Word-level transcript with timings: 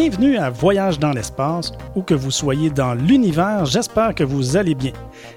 Bienvenue 0.00 0.36
à 0.36 0.48
Voyage 0.48 1.00
dans 1.00 1.10
l'espace, 1.10 1.72
où 1.96 2.02
que 2.02 2.14
vous 2.14 2.30
soyez 2.30 2.70
dans 2.70 2.94
l'univers, 2.94 3.64
j'espère 3.64 4.14
que 4.14 4.22
vous 4.22 4.56
allez 4.56 4.76
bien. 4.76 4.92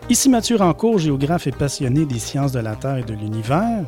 Ici 0.08 0.30
Mathieu 0.30 0.58
Rancourt, 0.58 1.00
géographe 1.00 1.48
et 1.48 1.52
passionné 1.52 2.06
des 2.06 2.20
sciences 2.20 2.52
de 2.52 2.60
la 2.60 2.76
Terre 2.76 2.98
et 2.98 3.04
de 3.04 3.16
l'univers. 3.16 3.84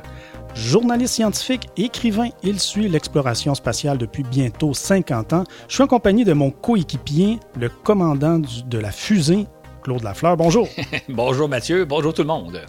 Journaliste 0.56 1.14
scientifique, 1.14 1.70
écrivain, 1.78 2.30
il 2.42 2.60
suit 2.60 2.90
l'exploration 2.90 3.54
spatiale 3.54 4.00
depuis 4.00 4.24
bientôt 4.24 4.74
50 4.74 5.34
ans. 5.34 5.44
Je 5.68 5.76
suis 5.76 5.84
en 5.84 5.88
compagnie 5.88 6.26
de 6.26 6.34
mon 6.34 6.50
coéquipier, 6.50 7.40
le 7.56 7.70
commandant 7.70 8.40
de 8.40 8.78
la 8.80 8.92
fusée, 8.92 9.46
Claude 9.84 10.02
Lafleur. 10.02 10.38
Bonjour. 10.38 10.68
bonjour 11.10 11.48
Mathieu, 11.50 11.86
bonjour 11.86 12.16
tout 12.16 12.24
le 12.24 12.30
monde. 12.30 12.62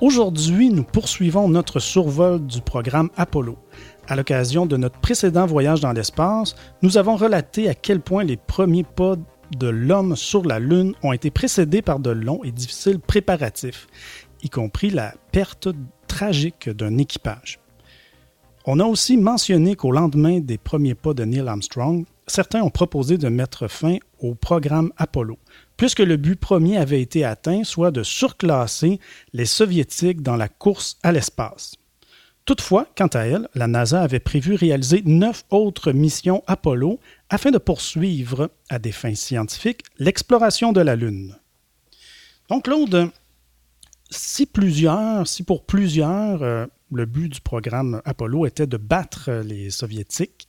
Aujourd'hui, 0.00 0.70
nous 0.70 0.82
poursuivons 0.82 1.48
notre 1.48 1.78
survol 1.78 2.44
du 2.44 2.60
programme 2.60 3.10
Apollo. 3.16 3.56
À 4.08 4.16
l'occasion 4.16 4.66
de 4.66 4.76
notre 4.76 4.98
précédent 4.98 5.46
voyage 5.46 5.80
dans 5.80 5.92
l'espace, 5.92 6.56
nous 6.82 6.98
avons 6.98 7.16
relaté 7.16 7.68
à 7.68 7.74
quel 7.74 8.00
point 8.00 8.24
les 8.24 8.36
premiers 8.36 8.82
pas 8.82 9.14
de 9.56 9.68
l'homme 9.68 10.16
sur 10.16 10.44
la 10.44 10.58
Lune 10.58 10.94
ont 11.02 11.12
été 11.12 11.30
précédés 11.30 11.82
par 11.82 12.00
de 12.00 12.10
longs 12.10 12.42
et 12.42 12.50
difficiles 12.50 12.98
préparatifs, 12.98 13.86
y 14.42 14.48
compris 14.48 14.90
la 14.90 15.14
perte 15.30 15.68
tragique 16.08 16.68
d'un 16.68 16.98
équipage. 16.98 17.60
On 18.64 18.80
a 18.80 18.84
aussi 18.84 19.16
mentionné 19.16 19.76
qu'au 19.76 19.92
lendemain 19.92 20.40
des 20.40 20.58
premiers 20.58 20.94
pas 20.94 21.14
de 21.14 21.24
Neil 21.24 21.46
Armstrong, 21.48 22.04
certains 22.26 22.62
ont 22.62 22.70
proposé 22.70 23.18
de 23.18 23.28
mettre 23.28 23.68
fin 23.68 23.96
au 24.20 24.34
programme 24.34 24.92
Apollo, 24.96 25.38
puisque 25.76 26.00
le 26.00 26.16
but 26.16 26.38
premier 26.38 26.76
avait 26.76 27.02
été 27.02 27.24
atteint, 27.24 27.64
soit 27.64 27.90
de 27.90 28.02
surclasser 28.02 29.00
les 29.32 29.46
soviétiques 29.46 30.22
dans 30.22 30.36
la 30.36 30.48
course 30.48 30.98
à 31.02 31.12
l'espace. 31.12 31.74
Toutefois, 32.44 32.88
quant 32.96 33.06
à 33.08 33.20
elle, 33.20 33.48
la 33.54 33.68
NASA 33.68 34.02
avait 34.02 34.18
prévu 34.18 34.54
réaliser 34.54 35.02
neuf 35.04 35.44
autres 35.50 35.92
missions 35.92 36.42
Apollo 36.46 36.98
afin 37.30 37.50
de 37.50 37.58
poursuivre, 37.58 38.50
à 38.68 38.78
des 38.78 38.92
fins 38.92 39.14
scientifiques, 39.14 39.84
l'exploration 39.98 40.72
de 40.72 40.80
la 40.80 40.96
Lune. 40.96 41.36
Donc, 42.48 42.64
Claude, 42.64 43.10
si 44.10 44.46
pour 44.46 45.64
plusieurs, 45.64 46.42
euh, 46.42 46.66
le 46.92 47.06
but 47.06 47.28
du 47.28 47.40
programme 47.40 48.02
Apollo 48.04 48.46
était 48.46 48.66
de 48.66 48.76
battre 48.76 49.30
les 49.44 49.70
Soviétiques, 49.70 50.48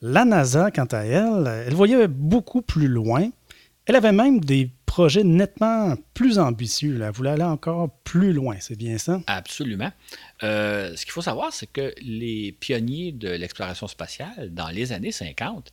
la 0.00 0.24
NASA, 0.24 0.70
quant 0.70 0.84
à 0.84 0.98
elle, 0.98 1.64
elle 1.66 1.74
voyait 1.74 2.08
beaucoup 2.08 2.62
plus 2.62 2.88
loin. 2.88 3.30
Elle 3.86 3.96
avait 3.96 4.12
même 4.12 4.40
des 4.40 4.70
projets 4.86 5.24
nettement 5.24 5.94
plus 6.14 6.38
ambitieux. 6.38 6.98
Elle 7.02 7.10
voulait 7.10 7.30
aller 7.30 7.42
encore 7.42 7.90
plus 8.02 8.32
loin, 8.32 8.56
c'est 8.58 8.76
bien 8.76 8.96
ça? 8.96 9.20
Absolument. 9.26 9.92
Euh, 10.42 10.96
ce 10.96 11.04
qu'il 11.04 11.12
faut 11.12 11.20
savoir, 11.20 11.52
c'est 11.52 11.66
que 11.66 11.94
les 12.00 12.52
pionniers 12.52 13.12
de 13.12 13.28
l'exploration 13.28 13.86
spatiale, 13.86 14.54
dans 14.54 14.68
les 14.68 14.92
années 14.92 15.12
50, 15.12 15.70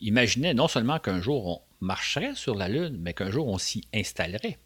imaginaient 0.00 0.54
non 0.54 0.68
seulement 0.68 0.98
qu'un 0.98 1.20
jour 1.20 1.46
on 1.46 1.84
marcherait 1.84 2.34
sur 2.34 2.54
la 2.54 2.68
Lune, 2.68 2.96
mais 2.98 3.12
qu'un 3.12 3.30
jour 3.30 3.46
on 3.48 3.58
s'y 3.58 3.82
installerait. 3.94 4.56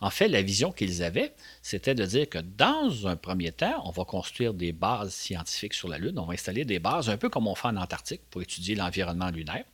En 0.00 0.08
fait, 0.08 0.28
la 0.28 0.40
vision 0.40 0.72
qu'ils 0.72 1.02
avaient, 1.02 1.34
c'était 1.60 1.94
de 1.94 2.06
dire 2.06 2.28
que 2.28 2.38
dans 2.38 3.06
un 3.06 3.16
premier 3.16 3.52
temps, 3.52 3.82
on 3.84 3.90
va 3.90 4.04
construire 4.04 4.54
des 4.54 4.72
bases 4.72 5.12
scientifiques 5.12 5.74
sur 5.74 5.88
la 5.88 5.98
Lune, 5.98 6.18
on 6.18 6.24
va 6.24 6.32
installer 6.32 6.64
des 6.64 6.78
bases 6.78 7.10
un 7.10 7.18
peu 7.18 7.28
comme 7.28 7.46
on 7.46 7.54
fait 7.54 7.68
en 7.68 7.76
Antarctique 7.76 8.22
pour 8.30 8.40
étudier 8.40 8.74
l'environnement 8.74 9.30
lunaire. 9.30 9.64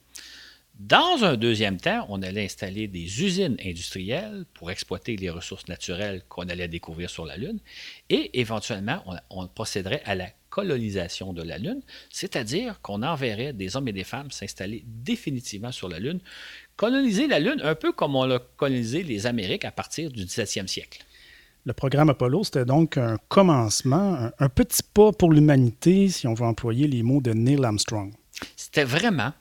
Dans 0.78 1.24
un 1.24 1.36
deuxième 1.36 1.78
temps, 1.78 2.06
on 2.08 2.22
allait 2.22 2.44
installer 2.44 2.86
des 2.86 3.24
usines 3.24 3.56
industrielles 3.64 4.44
pour 4.54 4.70
exploiter 4.70 5.16
les 5.16 5.28
ressources 5.28 5.66
naturelles 5.66 6.22
qu'on 6.28 6.48
allait 6.48 6.68
découvrir 6.68 7.10
sur 7.10 7.26
la 7.26 7.36
Lune. 7.36 7.58
Et 8.10 8.38
éventuellement, 8.38 9.02
on, 9.28 9.48
procéderait 9.48 10.02
à 10.04 10.14
la 10.14 10.28
colonisation 10.50 11.32
de 11.32 11.42
la 11.42 11.58
Lune, 11.58 11.80
c'est-à-dire 12.10 12.80
qu'on 12.80 13.02
enverrait 13.02 13.52
des 13.52 13.76
hommes 13.76 13.88
et 13.88 13.92
des 13.92 14.04
femmes 14.04 14.30
s'installer 14.30 14.84
définitivement 14.86 15.72
sur 15.72 15.88
la 15.88 15.98
Lune, 15.98 16.20
coloniser 16.76 17.26
la 17.26 17.40
Lune 17.40 17.60
un 17.64 17.74
peu 17.74 17.90
comme 17.90 18.14
on 18.14 18.30
a 18.30 18.38
colonisé 18.38 19.02
les 19.02 19.26
Amériques 19.26 19.64
à 19.64 19.72
partir 19.72 20.12
du 20.12 20.24
17e 20.26 20.68
siècle. 20.68 21.04
Le 21.64 21.72
programme 21.72 22.10
Apollo, 22.10 22.44
c'était 22.44 22.64
donc 22.64 22.96
un 22.96 23.18
commencement, 23.28 24.30
un 24.38 24.48
petit 24.48 24.82
pas 24.94 25.10
pour 25.10 25.32
l'humanité, 25.32 26.08
si 26.08 26.28
on 26.28 26.34
veut 26.34 26.46
employer 26.46 26.86
les 26.86 27.02
mots 27.02 27.20
de 27.20 27.32
Neil 27.32 27.64
Armstrong. 27.64 28.12
C'était 28.54 28.84
vraiment 28.84 29.32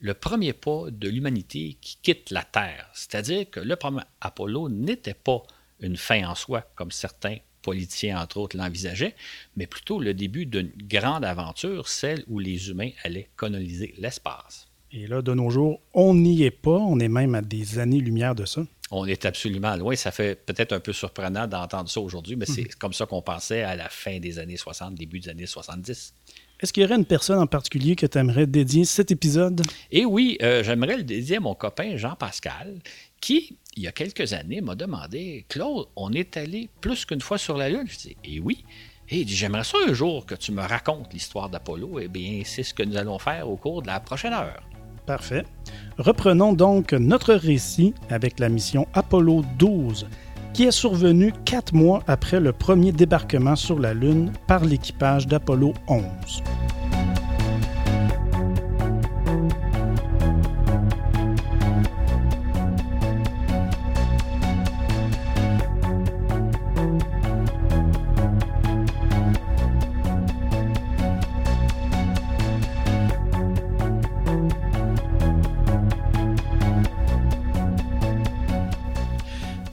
le 0.00 0.14
premier 0.14 0.52
pas 0.52 0.84
de 0.90 1.08
l'humanité 1.08 1.76
qui 1.80 1.98
quitte 2.02 2.30
la 2.30 2.44
Terre. 2.44 2.88
C'est-à-dire 2.94 3.50
que 3.50 3.60
le 3.60 3.76
programme 3.76 4.04
Apollo 4.20 4.68
n'était 4.68 5.14
pas 5.14 5.42
une 5.80 5.96
fin 5.96 6.28
en 6.28 6.34
soi, 6.34 6.62
comme 6.74 6.90
certains 6.90 7.36
politiciens, 7.62 8.20
entre 8.20 8.38
autres, 8.38 8.56
l'envisageaient, 8.56 9.14
mais 9.56 9.66
plutôt 9.66 10.00
le 10.00 10.14
début 10.14 10.46
d'une 10.46 10.72
grande 10.76 11.24
aventure, 11.24 11.88
celle 11.88 12.24
où 12.28 12.38
les 12.38 12.70
humains 12.70 12.90
allaient 13.04 13.28
coloniser 13.36 13.94
l'espace. 13.98 14.68
Et 14.90 15.06
là, 15.06 15.20
de 15.20 15.34
nos 15.34 15.50
jours, 15.50 15.80
on 15.92 16.14
n'y 16.14 16.44
est 16.44 16.50
pas, 16.50 16.70
on 16.70 16.98
est 16.98 17.08
même 17.08 17.34
à 17.34 17.42
des 17.42 17.78
années-lumière 17.78 18.34
de 18.34 18.46
ça. 18.46 18.62
On 18.90 19.04
est 19.04 19.26
absolument 19.26 19.76
loin. 19.76 19.94
Ça 19.96 20.10
fait 20.10 20.34
peut-être 20.34 20.72
un 20.72 20.80
peu 20.80 20.94
surprenant 20.94 21.46
d'entendre 21.46 21.90
ça 21.90 22.00
aujourd'hui, 22.00 22.36
mais 22.36 22.46
c'est 22.46 22.62
mhm. 22.62 22.74
comme 22.78 22.94
ça 22.94 23.04
qu'on 23.04 23.20
pensait 23.20 23.62
à 23.62 23.76
la 23.76 23.90
fin 23.90 24.18
des 24.18 24.38
années 24.38 24.56
60, 24.56 24.94
début 24.94 25.20
des 25.20 25.28
années 25.28 25.46
70. 25.46 26.14
Est-ce 26.60 26.72
qu'il 26.72 26.82
y 26.82 26.86
aurait 26.86 26.96
une 26.96 27.04
personne 27.04 27.38
en 27.38 27.46
particulier 27.46 27.94
que 27.94 28.06
tu 28.06 28.18
aimerais 28.18 28.46
dédier 28.46 28.84
cet 28.84 29.12
épisode? 29.12 29.62
Eh 29.92 30.04
oui, 30.04 30.36
euh, 30.42 30.64
j'aimerais 30.64 30.96
le 30.96 31.04
dédier 31.04 31.36
à 31.36 31.40
mon 31.40 31.54
copain 31.54 31.96
Jean-Pascal, 31.96 32.78
qui, 33.20 33.56
il 33.76 33.84
y 33.84 33.86
a 33.86 33.92
quelques 33.92 34.32
années, 34.32 34.60
m'a 34.60 34.74
demandé 34.74 35.44
Claude, 35.48 35.86
on 35.94 36.12
est 36.12 36.36
allé 36.36 36.68
plus 36.80 37.04
qu'une 37.04 37.20
fois 37.20 37.38
sur 37.38 37.56
la 37.56 37.68
Lune? 37.68 37.86
Je 37.86 37.96
dis 37.98 38.16
Eh 38.24 38.40
oui. 38.40 38.64
Et 39.08 39.24
dit 39.24 39.36
J'aimerais 39.36 39.62
ça 39.62 39.78
un 39.86 39.94
jour 39.94 40.26
que 40.26 40.34
tu 40.34 40.50
me 40.50 40.62
racontes 40.62 41.12
l'histoire 41.12 41.48
d'Apollo. 41.48 42.00
Eh 42.00 42.08
bien, 42.08 42.42
c'est 42.44 42.64
ce 42.64 42.74
que 42.74 42.82
nous 42.82 42.96
allons 42.96 43.20
faire 43.20 43.48
au 43.48 43.56
cours 43.56 43.82
de 43.82 43.86
la 43.86 44.00
prochaine 44.00 44.32
heure. 44.32 44.60
Parfait. 45.06 45.44
Reprenons 45.96 46.52
donc 46.52 46.92
notre 46.92 47.34
récit 47.34 47.94
avec 48.10 48.38
la 48.40 48.48
mission 48.48 48.86
Apollo 48.92 49.42
12 49.58 50.06
qui 50.52 50.64
est 50.64 50.70
survenu 50.70 51.32
quatre 51.44 51.74
mois 51.74 52.02
après 52.06 52.40
le 52.40 52.52
premier 52.52 52.92
débarquement 52.92 53.56
sur 53.56 53.78
la 53.78 53.94
Lune 53.94 54.32
par 54.46 54.64
l'équipage 54.64 55.26
d'Apollo 55.26 55.74
11. 55.88 56.04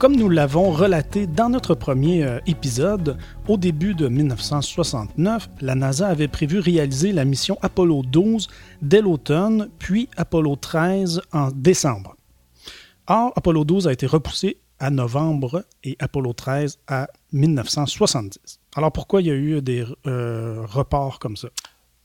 Comme 0.06 0.14
nous 0.14 0.28
l'avons 0.28 0.70
relaté 0.70 1.26
dans 1.26 1.48
notre 1.48 1.74
premier 1.74 2.22
euh, 2.22 2.38
épisode, 2.46 3.18
au 3.48 3.56
début 3.56 3.92
de 3.92 4.06
1969, 4.06 5.48
la 5.60 5.74
NASA 5.74 6.06
avait 6.06 6.28
prévu 6.28 6.60
réaliser 6.60 7.10
la 7.10 7.24
mission 7.24 7.58
Apollo 7.60 8.04
12 8.04 8.46
dès 8.82 9.02
l'automne, 9.02 9.68
puis 9.80 10.08
Apollo 10.16 10.54
13 10.54 11.22
en 11.32 11.50
décembre. 11.50 12.14
Or, 13.08 13.32
Apollo 13.34 13.64
12 13.64 13.88
a 13.88 13.92
été 13.92 14.06
repoussé 14.06 14.58
à 14.78 14.90
novembre 14.90 15.64
et 15.82 15.96
Apollo 15.98 16.34
13 16.34 16.78
à 16.86 17.08
1970. 17.32 18.60
Alors 18.76 18.92
pourquoi 18.92 19.22
il 19.22 19.26
y 19.26 19.32
a 19.32 19.34
eu 19.34 19.60
des 19.60 19.84
euh, 20.06 20.64
reports 20.66 21.18
comme 21.18 21.36
ça? 21.36 21.48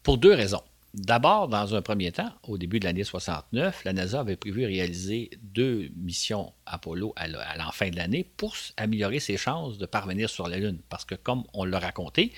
Pour 0.02 0.18
deux 0.18 0.34
raisons. 0.34 0.64
D'abord, 0.94 1.48
dans 1.48 1.74
un 1.74 1.82
premier 1.82 2.12
temps, 2.12 2.32
au 2.44 2.58
début 2.58 2.82
de 2.82 2.86
l'année 2.86 3.06
69, 3.06 3.86
la 3.86 3.94
NASA 3.94 4.20
avait 4.20 4.36
prévu 4.36 4.66
réaliser 4.66 5.30
deux 5.42 5.90
missions 5.96 6.52
Apollo 6.66 7.14
à 7.16 7.28
la 7.28 7.72
fin 7.72 7.90
de 7.90 7.96
l'année 7.96 8.26
pour 8.36 8.56
améliorer 8.76 9.22
ses 9.22 9.38
chances 9.38 9.78
de 9.78 9.86
parvenir 9.86 10.30
sur 10.30 10.50
la 10.50 10.58
Lune. 10.58 10.80
Parce 10.90 11.06
que, 11.06 11.16
comme 11.16 11.46
on 11.54 11.64
l'a 11.64 11.80
raconté, 11.80 12.34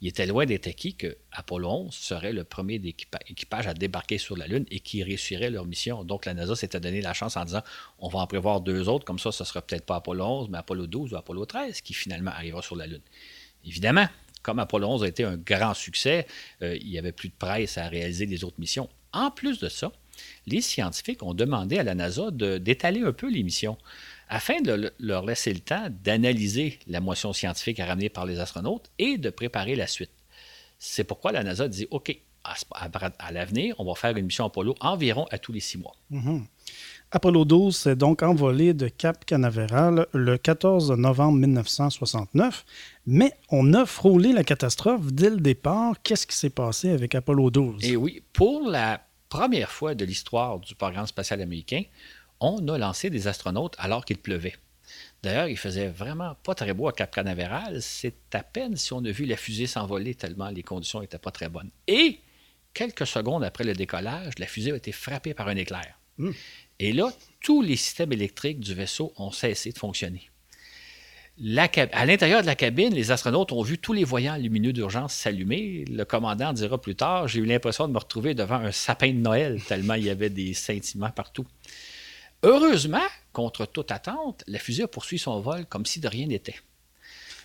il 0.00 0.06
était 0.06 0.26
loin 0.26 0.46
d'être 0.46 0.68
acquis 0.68 0.94
que 0.94 1.16
Apollo 1.32 1.68
11 1.68 1.92
serait 1.94 2.32
le 2.32 2.44
premier 2.44 2.76
équipage 2.76 3.66
à 3.66 3.74
débarquer 3.74 4.18
sur 4.18 4.36
la 4.36 4.46
Lune 4.46 4.64
et 4.70 4.78
qui 4.78 5.02
réussirait 5.02 5.50
leur 5.50 5.66
mission. 5.66 6.04
Donc 6.04 6.24
la 6.24 6.34
NASA 6.34 6.54
s'était 6.54 6.78
donné 6.78 7.00
la 7.00 7.14
chance 7.14 7.36
en 7.36 7.44
disant 7.44 7.62
on 7.98 8.08
va 8.08 8.20
en 8.20 8.28
prévoir 8.28 8.60
deux 8.60 8.88
autres, 8.88 9.04
comme 9.04 9.18
ça, 9.18 9.32
ce 9.32 9.42
ne 9.42 9.46
sera 9.46 9.60
peut-être 9.60 9.84
pas 9.84 9.96
Apollo 9.96 10.24
11, 10.24 10.48
mais 10.50 10.58
Apollo 10.58 10.86
12 10.86 11.12
ou 11.14 11.16
Apollo 11.16 11.46
13 11.46 11.80
qui 11.80 11.94
finalement 11.94 12.30
arrivera 12.30 12.62
sur 12.62 12.76
la 12.76 12.86
Lune. 12.86 13.02
Évidemment, 13.64 14.06
comme 14.42 14.58
Apollo 14.58 14.88
11 14.88 15.04
a 15.04 15.08
été 15.08 15.24
un 15.24 15.36
grand 15.36 15.74
succès, 15.74 16.26
euh, 16.62 16.76
il 16.80 16.88
n'y 16.88 16.98
avait 16.98 17.12
plus 17.12 17.28
de 17.28 17.34
presse 17.38 17.78
à 17.78 17.88
réaliser 17.88 18.26
les 18.26 18.44
autres 18.44 18.58
missions. 18.58 18.88
En 19.12 19.30
plus 19.30 19.58
de 19.58 19.68
ça, 19.68 19.92
les 20.46 20.60
scientifiques 20.60 21.22
ont 21.22 21.34
demandé 21.34 21.78
à 21.78 21.82
la 21.82 21.94
NASA 21.94 22.30
d'étaler 22.30 23.02
un 23.02 23.12
peu 23.12 23.30
les 23.30 23.42
missions 23.42 23.78
afin 24.28 24.60
de 24.60 24.92
leur 24.98 25.24
laisser 25.24 25.52
le 25.52 25.60
temps 25.60 25.88
d'analyser 26.04 26.78
la 26.86 27.00
motion 27.00 27.32
scientifique 27.32 27.80
à 27.80 27.86
ramener 27.86 28.08
par 28.08 28.26
les 28.26 28.38
astronautes 28.38 28.90
et 28.98 29.16
de 29.16 29.30
préparer 29.30 29.74
la 29.74 29.86
suite. 29.86 30.10
C'est 30.78 31.04
pourquoi 31.04 31.32
la 31.32 31.42
NASA 31.42 31.68
dit 31.68 31.86
OK, 31.90 32.20
à, 32.44 33.32
l'avenir, 33.32 33.74
on 33.78 33.84
va 33.84 33.94
faire 33.94 34.16
une 34.16 34.26
mission 34.26 34.46
Apollo 34.46 34.74
environ 34.80 35.26
à 35.30 35.38
tous 35.38 35.52
les 35.52 35.60
six 35.60 35.78
mois. 35.78 35.94
Mm-hmm. 36.12 36.42
Apollo 37.10 37.44
12 37.46 37.76
s'est 37.76 37.96
donc 37.96 38.22
envolé 38.22 38.74
de 38.74 38.88
Cap 38.88 39.24
Canaveral 39.24 40.06
le 40.12 40.36
14 40.36 40.92
novembre 40.92 41.38
1969, 41.38 42.64
mais 43.10 43.32
on 43.48 43.72
a 43.72 43.86
frôlé 43.86 44.34
la 44.34 44.44
catastrophe 44.44 45.10
dès 45.10 45.30
le 45.30 45.38
départ. 45.38 45.94
Qu'est-ce 46.02 46.26
qui 46.26 46.36
s'est 46.36 46.50
passé 46.50 46.90
avec 46.90 47.14
Apollo 47.14 47.50
12? 47.50 47.84
Et 47.84 47.92
eh 47.92 47.96
oui, 47.96 48.22
pour 48.34 48.68
la 48.68 49.02
première 49.30 49.70
fois 49.70 49.94
de 49.94 50.04
l'histoire 50.04 50.60
du 50.60 50.74
programme 50.74 51.06
spatial 51.06 51.40
américain, 51.40 51.84
on 52.38 52.68
a 52.68 52.76
lancé 52.76 53.08
des 53.08 53.26
astronautes 53.26 53.76
alors 53.78 54.04
qu'il 54.04 54.18
pleuvait. 54.18 54.56
D'ailleurs, 55.22 55.48
il 55.48 55.56
faisait 55.56 55.88
vraiment 55.88 56.36
pas 56.42 56.54
très 56.54 56.74
beau 56.74 56.86
à 56.86 56.92
Cap 56.92 57.10
Canaveral. 57.10 57.80
C'est 57.80 58.34
à 58.34 58.42
peine 58.42 58.76
si 58.76 58.92
on 58.92 59.02
a 59.02 59.10
vu 59.10 59.24
la 59.24 59.38
fusée 59.38 59.66
s'envoler 59.66 60.14
tellement 60.14 60.50
les 60.50 60.62
conditions 60.62 61.00
n'étaient 61.00 61.16
pas 61.16 61.30
très 61.30 61.48
bonnes. 61.48 61.70
Et 61.86 62.18
quelques 62.74 63.06
secondes 63.06 63.42
après 63.42 63.64
le 63.64 63.72
décollage, 63.72 64.38
la 64.38 64.46
fusée 64.46 64.72
a 64.72 64.76
été 64.76 64.92
frappée 64.92 65.32
par 65.32 65.48
un 65.48 65.56
éclair. 65.56 65.98
Hmm. 66.18 66.32
Et 66.78 66.92
là, 66.92 67.10
tous 67.42 67.62
les 67.62 67.76
systèmes 67.76 68.12
électriques 68.12 68.60
du 68.60 68.74
vaisseau 68.74 69.14
ont 69.16 69.30
cessé 69.30 69.72
de 69.72 69.78
fonctionner. 69.78 70.28
À 71.40 72.06
l'intérieur 72.06 72.40
de 72.42 72.46
la 72.46 72.56
cabine, 72.56 72.92
les 72.94 73.10
astronautes 73.12 73.52
ont 73.52 73.62
vu 73.62 73.78
tous 73.78 73.92
les 73.92 74.04
voyants 74.04 74.36
lumineux 74.36 74.72
d'urgence 74.72 75.14
s'allumer. 75.14 75.84
Le 75.88 76.04
commandant 76.04 76.52
dira 76.52 76.80
plus 76.80 76.96
tard 76.96 77.28
J'ai 77.28 77.40
eu 77.40 77.44
l'impression 77.44 77.86
de 77.86 77.92
me 77.92 77.98
retrouver 77.98 78.34
devant 78.34 78.56
un 78.56 78.72
sapin 78.72 79.08
de 79.08 79.18
Noël, 79.18 79.62
tellement 79.62 79.94
il 79.94 80.04
y 80.04 80.10
avait 80.10 80.30
des 80.30 80.52
scintillements 80.54 81.10
partout. 81.10 81.46
Heureusement, 82.42 83.06
contre 83.32 83.66
toute 83.66 83.92
attente, 83.92 84.42
la 84.46 84.58
fusée 84.58 84.84
a 84.84 84.88
poursuivi 84.88 85.20
son 85.20 85.40
vol 85.40 85.66
comme 85.66 85.86
si 85.86 86.00
de 86.00 86.08
rien 86.08 86.26
n'était. 86.26 86.56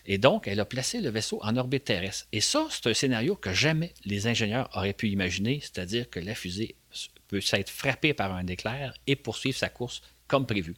Et 0.06 0.18
donc, 0.18 0.48
elle 0.48 0.60
a 0.60 0.66
placé 0.66 1.00
le 1.00 1.10
vaisseau 1.10 1.40
en 1.44 1.56
orbite 1.56 1.86
terrestre. 1.86 2.28
Et 2.32 2.42
ça, 2.42 2.68
c'est 2.70 2.90
un 2.90 2.94
scénario 2.94 3.36
que 3.36 3.54
jamais 3.54 3.94
les 4.06 4.28
ingénieurs 4.28 4.70
auraient 4.76 4.94
pu 4.94 5.10
imaginer, 5.10 5.60
c'est-à-dire 5.62 6.10
que 6.10 6.20
la 6.20 6.36
fusée 6.36 6.76
peut 7.28 7.42
s'être 7.42 7.70
frappée 7.70 8.14
par 8.14 8.34
un 8.34 8.48
éclair 8.48 8.94
et 9.08 9.16
poursuivre 9.16 9.58
sa 9.58 9.70
course 9.70 10.02
comme 10.28 10.46
prévu. 10.46 10.76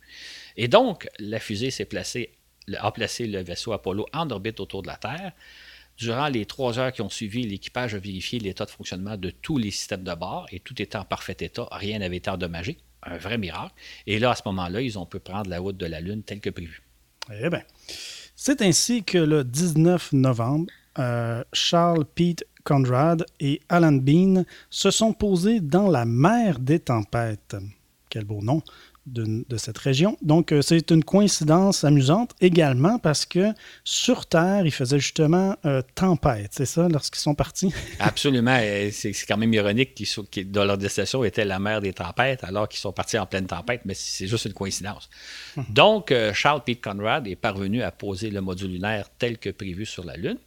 Et 0.58 0.68
donc, 0.68 1.08
la 1.18 1.40
fusée 1.40 1.72
s'est 1.72 1.86
placée, 1.86 2.35
a 2.78 2.92
placé 2.92 3.28
le 3.28 3.44
vaisseau 3.44 3.74
Apollo 3.74 4.06
en 4.14 4.30
orbite 4.30 4.60
autour 4.60 4.82
de 4.82 4.88
la 4.88 4.98
Terre. 4.98 5.32
Durant 5.98 6.28
les 6.28 6.46
trois 6.46 6.78
heures 6.78 6.92
qui 6.92 7.02
ont 7.02 7.10
suivi, 7.10 7.44
l'équipage 7.44 7.96
a 7.96 8.00
vérifié 8.00 8.40
l'état 8.40 8.66
de 8.66 8.72
fonctionnement 8.72 9.16
de 9.16 9.30
tous 9.30 9.58
les 9.58 9.72
systèmes 9.72 10.04
de 10.04 10.14
bord 10.14 10.46
et 10.52 10.60
tout 10.60 10.80
était 10.82 10.98
en 10.98 11.06
parfait 11.06 11.38
état, 11.40 11.68
rien 11.72 12.00
n'avait 12.00 12.18
été 12.18 12.30
endommagé 12.30 12.78
un 13.06 13.18
vrai 13.18 13.38
miracle. 13.38 13.74
Et 14.08 14.20
là, 14.20 14.32
à 14.32 14.36
ce 14.36 14.42
moment-là, 14.48 14.82
ils 14.82 14.98
ont 15.00 15.06
pu 15.06 15.20
prendre 15.20 15.50
la 15.50 15.60
route 15.60 15.78
de 15.78 15.86
la 15.86 16.02
Lune 16.02 16.24
telle 16.24 16.42
que 16.42 16.50
prévu. 16.50 16.82
Eh 17.32 17.50
bien, 17.50 17.64
c'est 18.36 18.62
ainsi 18.62 19.04
que 19.04 19.18
le 19.18 19.44
19 19.44 20.14
novembre, 20.14 20.66
euh, 21.00 21.44
Charles 21.54 22.06
Pete 22.06 22.46
Conrad 22.64 23.26
et 23.40 23.62
Alan 23.70 23.94
Bean 23.94 24.44
se 24.70 24.92
sont 24.92 25.14
posés 25.14 25.60
dans 25.60 25.90
la 25.90 26.06
mer 26.06 26.60
des 26.60 26.80
tempêtes. 26.80 27.56
Quel 28.16 28.24
beau 28.24 28.42
nom 28.42 28.64
de, 29.08 29.58
cette 29.58 29.78
région. 29.78 30.18
Donc, 30.22 30.54
euh, 30.54 30.62
c'est 30.62 30.90
une 30.90 31.04
coïncidence 31.04 31.84
amusante 31.84 32.32
également 32.40 32.98
parce 32.98 33.26
que 33.26 33.52
sur 33.84 34.26
Terre, 34.26 34.66
il 34.66 34.72
faisait 34.72 35.00
justement 35.00 35.58
euh, 35.66 35.82
tempête, 35.96 36.52
c'est 36.54 36.66
ça, 36.66 36.88
lorsqu'ils 36.88 37.20
sont 37.20 37.36
partis? 37.36 37.74
Absolument. 38.00 38.58
C'est 38.94 39.12
quand 39.28 39.36
même 39.36 39.54
ironique 39.54 39.96
qu'ils, 39.96 40.50
dans 40.50 40.64
leur 40.64 40.78
destination 40.78 41.26
était 41.26 41.44
la 41.44 41.60
mer 41.60 41.82
des 41.82 41.92
tempêtes 41.92 42.46
alors 42.46 42.70
qu'ils 42.70 42.80
sont 42.80 42.94
partis 42.94 43.18
en 43.18 43.26
pleine 43.26 43.48
tempête, 43.48 43.82
mais 43.84 43.96
c'est 43.96 44.28
juste 44.28 44.46
une 44.46 44.54
coïncidence. 44.54 45.10
Mhm. 45.58 45.66
Donc, 45.72 46.14
euh, 46.14 46.34
Charles 46.34 46.64
Pete 46.64 46.82
Conrad 46.82 47.28
est 47.28 47.36
parvenu 47.36 47.82
à 47.82 47.92
poser 47.92 48.30
le 48.30 48.40
module 48.40 48.72
lunaire 48.72 49.10
tel 49.20 49.40
que 49.40 49.50
prévu 49.50 49.86
sur 49.86 50.06
la 50.06 50.16
Lune. 50.16 50.38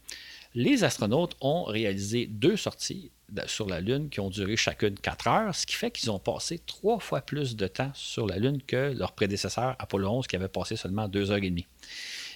Les 0.54 0.84
astronautes 0.84 1.36
ont 1.42 1.64
réalisé 1.64 2.24
deux 2.24 2.56
sorties 2.56 3.10
sur 3.46 3.66
la 3.66 3.80
Lune 3.80 4.08
qui 4.08 4.20
ont 4.20 4.30
duré 4.30 4.56
chacune 4.56 4.94
quatre 4.94 5.28
heures, 5.28 5.54
ce 5.54 5.66
qui 5.66 5.74
fait 5.74 5.90
qu'ils 5.90 6.10
ont 6.10 6.18
passé 6.18 6.60
trois 6.66 6.98
fois 6.98 7.20
plus 7.20 7.56
de 7.56 7.66
temps 7.66 7.90
sur 7.94 8.26
la 8.26 8.38
Lune 8.38 8.62
que 8.66 8.92
leur 8.96 9.12
prédécesseur 9.12 9.76
Apollo 9.78 10.08
11 10.08 10.26
qui 10.26 10.36
avait 10.36 10.48
passé 10.48 10.76
seulement 10.76 11.08
deux 11.08 11.30
heures 11.30 11.42
et 11.42 11.50
demie. 11.50 11.66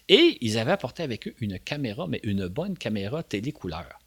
Et 0.09 0.39
ils 0.41 0.59
avaient 0.59 0.73
apporté 0.73 1.03
avec 1.03 1.29
eux 1.29 1.35
une 1.41 1.59
caméra, 1.59 2.07
mais 2.09 2.21
une 2.25 2.49
bonne 2.49 2.77
caméra 2.77 3.23
télécouleur. 3.23 3.99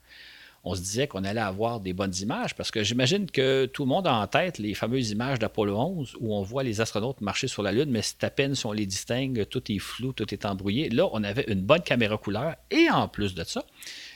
On 0.67 0.73
se 0.73 0.81
disait 0.81 1.07
qu'on 1.07 1.23
allait 1.23 1.41
avoir 1.41 1.79
des 1.79 1.93
bonnes 1.93 2.13
images 2.21 2.55
parce 2.55 2.71
que 2.71 2.81
j'imagine 2.81 3.29
que 3.29 3.67
tout 3.67 3.83
le 3.83 3.89
monde 3.89 4.07
a 4.07 4.15
en 4.15 4.25
tête 4.25 4.57
les 4.57 4.73
fameuses 4.73 5.11
images 5.11 5.37
d'Apollo 5.37 5.77
11 5.77 6.17
où 6.19 6.35
on 6.35 6.41
voit 6.41 6.63
les 6.63 6.81
astronautes 6.81 7.21
marcher 7.21 7.47
sur 7.47 7.61
la 7.61 7.71
Lune, 7.71 7.91
mais 7.91 8.01
c'est 8.01 8.23
à 8.23 8.31
peine 8.31 8.55
si 8.55 8.65
on 8.65 8.71
les 8.71 8.87
distingue, 8.87 9.45
tout 9.47 9.71
est 9.71 9.77
flou, 9.77 10.11
tout 10.11 10.33
est 10.33 10.43
embrouillé. 10.43 10.89
Là, 10.89 11.07
on 11.13 11.23
avait 11.23 11.45
une 11.49 11.61
bonne 11.61 11.83
caméra 11.83 12.17
couleur 12.17 12.55
et 12.71 12.89
en 12.89 13.07
plus 13.07 13.35
de 13.35 13.43
ça, 13.43 13.63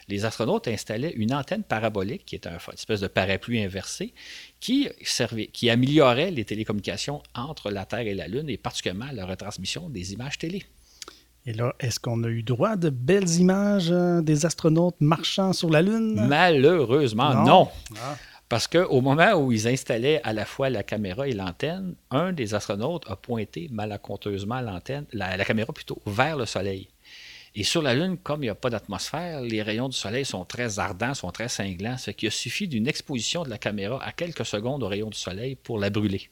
les 0.09 0.25
astronautes 0.25 0.67
installaient 0.67 1.13
une 1.15 1.33
antenne 1.33 1.63
parabolique, 1.63 2.25
qui 2.25 2.35
est 2.35 2.47
une 2.47 2.57
espèce 2.73 2.99
de 2.99 3.07
parapluie 3.07 3.63
inversé, 3.63 4.13
qui, 4.59 4.89
servait, 5.03 5.47
qui 5.47 5.69
améliorait 5.69 6.31
les 6.31 6.45
télécommunications 6.45 7.21
entre 7.35 7.71
la 7.71 7.85
Terre 7.85 7.99
et 7.99 8.15
la 8.15 8.27
Lune, 8.27 8.49
et 8.49 8.57
particulièrement 8.57 9.11
la 9.13 9.25
retransmission 9.25 9.89
des 9.89 10.13
images 10.13 10.37
télé. 10.37 10.65
Et 11.45 11.53
là, 11.53 11.73
est-ce 11.79 11.99
qu'on 11.99 12.23
a 12.23 12.27
eu 12.27 12.43
droit 12.43 12.75
de 12.75 12.89
belles 12.89 13.29
images 13.39 13.91
euh, 13.91 14.21
des 14.21 14.45
astronautes 14.45 14.99
marchant 14.99 15.53
sur 15.53 15.69
la 15.69 15.81
Lune? 15.81 16.25
Malheureusement, 16.27 17.45
non. 17.45 17.69
Ah. 17.95 18.17
Parce 18.49 18.67
qu'au 18.67 19.01
moment 19.01 19.33
où 19.33 19.51
ils 19.51 19.67
installaient 19.67 20.21
à 20.23 20.33
la 20.33 20.43
fois 20.43 20.71
la 20.71 20.81
caméra 20.81 21.27
et 21.27 21.33
l'antenne, 21.33 21.93
un 22.09 22.33
des 22.33 22.55
astronautes 22.55 23.05
a 23.07 23.15
pointé 23.15 23.69
malencontreusement 23.71 24.59
l'antenne, 24.59 25.05
la 25.13 25.45
caméra 25.45 25.71
plutôt, 25.71 26.01
vers 26.07 26.35
le 26.35 26.47
Soleil. 26.47 26.89
Et 27.55 27.63
sur 27.63 27.81
la 27.81 27.95
Lune, 27.95 28.17
comme 28.17 28.43
il 28.43 28.47
n'y 28.47 28.49
a 28.49 28.55
pas 28.55 28.69
d'atmosphère, 28.69 29.41
les 29.41 29.61
rayons 29.61 29.89
du 29.89 29.97
Soleil 29.97 30.25
sont 30.25 30.45
très 30.45 30.79
ardents, 30.79 31.13
sont 31.13 31.31
très 31.31 31.49
cinglants, 31.49 31.97
ce 31.97 32.11
qui 32.11 32.27
a 32.27 32.31
suffi 32.31 32.67
d'une 32.67 32.87
exposition 32.87 33.43
de 33.43 33.49
la 33.49 33.57
caméra 33.57 34.03
à 34.03 34.11
quelques 34.11 34.45
secondes 34.45 34.83
aux 34.83 34.87
rayons 34.87 35.09
du 35.09 35.17
Soleil 35.17 35.55
pour 35.55 35.79
la 35.79 35.89
brûler. 35.89 36.29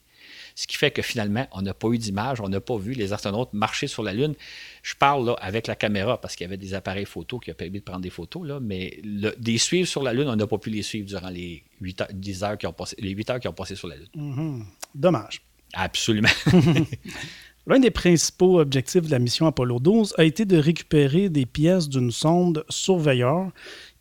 Ce 0.55 0.67
qui 0.67 0.75
fait 0.75 0.91
que 0.91 1.01
finalement, 1.01 1.47
on 1.51 1.61
n'a 1.61 1.73
pas 1.73 1.87
eu 1.89 1.97
d'image, 1.97 2.41
on 2.41 2.49
n'a 2.49 2.59
pas 2.59 2.77
vu 2.77 2.93
les 2.93 3.13
astronautes 3.13 3.53
marcher 3.53 3.87
sur 3.87 4.03
la 4.03 4.13
Lune. 4.13 4.33
Je 4.81 4.95
parle 4.95 5.25
là 5.27 5.33
avec 5.39 5.67
la 5.67 5.75
caméra 5.75 6.19
parce 6.19 6.35
qu'il 6.35 6.45
y 6.45 6.47
avait 6.47 6.57
des 6.57 6.73
appareils 6.73 7.05
photo 7.05 7.39
qui 7.39 7.51
ont 7.51 7.55
permis 7.55 7.79
de 7.79 7.83
prendre 7.83 8.01
des 8.01 8.09
photos, 8.09 8.47
là, 8.47 8.59
mais 8.59 8.99
des 9.37 9.57
suivre 9.57 9.87
sur 9.87 10.03
la 10.03 10.13
Lune, 10.13 10.27
on 10.27 10.35
n'a 10.35 10.47
pas 10.47 10.57
pu 10.57 10.69
les 10.69 10.81
suivre 10.81 11.07
durant 11.07 11.29
les 11.29 11.63
8 11.81 12.01
heures, 12.01 12.07
10 12.11 12.43
heures 12.43 12.57
qui 12.57 12.67
ont 12.67 12.73
passé, 12.73 12.95
les 12.99 13.11
8 13.11 13.29
heures 13.29 13.39
qui 13.39 13.47
ont 13.47 13.53
passé 13.53 13.75
sur 13.75 13.87
la 13.87 13.95
Lune. 13.95 14.07
Mm-hmm. 14.15 14.63
Dommage. 14.95 15.41
Absolument. 15.73 16.29
L'un 17.67 17.79
des 17.79 17.91
principaux 17.91 18.61
objectifs 18.61 19.01
de 19.01 19.11
la 19.11 19.19
mission 19.19 19.45
Apollo 19.45 19.79
12 19.81 20.13
a 20.17 20.23
été 20.23 20.45
de 20.45 20.55
récupérer 20.55 21.27
des 21.27 21.45
pièces 21.45 21.89
d'une 21.89 22.11
sonde 22.11 22.63
Surveyor 22.69 23.51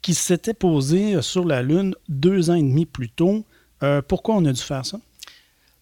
qui 0.02 0.14
s'était 0.14 0.54
posée 0.54 1.20
sur 1.20 1.44
la 1.44 1.62
Lune 1.62 1.96
deux 2.08 2.48
ans 2.50 2.54
et 2.54 2.62
demi 2.62 2.86
plus 2.86 3.10
tôt. 3.10 3.44
Euh, 3.82 4.02
pourquoi 4.02 4.36
on 4.36 4.44
a 4.44 4.52
dû 4.52 4.60
faire 4.60 4.86
ça? 4.86 5.00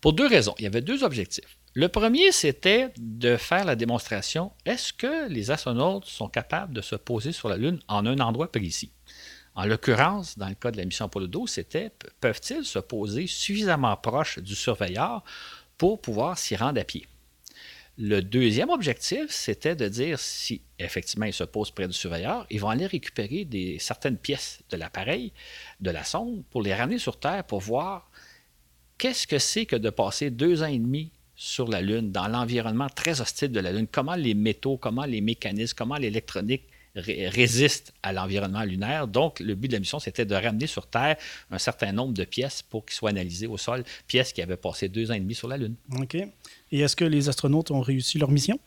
Pour 0.01 0.15
deux 0.15 0.27
raisons. 0.27 0.55
Il 0.59 0.65
y 0.65 0.67
avait 0.67 0.81
deux 0.81 1.05
objectifs. 1.05 1.59
Le 1.75 1.89
premier, 1.89 2.33
c'était 2.33 2.89
de 2.97 3.37
faire 3.37 3.67
la 3.67 3.77
démonstration 3.77 4.53
est-ce 4.65 4.95
que 4.95 5.29
les 5.29 5.51
astronautes 5.51 6.07
sont 6.07 6.29
capables 6.29 6.73
de 6.73 6.81
se 6.81 6.97
poser 6.97 7.33
sur 7.33 7.51
la 7.51 7.59
Lune 7.59 7.81
en 7.89 8.07
un 8.07 8.19
endroit 8.21 8.51
précis? 8.51 8.93
En 9.55 9.67
l'occurrence, 9.67 10.39
dans 10.39 10.49
le 10.49 10.55
cas 10.55 10.71
de 10.71 10.79
la 10.79 10.87
mission 10.87 11.05
Apollo 11.05 11.27
12, 11.27 11.51
c'était 11.51 11.93
peuvent-ils 12.23 12.65
se 12.65 12.79
poser 12.79 13.27
suffisamment 13.27 13.95
proche 13.99 14.39
du 14.39 14.55
surveilleur 14.55 15.23
pour 15.77 16.01
pouvoir 16.01 16.39
s'y 16.39 16.57
rendre 16.57 16.81
à 16.81 16.85
pied? 16.85 17.07
Le 17.97 18.23
deuxième 18.23 18.71
objectif, 18.71 19.27
c'était 19.31 19.77
de 19.77 19.87
dire 19.87 20.19
si 20.19 20.63
effectivement 20.81 21.27
ils 21.27 21.33
se 21.33 21.45
posent 21.45 21.71
près 21.71 21.87
du 21.87 21.93
surveilleur, 21.93 22.45
ils 22.51 22.61
vont 22.61 22.69
aller 22.69 22.87
récupérer 22.87 23.45
des, 23.45 23.79
certaines 23.79 24.17
pièces 24.17 24.63
de 24.71 24.77
l'appareil, 24.77 25.33
de 25.81 25.91
la 25.91 26.03
sonde, 26.03 26.43
pour 26.51 26.63
les 26.63 26.75
ramener 26.75 26.99
sur 26.99 27.21
Terre 27.21 27.45
pour 27.45 27.61
voir 27.61 28.11
qu'est-ce 28.99 29.29
que 29.29 29.39
c'est 29.39 29.65
que 29.65 29.77
de 29.77 29.91
passer 29.91 30.31
deux 30.31 30.65
ans 30.65 30.69
et 30.69 30.79
demi 30.79 31.13
sur 31.37 31.69
la 31.69 31.81
Lune, 31.81 32.11
dans 32.11 32.27
l'environnement 32.27 32.89
très 32.89 33.21
hostile 33.21 33.53
de 33.53 33.61
la 33.61 33.71
Lune, 33.71 33.87
comment 33.91 34.17
les 34.17 34.35
métaux, 34.35 34.77
comment 34.77 35.05
les 35.05 35.21
mécanismes, 35.21 35.77
comment 35.77 35.97
l'électronique 35.97 36.65
résiste 36.97 37.93
à 38.03 38.13
l'environnement 38.13 38.63
lunaire. 38.63 39.09
Donc, 39.09 39.41
le 39.41 39.55
but 39.55 39.69
de 39.69 39.75
la 39.75 39.81
mission, 39.81 39.99
c'était 39.99 40.25
de 40.25 40.35
ramener 40.35 40.67
sur 40.67 40.87
Terre 40.87 41.17
un 41.51 41.59
certain 41.59 41.93
nombre 41.93 42.15
de 42.15 42.25
pièces 42.25 42.63
pour 42.63 42.87
qu'ils 42.87 42.95
soient 42.95 43.11
analysées 43.11 43.47
au 43.47 43.57
sol, 43.57 43.85
pièces 44.07 44.33
qui 44.33 44.43
avaient 44.43 44.57
passé 44.57 44.89
deux 44.89 45.11
ans 45.11 45.15
et 45.15 45.21
demi 45.21 45.35
sur 45.35 45.49
la 45.49 45.57
Lune. 45.57 45.75
Et 46.75 46.81
est-ce 46.81 46.97
que 46.97 47.05
les 47.05 47.29
astronautes 47.29 47.71
ont 47.71 47.81
réussi 47.81 48.19
leur 48.19 48.33
mission? 48.33 48.59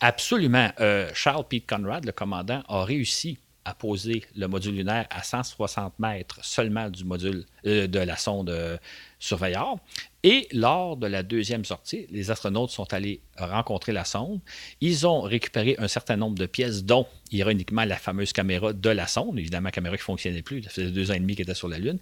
Absolument. 0.00 0.68
Euh, 0.80 1.10
Charles 1.14 1.46
Pete 1.48 1.66
Conrad, 1.66 2.04
le 2.04 2.12
commandant, 2.12 2.62
a 2.68 2.84
réussi 2.84 3.38
à 3.64 3.74
poser 3.74 4.22
le 4.36 4.46
module 4.46 4.74
lunaire 4.74 5.06
à 5.10 5.22
160 5.22 5.98
mètres 5.98 6.38
seulement 6.42 6.90
du 6.90 7.04
module 7.04 7.46
euh, 7.66 7.86
de 7.86 7.98
la 7.98 8.16
sonde 8.16 8.50
euh, 8.50 8.76
surveilleur. 9.18 9.76
Et 10.22 10.48
lors 10.52 10.96
de 10.96 11.06
la 11.06 11.22
deuxième 11.22 11.64
sortie, 11.64 12.06
les 12.10 12.30
astronautes 12.30 12.70
sont 12.70 12.92
allés 12.92 13.20
rencontrer 13.36 13.92
la 13.92 14.04
sonde. 14.04 14.40
Ils 14.80 15.06
ont 15.06 15.20
récupéré 15.20 15.76
un 15.78 15.88
certain 15.88 16.16
nombre 16.16 16.38
de 16.38 16.46
pièces, 16.46 16.84
dont 16.84 17.06
ironiquement 17.30 17.84
la 17.84 17.96
fameuse 17.96 18.32
caméra 18.32 18.72
de 18.72 18.90
la 18.90 19.06
sonde, 19.06 19.38
évidemment, 19.38 19.70
caméra 19.70 19.96
qui 19.96 20.02
ne 20.02 20.04
fonctionnait 20.04 20.42
plus, 20.42 20.62
ça 20.62 20.70
faisait 20.70 20.90
deux 20.90 21.10
ans 21.10 21.14
et 21.14 21.20
demi 21.20 21.36
qu'elle 21.36 21.44
était 21.44 21.54
sur 21.54 21.68
la 21.68 21.78
Lune. 21.78 21.98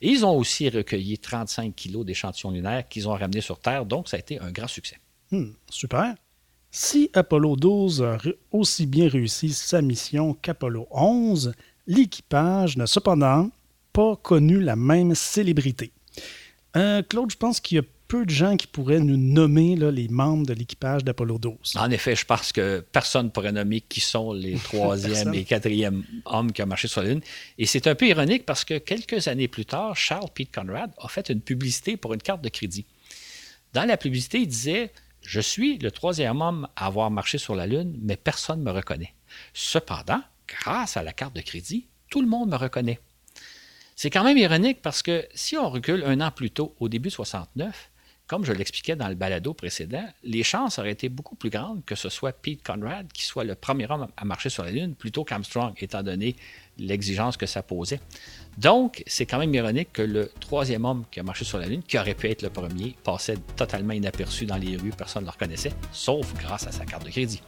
Et 0.00 0.08
ils 0.08 0.24
ont 0.26 0.36
aussi 0.36 0.68
recueilli 0.68 1.18
35 1.18 1.74
kilos 1.74 2.04
d'échantillons 2.04 2.50
lunaires 2.50 2.88
qu'ils 2.88 3.08
ont 3.08 3.12
ramenés 3.12 3.40
sur 3.40 3.58
Terre, 3.58 3.86
donc 3.86 4.08
ça 4.08 4.16
a 4.16 4.20
été 4.20 4.38
un 4.38 4.50
grand 4.50 4.68
succès. 4.68 4.98
Hmm, 5.30 5.52
super. 5.70 6.14
Si 6.74 7.10
Apollo 7.12 7.56
12 7.56 8.02
a 8.02 8.18
aussi 8.50 8.86
bien 8.86 9.06
réussi 9.06 9.50
sa 9.50 9.82
mission 9.82 10.32
qu'Apollo 10.32 10.88
11, 10.90 11.52
l'équipage 11.86 12.78
n'a 12.78 12.86
cependant 12.86 13.50
pas 13.92 14.16
connu 14.16 14.58
la 14.58 14.74
même 14.74 15.14
célébrité. 15.14 15.92
Euh, 16.74 17.02
Claude, 17.02 17.30
je 17.30 17.36
pense 17.36 17.60
qu'il 17.60 17.76
y 17.76 17.78
a 17.78 17.84
peu 18.08 18.24
de 18.24 18.30
gens 18.30 18.56
qui 18.56 18.66
pourraient 18.66 19.00
nous 19.00 19.18
nommer 19.18 19.76
les 19.76 20.08
membres 20.08 20.46
de 20.46 20.54
l'équipage 20.54 21.04
d'Apollo 21.04 21.36
12. 21.36 21.74
En 21.76 21.90
effet, 21.90 22.16
je 22.16 22.24
pense 22.24 22.52
que 22.52 22.82
personne 22.90 23.26
ne 23.26 23.30
pourrait 23.30 23.52
nommer 23.52 23.82
qui 23.82 24.00
sont 24.00 24.32
les 24.32 24.54
troisième 24.64 25.34
et 25.34 25.44
quatrième 25.44 26.02
hommes 26.24 26.52
qui 26.52 26.62
ont 26.62 26.66
marché 26.66 26.88
sur 26.88 27.02
la 27.02 27.10
Lune. 27.10 27.20
Et 27.58 27.66
c'est 27.66 27.86
un 27.86 27.94
peu 27.94 28.06
ironique 28.06 28.46
parce 28.46 28.64
que 28.64 28.78
quelques 28.78 29.28
années 29.28 29.48
plus 29.48 29.66
tard, 29.66 29.94
Charles 29.94 30.30
Pete 30.34 30.50
Conrad 30.50 30.90
a 30.96 31.08
fait 31.08 31.28
une 31.28 31.42
publicité 31.42 31.98
pour 31.98 32.14
une 32.14 32.22
carte 32.22 32.40
de 32.40 32.48
crédit. 32.48 32.86
Dans 33.74 33.84
la 33.84 33.98
publicité, 33.98 34.38
il 34.38 34.48
disait 34.48 34.90
Je 35.22 35.40
suis 35.40 35.78
le 35.78 35.90
troisième 35.90 36.40
homme 36.40 36.68
à 36.76 36.86
avoir 36.86 37.10
marché 37.10 37.38
sur 37.38 37.54
la 37.54 37.66
Lune, 37.66 37.96
mais 38.00 38.16
personne 38.16 38.60
ne 38.60 38.64
me 38.64 38.70
reconnaît. 38.70 39.14
Cependant, 39.54 40.20
grâce 40.48 40.96
à 40.96 41.02
la 41.02 41.12
carte 41.12 41.34
de 41.34 41.40
crédit, 41.40 41.86
tout 42.10 42.20
le 42.20 42.28
monde 42.28 42.50
me 42.50 42.56
reconnaît. 42.56 43.00
C'est 43.96 44.10
quand 44.10 44.24
même 44.24 44.38
ironique 44.38 44.82
parce 44.82 45.02
que 45.02 45.26
si 45.34 45.56
on 45.56 45.70
recule 45.70 46.02
un 46.04 46.20
an 46.20 46.30
plus 46.30 46.50
tôt, 46.50 46.74
au 46.80 46.88
début 46.88 47.08
de 47.08 47.14
69, 47.14 47.90
comme 48.26 48.44
je 48.44 48.52
l'expliquais 48.52 48.96
dans 48.96 49.08
le 49.08 49.14
balado 49.14 49.52
précédent, 49.52 50.04
les 50.22 50.42
chances 50.42 50.78
auraient 50.78 50.92
été 50.92 51.08
beaucoup 51.08 51.34
plus 51.34 51.50
grandes 51.50 51.84
que 51.84 51.94
ce 51.94 52.08
soit 52.08 52.32
Pete 52.32 52.62
Conrad 52.62 53.12
qui 53.12 53.24
soit 53.24 53.44
le 53.44 53.54
premier 53.54 53.90
homme 53.90 54.08
à 54.16 54.24
marcher 54.24 54.48
sur 54.48 54.64
la 54.64 54.70
Lune 54.70 54.94
plutôt 54.94 55.24
qu'Armstrong, 55.24 55.74
étant 55.78 56.02
donné 56.02 56.36
l'exigence 56.78 57.36
que 57.36 57.46
ça 57.46 57.62
posait. 57.62 58.00
Donc, 58.58 59.02
c'est 59.06 59.26
quand 59.26 59.38
même 59.38 59.54
ironique 59.54 59.92
que 59.92 60.02
le 60.02 60.30
troisième 60.40 60.84
homme 60.84 61.04
qui 61.10 61.20
a 61.20 61.22
marché 61.22 61.44
sur 61.44 61.58
la 61.58 61.66
Lune, 61.66 61.82
qui 61.82 61.98
aurait 61.98 62.14
pu 62.14 62.28
être 62.28 62.42
le 62.42 62.50
premier, 62.50 62.96
passait 63.02 63.38
totalement 63.56 63.94
inaperçu 63.94 64.44
dans 64.46 64.56
les 64.56 64.76
rues, 64.76 64.92
personne 64.96 65.22
ne 65.22 65.28
le 65.28 65.32
reconnaissait, 65.32 65.72
sauf 65.90 66.34
grâce 66.34 66.66
à 66.66 66.72
sa 66.72 66.84
carte 66.84 67.04
de 67.04 67.10
crédit. 67.10 67.42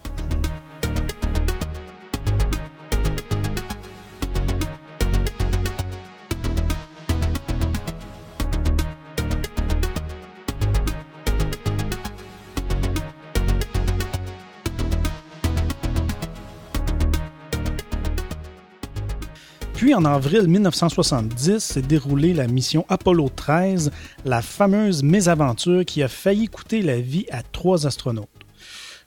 Puis 19.85 19.93
en 19.93 20.07
avril 20.07 20.49
1970 20.49 21.59
s'est 21.59 21.83
déroulée 21.83 22.33
la 22.33 22.47
mission 22.47 22.87
Apollo 22.89 23.29
13, 23.37 23.91
la 24.25 24.41
fameuse 24.41 25.03
mésaventure 25.03 25.85
qui 25.85 26.03
a 26.03 26.09
failli 26.09 26.47
coûter 26.47 26.81
la 26.81 26.99
vie 26.99 27.27
à 27.31 27.43
trois 27.43 27.87
astronautes. 27.87 28.31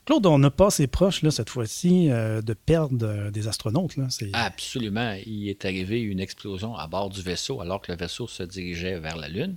Claude, 0.05 0.27
on 0.27 0.37
n'a 0.37 0.51
pas 0.51 0.67
assez 0.67 0.85
proche 0.85 1.23
là, 1.23 1.31
cette 1.31 1.49
fois-ci 1.49 2.11
euh, 2.11 2.43
de 2.43 2.53
perdre 2.53 3.07
euh, 3.07 3.31
des 3.31 3.47
astronautes. 3.47 3.97
Là. 3.97 4.05
Absolument. 4.33 5.17
Il 5.25 5.49
est 5.49 5.65
arrivé 5.65 5.99
une 5.99 6.19
explosion 6.19 6.75
à 6.75 6.85
bord 6.85 7.09
du 7.09 7.23
vaisseau 7.23 7.59
alors 7.59 7.81
que 7.81 7.91
le 7.91 7.97
vaisseau 7.97 8.27
se 8.27 8.43
dirigeait 8.43 8.99
vers 8.99 9.17
la 9.17 9.29
Lune 9.29 9.55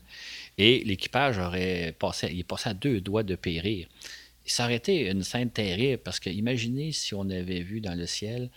et 0.56 0.82
l'équipage 0.86 1.38
aurait 1.38 1.94
passé, 1.98 2.28
est 2.28 2.44
passé 2.44 2.70
à 2.70 2.74
deux 2.74 3.02
doigts 3.02 3.24
de 3.24 3.34
périr. 3.34 3.88
Ça 4.46 4.64
aurait 4.64 4.76
été 4.76 5.10
une 5.10 5.22
scène 5.22 5.50
terrible 5.50 6.00
parce 6.02 6.18
que 6.18 6.30
imaginez 6.30 6.92
si 6.92 7.12
on 7.12 7.28
avait 7.28 7.60
vu 7.60 7.82
dans 7.82 7.94
le 7.94 8.06
ciel 8.06 8.48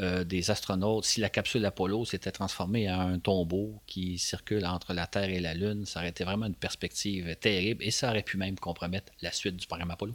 euh, 0.00 0.24
des 0.24 0.50
astronautes, 0.50 1.04
si 1.04 1.20
la 1.20 1.28
capsule 1.28 1.64
Apollo 1.64 2.06
s'était 2.06 2.30
transformée 2.30 2.90
en 2.90 3.00
un 3.00 3.18
tombeau 3.18 3.82
qui 3.86 4.18
circule 4.18 4.64
entre 4.64 4.94
la 4.94 5.06
Terre 5.06 5.28
et 5.28 5.40
la 5.40 5.54
Lune, 5.54 5.84
ça 5.84 6.00
aurait 6.00 6.08
été 6.08 6.24
vraiment 6.24 6.46
une 6.46 6.54
perspective 6.54 7.36
terrible 7.36 7.84
et 7.84 7.90
ça 7.90 8.10
aurait 8.10 8.22
pu 8.22 8.36
même 8.38 8.58
compromettre 8.58 9.12
la 9.20 9.30
suite 9.30 9.56
du 9.56 9.66
programme 9.66 9.90
Apollo. 9.90 10.14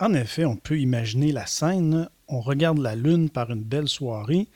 En 0.00 0.12
effet, 0.12 0.44
on 0.44 0.56
peut 0.56 0.78
imaginer 0.78 1.32
la 1.32 1.46
scène. 1.46 2.08
On 2.28 2.40
regarde 2.40 2.78
la 2.78 2.96
Lune 2.96 3.30
par 3.30 3.50
une 3.50 3.62
belle 3.62 3.88
soirée 3.88 4.48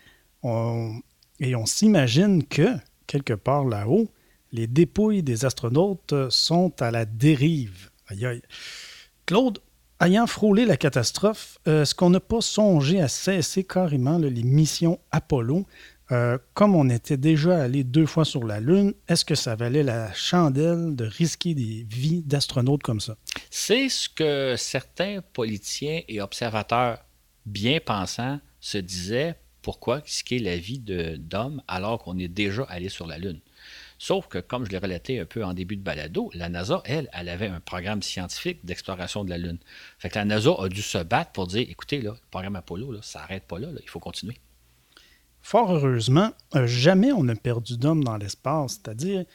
et 0.42 1.54
on 1.54 1.66
s'imagine 1.66 2.44
que, 2.44 2.76
quelque 3.06 3.34
part 3.34 3.64
là-haut, 3.64 4.10
les 4.52 4.66
dépouilles 4.66 5.22
des 5.22 5.44
astronautes 5.44 6.14
sont 6.28 6.72
à 6.82 6.90
la 6.90 7.04
dérive. 7.04 7.90
Aïe 8.08 8.26
aïe. 8.26 8.42
Claude, 9.26 9.60
Ayant 10.02 10.26
frôlé 10.26 10.64
la 10.64 10.78
catastrophe, 10.78 11.58
euh, 11.68 11.82
est-ce 11.82 11.94
qu'on 11.94 12.08
n'a 12.08 12.20
pas 12.20 12.40
songé 12.40 13.02
à 13.02 13.08
cesser 13.08 13.64
carrément 13.64 14.16
les 14.16 14.42
missions 14.42 14.98
Apollo? 15.10 15.66
Euh, 16.10 16.38
comme 16.54 16.74
on 16.74 16.88
était 16.88 17.18
déjà 17.18 17.60
allé 17.60 17.84
deux 17.84 18.06
fois 18.06 18.24
sur 18.24 18.44
la 18.44 18.60
Lune, 18.60 18.94
est-ce 19.08 19.26
que 19.26 19.34
ça 19.34 19.56
valait 19.56 19.82
la 19.82 20.10
chandelle 20.14 20.96
de 20.96 21.04
risquer 21.04 21.52
des 21.52 21.86
vies 21.86 22.22
d'astronautes 22.22 22.82
comme 22.82 22.98
ça? 22.98 23.18
C'est 23.50 23.90
ce 23.90 24.08
que 24.08 24.54
certains 24.56 25.20
politiciens 25.34 26.00
et 26.08 26.22
observateurs 26.22 27.04
bien 27.44 27.78
pensants 27.84 28.40
se 28.58 28.78
disaient. 28.78 29.34
Pourquoi 29.60 29.96
risquer 29.96 30.38
la 30.38 30.56
vie 30.56 30.78
d'hommes 30.78 31.62
alors 31.68 32.02
qu'on 32.02 32.16
est 32.16 32.28
déjà 32.28 32.62
allé 32.70 32.88
sur 32.88 33.06
la 33.06 33.18
Lune? 33.18 33.40
Sauf 34.02 34.28
que, 34.28 34.38
comme 34.38 34.64
je 34.64 34.70
l'ai 34.70 34.78
relaté 34.78 35.20
un 35.20 35.26
peu 35.26 35.44
en 35.44 35.52
début 35.52 35.76
de 35.76 35.82
balado, 35.82 36.30
la 36.32 36.48
NASA, 36.48 36.82
elle, 36.86 37.10
elle 37.12 37.28
avait 37.28 37.48
un 37.48 37.60
programme 37.60 38.00
scientifique 38.00 38.64
d'exploration 38.64 39.24
de 39.24 39.30
la 39.30 39.36
Lune. 39.36 39.58
Fait 39.98 40.08
que 40.08 40.14
la 40.14 40.24
NASA 40.24 40.52
a 40.58 40.70
dû 40.70 40.80
se 40.80 40.96
battre 40.96 41.32
pour 41.32 41.46
dire 41.46 41.66
écoutez, 41.68 42.00
le 42.00 42.14
programme 42.30 42.56
Apollo, 42.56 43.02
ça 43.02 43.18
n'arrête 43.18 43.44
pas 43.46 43.58
là, 43.58 43.68
il 43.78 43.88
faut 43.90 44.00
continuer. 44.00 44.38
Fort 45.42 45.70
heureusement, 45.70 46.30
euh, 46.54 46.66
jamais 46.66 47.12
on 47.12 47.24
n'a 47.24 47.34
perdu 47.34 47.76
d'homme 47.76 48.02
dans 48.02 48.16
l'espace. 48.16 48.80
C'est-à-dire, 48.82 49.26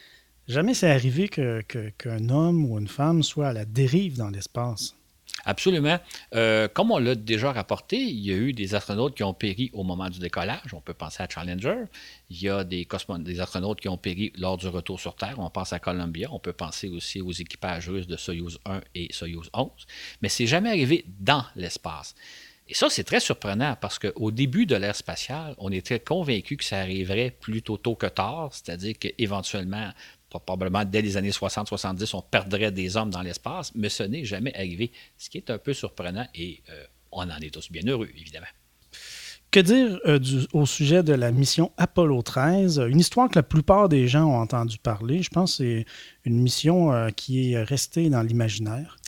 jamais 0.48 0.74
c'est 0.74 0.90
arrivé 0.90 1.28
qu'un 1.28 2.28
homme 2.28 2.68
ou 2.68 2.76
une 2.76 2.88
femme 2.88 3.22
soit 3.22 3.46
à 3.46 3.52
la 3.52 3.64
dérive 3.64 4.16
dans 4.16 4.30
l'espace. 4.30 4.95
Absolument. 5.46 5.98
Euh, 6.34 6.66
comme 6.66 6.90
on 6.90 6.98
l'a 6.98 7.14
déjà 7.14 7.52
rapporté, 7.52 7.96
il 7.96 8.18
y 8.18 8.32
a 8.32 8.36
eu 8.36 8.52
des 8.52 8.74
astronautes 8.74 9.16
qui 9.16 9.22
ont 9.22 9.32
péri 9.32 9.70
au 9.72 9.84
moment 9.84 10.10
du 10.10 10.18
décollage. 10.18 10.74
On 10.74 10.80
peut 10.80 10.92
penser 10.92 11.22
à 11.22 11.28
Challenger. 11.28 11.84
Il 12.30 12.42
y 12.42 12.48
a 12.48 12.64
des, 12.64 12.86
des 13.20 13.40
astronautes 13.40 13.80
qui 13.80 13.88
ont 13.88 13.96
péri 13.96 14.32
lors 14.36 14.56
du 14.56 14.66
retour 14.66 14.98
sur 14.98 15.14
Terre. 15.14 15.36
On 15.38 15.48
pense 15.48 15.72
à 15.72 15.78
Columbia. 15.78 16.28
On 16.32 16.40
peut 16.40 16.52
penser 16.52 16.88
aussi 16.88 17.20
aux 17.20 17.30
équipages 17.30 17.88
russes 17.88 18.08
de 18.08 18.16
Soyuz 18.16 18.58
1 18.66 18.80
et 18.96 19.12
Soyuz 19.12 19.48
11. 19.54 19.70
Mais 20.20 20.28
c'est 20.28 20.48
jamais 20.48 20.70
arrivé 20.70 21.04
dans 21.20 21.44
l'espace. 21.54 22.16
Et 22.68 22.74
ça, 22.74 22.90
c'est 22.90 23.04
très 23.04 23.20
surprenant 23.20 23.76
parce 23.80 24.00
qu'au 24.00 24.32
début 24.32 24.66
de 24.66 24.74
l'ère 24.74 24.96
spatiale, 24.96 25.54
on 25.58 25.70
était 25.70 26.00
convaincu 26.00 26.56
que 26.56 26.64
ça 26.64 26.78
arriverait 26.78 27.30
plutôt 27.30 27.76
tôt 27.76 27.94
que 27.94 28.06
tard, 28.06 28.48
c'est-à-dire 28.50 28.98
qu'éventuellement, 28.98 29.92
probablement 30.40 30.84
dès 30.84 31.02
les 31.02 31.16
années 31.16 31.30
60-70, 31.30 32.14
on 32.14 32.22
perdrait 32.22 32.72
des 32.72 32.96
hommes 32.96 33.10
dans 33.10 33.22
l'espace, 33.22 33.72
mais 33.74 33.88
ce 33.88 34.02
n'est 34.02 34.24
jamais 34.24 34.54
arrivé, 34.54 34.92
ce 35.18 35.30
qui 35.30 35.38
est 35.38 35.50
un 35.50 35.58
peu 35.58 35.74
surprenant 35.74 36.26
et 36.34 36.62
euh, 36.70 36.84
on 37.12 37.22
en 37.22 37.38
est 37.38 37.52
tous 37.52 37.70
bien 37.70 37.86
heureux, 37.86 38.08
évidemment. 38.16 38.46
Que 39.50 39.60
dire 39.60 39.98
euh, 40.06 40.18
au 40.52 40.66
sujet 40.66 41.02
de 41.02 41.14
la 41.14 41.30
mission 41.32 41.72
Apollo 41.76 42.22
13? 42.22 42.82
Une 42.88 43.00
histoire 43.00 43.28
que 43.28 43.36
la 43.36 43.42
plupart 43.42 43.88
des 43.88 44.08
gens 44.08 44.24
ont 44.24 44.40
entendu 44.40 44.76
parler. 44.76 45.22
Je 45.22 45.30
pense 45.30 45.52
que 45.52 45.64
c'est 45.64 45.86
une 46.24 46.40
mission 46.40 46.92
euh, 46.92 47.10
qui 47.10 47.52
est 47.52 47.62
restée 47.62 48.10
dans 48.10 48.22
l'imaginaire. 48.22 48.98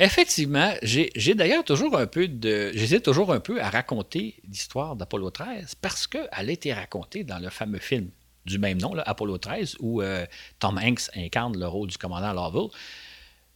Effectivement, 0.00 0.72
j'ai 0.82 1.34
d'ailleurs 1.34 1.64
toujours 1.64 1.98
un 1.98 2.06
peu 2.06 2.28
de. 2.28 2.70
J'hésite 2.72 3.02
toujours 3.02 3.32
un 3.32 3.40
peu 3.40 3.60
à 3.60 3.68
raconter 3.68 4.36
l'histoire 4.48 4.94
d'Apollo 4.94 5.30
13 5.30 5.74
parce 5.74 6.06
qu'elle 6.06 6.28
a 6.30 6.42
été 6.50 6.72
racontée 6.72 7.24
dans 7.24 7.38
le 7.38 7.50
fameux 7.50 7.80
film 7.80 8.08
du 8.48 8.58
même 8.58 8.80
nom, 8.80 8.94
Apollo 9.04 9.38
13, 9.38 9.76
où 9.80 10.02
euh, 10.02 10.26
Tom 10.58 10.78
Hanks 10.78 11.10
incarne 11.14 11.58
le 11.58 11.66
rôle 11.66 11.88
du 11.88 11.98
commandant 11.98 12.32
Lawville. 12.32 12.70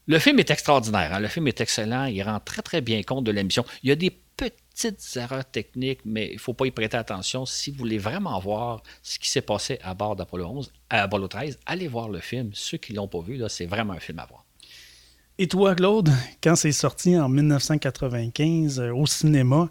Le 0.07 0.19
film 0.19 0.39
est 0.39 0.51
extraordinaire, 0.51 1.15
hein. 1.15 1.21
le 1.21 1.29
film 1.29 1.47
est 1.49 1.61
excellent, 1.61 2.07
il 2.07 2.23
rend 2.23 2.41
très 2.41 2.63
très 2.63 2.81
bien 2.81 3.03
compte 3.03 3.25
de 3.25 3.33
la 3.33 3.43
mission. 3.43 3.65
Il 3.83 3.89
y 3.89 3.93
a 3.93 3.97
des 3.97 4.11
petites 4.37 5.17
erreurs 5.17 5.45
techniques, 5.45 6.01
mais 6.05 6.29
il 6.29 6.35
ne 6.35 6.39
faut 6.39 6.55
pas 6.55 6.67
y 6.67 6.71
prêter 6.71 6.97
attention. 6.97 7.47
Si 7.47 7.71
vous 7.71 7.79
voulez 7.79 7.99
vraiment 7.99 8.39
voir 8.41 8.83
ce 9.03 9.19
qui 9.19 9.31
s'est 9.31 9.43
passé 9.43 9.79
à 9.83 9.95
bord 9.95 10.17
d'Apollo 10.17 10.47
11, 10.47 10.73
à 10.91 11.03
Apollo 11.03 11.29
13, 11.29 11.59
allez 11.67 11.89
voir 11.89 12.09
le 12.09 12.21
film. 12.21 12.51
Ceux 12.53 12.79
qui 12.79 12.93
ne 12.93 12.97
l'ont 12.97 13.09
pas 13.09 13.21
vu, 13.21 13.41
c'est 13.49 13.67
vraiment 13.67 13.93
un 13.93 14.01
film 14.01 14.19
à 14.19 14.27
voir. 14.27 14.45
Et 15.39 15.49
toi, 15.49 15.75
Claude, 15.75 16.11
quand 16.43 16.57
c'est 16.57 16.73
sorti 16.73 17.17
en 17.17 17.29
1995 17.29 18.81
euh, 18.81 18.93
au 18.93 19.07
cinéma, 19.07 19.71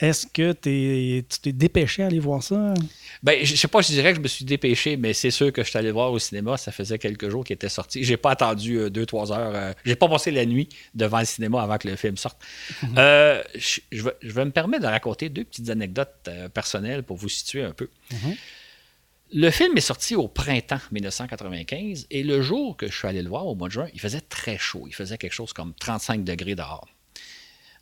est-ce 0.00 0.26
que 0.26 0.52
tu 0.52 1.24
t'es 1.40 1.52
dépêché 1.52 2.02
à 2.02 2.06
aller 2.06 2.18
voir 2.18 2.42
ça? 2.42 2.74
Ben, 3.22 3.44
je 3.44 3.54
sais 3.54 3.68
pas, 3.68 3.80
je 3.80 3.88
dirais 3.88 4.10
que 4.10 4.16
je 4.16 4.22
me 4.22 4.28
suis 4.28 4.44
dépêché, 4.44 4.96
mais 4.96 5.12
c'est 5.12 5.30
sûr 5.30 5.52
que 5.52 5.62
je 5.62 5.68
suis 5.68 5.78
allé 5.78 5.92
voir 5.92 6.10
au 6.10 6.18
cinéma. 6.18 6.56
Ça 6.56 6.72
faisait 6.72 6.98
quelques 6.98 7.28
jours 7.30 7.44
qu'il 7.44 7.54
était 7.54 7.68
sorti. 7.68 8.02
J'ai 8.02 8.16
pas 8.16 8.32
attendu 8.32 8.76
euh, 8.76 8.90
deux, 8.90 9.06
trois 9.06 9.30
heures. 9.30 9.54
Euh, 9.54 9.72
j'ai 9.84 9.94
pas 9.94 10.08
passé 10.08 10.32
la 10.32 10.46
nuit 10.46 10.68
devant 10.94 11.20
le 11.20 11.24
cinéma 11.24 11.62
avant 11.62 11.78
que 11.78 11.86
le 11.86 11.94
film 11.94 12.16
sorte. 12.16 12.42
Mhm. 12.82 12.94
Euh, 12.98 13.42
je, 13.54 14.02
vais, 14.02 14.44
me 14.44 14.50
permettre 14.50 14.82
de 14.82 14.88
raconter 14.88 15.28
deux 15.28 15.44
petites 15.44 15.70
anecdotes 15.70 16.28
personnelles 16.52 17.04
pour 17.04 17.16
vous 17.16 17.28
situer 17.28 17.62
un 17.62 17.72
peu. 17.72 17.88
Mhm. 18.10 18.34
Le 19.32 19.50
film 19.50 19.76
est 19.76 19.80
sorti 19.80 20.16
au 20.16 20.26
printemps 20.28 20.80
1995 20.90 22.06
et 22.10 22.22
le 22.22 22.42
jour 22.42 22.76
que 22.76 22.88
je 22.88 22.96
suis 22.96 23.08
allé 23.08 23.22
le 23.22 23.28
voir, 23.28 23.46
au 23.46 23.54
mois 23.54 23.68
de 23.68 23.72
juin, 23.72 23.88
il 23.94 24.00
faisait 24.00 24.20
très 24.20 24.58
chaud. 24.58 24.84
Il 24.86 24.94
faisait 24.94 25.18
quelque 25.18 25.32
chose 25.32 25.52
comme 25.52 25.72
35 25.74 26.24
degrés 26.24 26.54
dehors. 26.54 26.88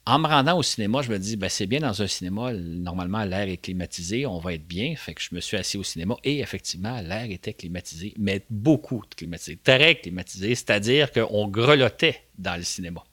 En 0.05 0.19
me 0.19 0.27
rendant 0.27 0.59
au 0.59 0.65
cinéma, 0.65 1.01
je 1.03 1.11
me 1.11 1.19
dis, 1.19 1.37
ben, 1.37 1.49
c'est 1.49 1.67
bien 1.67 1.79
dans 1.79 2.03
un 2.03 2.09
cinéma, 2.09 2.53
normalement 2.53 3.25
l'air 3.25 3.49
est 3.49 3.59
climatisé, 3.59 4.27
on 4.27 4.39
va 4.39 4.55
être 4.55 4.67
bien. 4.67 4.97
Fait 4.97 5.15
que 5.15 5.23
je 5.23 5.33
me 5.33 5.41
suis 5.41 5.57
assis 5.57 5.79
au 5.79 5.85
cinéma 5.85 6.17
et 6.25 6.41
effectivement, 6.41 7.01
l'air 7.01 7.31
était 7.31 7.53
climatisé, 7.53 8.13
mais 8.19 8.43
beaucoup 8.51 9.05
climatisé, 9.17 9.59
très 9.63 9.95
climatisé, 9.95 10.57
c'est-à-dire 10.57 11.13
qu'on 11.13 11.47
grelottait 11.47 12.21
dans 12.37 12.57
le 12.57 12.65
cinéma. 12.65 13.05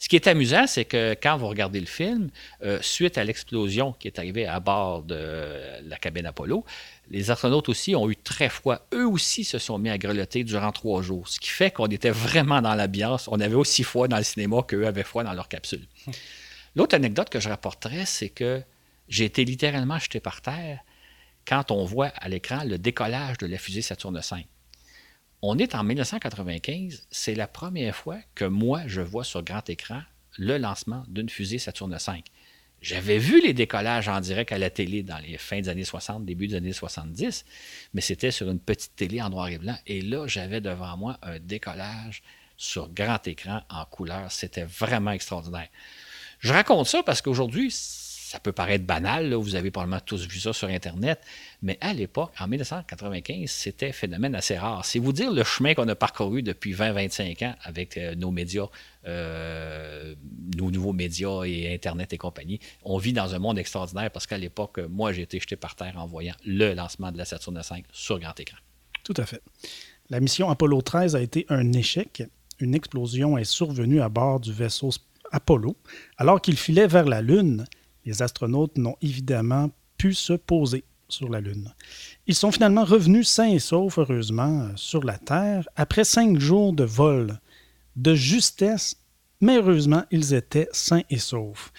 Ce 0.00 0.08
qui 0.08 0.16
est 0.16 0.26
amusant, 0.26 0.66
c'est 0.66 0.86
que 0.86 1.14
quand 1.22 1.36
vous 1.36 1.46
regardez 1.46 1.78
le 1.78 1.86
film, 1.86 2.30
euh, 2.64 2.78
suite 2.80 3.18
à 3.18 3.22
l'explosion 3.22 3.92
qui 3.92 4.08
est 4.08 4.18
arrivée 4.18 4.46
à 4.46 4.58
bord 4.58 5.02
de 5.02 5.14
la 5.86 5.96
cabine 5.98 6.24
Apollo, 6.24 6.64
les 7.10 7.30
astronautes 7.30 7.68
aussi 7.68 7.96
ont 7.96 8.08
eu 8.08 8.16
très 8.16 8.48
froid. 8.48 8.86
Eux 8.94 9.06
aussi 9.06 9.42
se 9.42 9.58
sont 9.58 9.78
mis 9.78 9.90
à 9.90 9.98
grelotter 9.98 10.44
durant 10.44 10.70
trois 10.70 11.02
jours, 11.02 11.28
ce 11.28 11.40
qui 11.40 11.50
fait 11.50 11.72
qu'on 11.72 11.86
était 11.86 12.10
vraiment 12.10 12.62
dans 12.62 12.74
l'ambiance. 12.74 13.28
On 13.28 13.40
avait 13.40 13.54
aussi 13.54 13.82
froid 13.82 14.06
dans 14.06 14.16
le 14.16 14.22
cinéma 14.22 14.62
qu'eux 14.62 14.86
avaient 14.86 15.02
froid 15.02 15.24
dans 15.24 15.32
leur 15.32 15.48
capsule. 15.48 15.86
L'autre 16.76 16.94
anecdote 16.94 17.28
que 17.28 17.40
je 17.40 17.48
rapporterais, 17.48 18.06
c'est 18.06 18.28
que 18.28 18.62
j'ai 19.08 19.24
été 19.24 19.44
littéralement 19.44 19.98
jeté 19.98 20.20
par 20.20 20.40
terre 20.40 20.80
quand 21.44 21.72
on 21.72 21.84
voit 21.84 22.12
à 22.16 22.28
l'écran 22.28 22.62
le 22.64 22.78
décollage 22.78 23.38
de 23.38 23.46
la 23.46 23.58
fusée 23.58 23.82
Saturne 23.82 24.20
V. 24.20 24.46
On 25.42 25.58
est 25.58 25.74
en 25.74 25.82
1995, 25.82 27.08
c'est 27.10 27.34
la 27.34 27.48
première 27.48 27.96
fois 27.96 28.18
que 28.36 28.44
moi, 28.44 28.82
je 28.86 29.00
vois 29.00 29.24
sur 29.24 29.42
grand 29.42 29.68
écran 29.68 30.02
le 30.38 30.58
lancement 30.58 31.02
d'une 31.08 31.28
fusée 31.28 31.58
Saturne 31.58 31.96
V. 31.96 32.22
J'avais 32.82 33.18
vu 33.18 33.42
les 33.42 33.52
décollages 33.52 34.08
en 34.08 34.20
direct 34.20 34.52
à 34.52 34.58
la 34.58 34.70
télé 34.70 35.02
dans 35.02 35.18
les 35.18 35.36
fins 35.36 35.60
des 35.60 35.68
années 35.68 35.84
60, 35.84 36.24
début 36.24 36.46
des 36.46 36.54
années 36.54 36.72
70, 36.72 37.44
mais 37.92 38.00
c'était 38.00 38.30
sur 38.30 38.50
une 38.50 38.58
petite 38.58 38.96
télé 38.96 39.20
en 39.20 39.28
noir 39.28 39.48
et 39.48 39.58
blanc. 39.58 39.76
Et 39.86 40.00
là, 40.00 40.26
j'avais 40.26 40.62
devant 40.62 40.96
moi 40.96 41.18
un 41.22 41.38
décollage 41.38 42.22
sur 42.56 42.88
grand 42.88 43.26
écran 43.26 43.62
en 43.68 43.84
couleur. 43.84 44.32
C'était 44.32 44.64
vraiment 44.64 45.12
extraordinaire. 45.12 45.68
Je 46.38 46.54
raconte 46.54 46.86
ça 46.86 47.02
parce 47.02 47.20
qu'aujourd'hui, 47.20 47.70
ça 48.30 48.38
peut 48.38 48.52
paraître 48.52 48.84
banal, 48.84 49.34
vous 49.34 49.56
avez 49.56 49.72
probablement 49.72 49.98
tous 49.98 50.28
vu 50.28 50.38
ça 50.38 50.52
sur 50.52 50.68
Internet, 50.68 51.20
mais 51.62 51.76
à 51.80 51.92
l'époque, 51.92 52.30
en 52.38 52.46
1995, 52.46 53.50
c'était 53.50 53.88
un 53.88 53.92
phénomène 53.92 54.36
assez 54.36 54.56
rare. 54.56 54.84
C'est 54.84 55.00
vous 55.00 55.12
dire 55.12 55.32
le 55.32 55.42
chemin 55.42 55.74
qu'on 55.74 55.88
a 55.88 55.96
parcouru 55.96 56.40
depuis 56.44 56.72
20-25 56.72 57.44
ans 57.44 57.56
avec 57.64 57.96
euh, 57.96 58.14
nos 58.14 58.30
médias, 58.30 58.68
euh, 59.04 60.14
nos 60.56 60.70
nouveaux 60.70 60.92
médias 60.92 61.42
et 61.42 61.74
Internet 61.74 62.12
et 62.12 62.18
compagnie. 62.18 62.60
On 62.84 62.98
vit 62.98 63.12
dans 63.12 63.34
un 63.34 63.40
monde 63.40 63.58
extraordinaire 63.58 64.12
parce 64.12 64.28
qu'à 64.28 64.38
l'époque, 64.38 64.78
moi, 64.88 65.12
j'ai 65.12 65.22
été 65.22 65.40
jeté 65.40 65.56
par 65.56 65.74
terre 65.74 65.94
en 65.96 66.06
voyant 66.06 66.34
le 66.46 66.72
lancement 66.74 67.10
de 67.10 67.18
la 67.18 67.24
Saturne 67.24 67.60
V 67.60 67.82
sur 67.90 68.20
grand 68.20 68.38
écran. 68.38 68.58
Tout 69.02 69.14
à 69.16 69.26
fait. 69.26 69.42
La 70.08 70.20
mission 70.20 70.50
Apollo 70.50 70.82
13 70.82 71.16
a 71.16 71.20
été 71.20 71.46
un 71.48 71.72
échec. 71.72 72.22
Une 72.60 72.76
explosion 72.76 73.36
est 73.36 73.42
survenue 73.42 74.00
à 74.00 74.08
bord 74.08 74.38
du 74.38 74.52
vaisseau 74.52 74.90
Apollo 75.32 75.76
alors 76.16 76.40
qu'il 76.40 76.56
filait 76.56 76.86
vers 76.86 77.06
la 77.06 77.22
Lune 77.22 77.66
les 78.04 78.22
astronautes 78.22 78.78
n'ont 78.78 78.96
évidemment 79.02 79.70
pu 79.96 80.14
se 80.14 80.32
poser 80.32 80.84
sur 81.08 81.28
la 81.28 81.40
Lune. 81.40 81.74
Ils 82.26 82.34
sont 82.34 82.52
finalement 82.52 82.84
revenus 82.84 83.28
sains 83.28 83.50
et 83.50 83.58
saufs, 83.58 83.98
heureusement, 83.98 84.68
sur 84.76 85.04
la 85.04 85.18
Terre, 85.18 85.68
après 85.76 86.04
cinq 86.04 86.38
jours 86.38 86.72
de 86.72 86.84
vol. 86.84 87.38
De 87.96 88.14
justesse, 88.14 88.96
mais 89.40 89.56
heureusement, 89.56 90.04
ils 90.10 90.32
étaient 90.32 90.68
sains 90.72 91.02
et 91.10 91.18
saufs. 91.18 91.72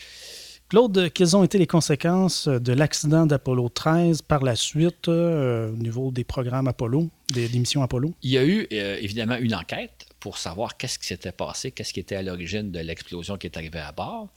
Claude, 0.72 1.12
quelles 1.13 1.36
ont 1.36 1.44
été 1.44 1.58
les 1.58 1.68
conséquences 1.68 2.48
de 2.48 2.72
l'accident 2.72 3.25
d'Apollo 3.25 3.68
13 3.68 4.22
par 4.22 4.42
la 4.42 4.56
suite 4.56 5.10
euh, 5.10 5.70
au 5.70 5.75
niveau 5.75 6.12
des 6.12 6.24
programmes 6.24 6.70
Apollo, 6.70 7.10
des, 7.34 7.50
missions 7.50 7.84
Apollo? 7.84 8.13
Il 8.22 8.32
y 8.32 8.38
a 8.38 8.46
eu 8.46 8.68
euh, 8.72 8.98
évidemment 9.01 9.36
une 9.36 9.54
enquête 9.54 10.08
pour 10.22 10.38
savoir 10.38 10.78
qu'est-ce 10.78 11.00
qui 11.00 11.08
s'était 11.08 11.32
passé, 11.32 11.72
qu'est-ce 11.72 11.92
qui 11.92 12.00
était 12.00 12.16
à 12.16 12.22
l'origine 12.22 12.72
de 12.72 12.80
l'explosion 12.80 13.38
qui 13.38 13.48
est 13.48 13.58
arrivée 13.58 13.80
à 13.80 13.92
bord. 13.92 14.30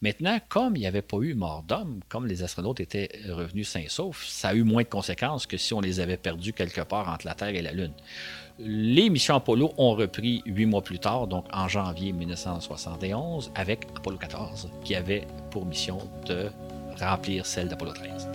Maintenant, 0.00 0.38
comme 0.48 0.76
il 0.76 0.80
n'y 0.80 0.86
avait 0.86 1.02
pas 1.02 1.18
eu 1.18 1.34
mort 1.34 1.64
d'homme, 1.64 2.00
comme 2.08 2.26
les 2.26 2.44
astronautes 2.44 2.80
étaient 2.80 3.10
revenus 3.28 3.68
sains 3.68 3.80
et 3.80 3.88
saufs, 3.88 4.24
ça 4.24 4.50
a 4.50 4.54
eu 4.54 4.62
moins 4.62 4.84
de 4.84 4.88
conséquences 4.88 5.46
que 5.46 5.56
si 5.56 5.74
on 5.74 5.80
les 5.80 5.98
avait 5.98 6.16
perdus 6.16 6.52
quelque 6.52 6.80
part 6.82 7.08
entre 7.08 7.26
la 7.26 7.34
Terre 7.34 7.48
et 7.48 7.60
la 7.60 7.72
Lune. 7.72 7.92
Les 8.60 9.10
missions 9.10 9.34
Apollo 9.34 9.72
ont 9.78 9.94
repris 9.94 10.42
huit 10.46 10.66
mois 10.66 10.82
plus 10.82 11.00
tard, 11.00 11.26
donc 11.26 11.46
en 11.52 11.66
janvier 11.66 12.12
1971, 12.12 13.50
avec 13.56 13.86
Apollo 13.96 14.18
14, 14.18 14.70
qui 14.84 14.94
avait 14.94 15.26
pour 15.50 15.66
mission 15.66 15.98
de 16.26 16.50
remplir 17.00 17.46
celle 17.46 17.68
d'Apollo 17.68 17.92
13. 17.92 18.28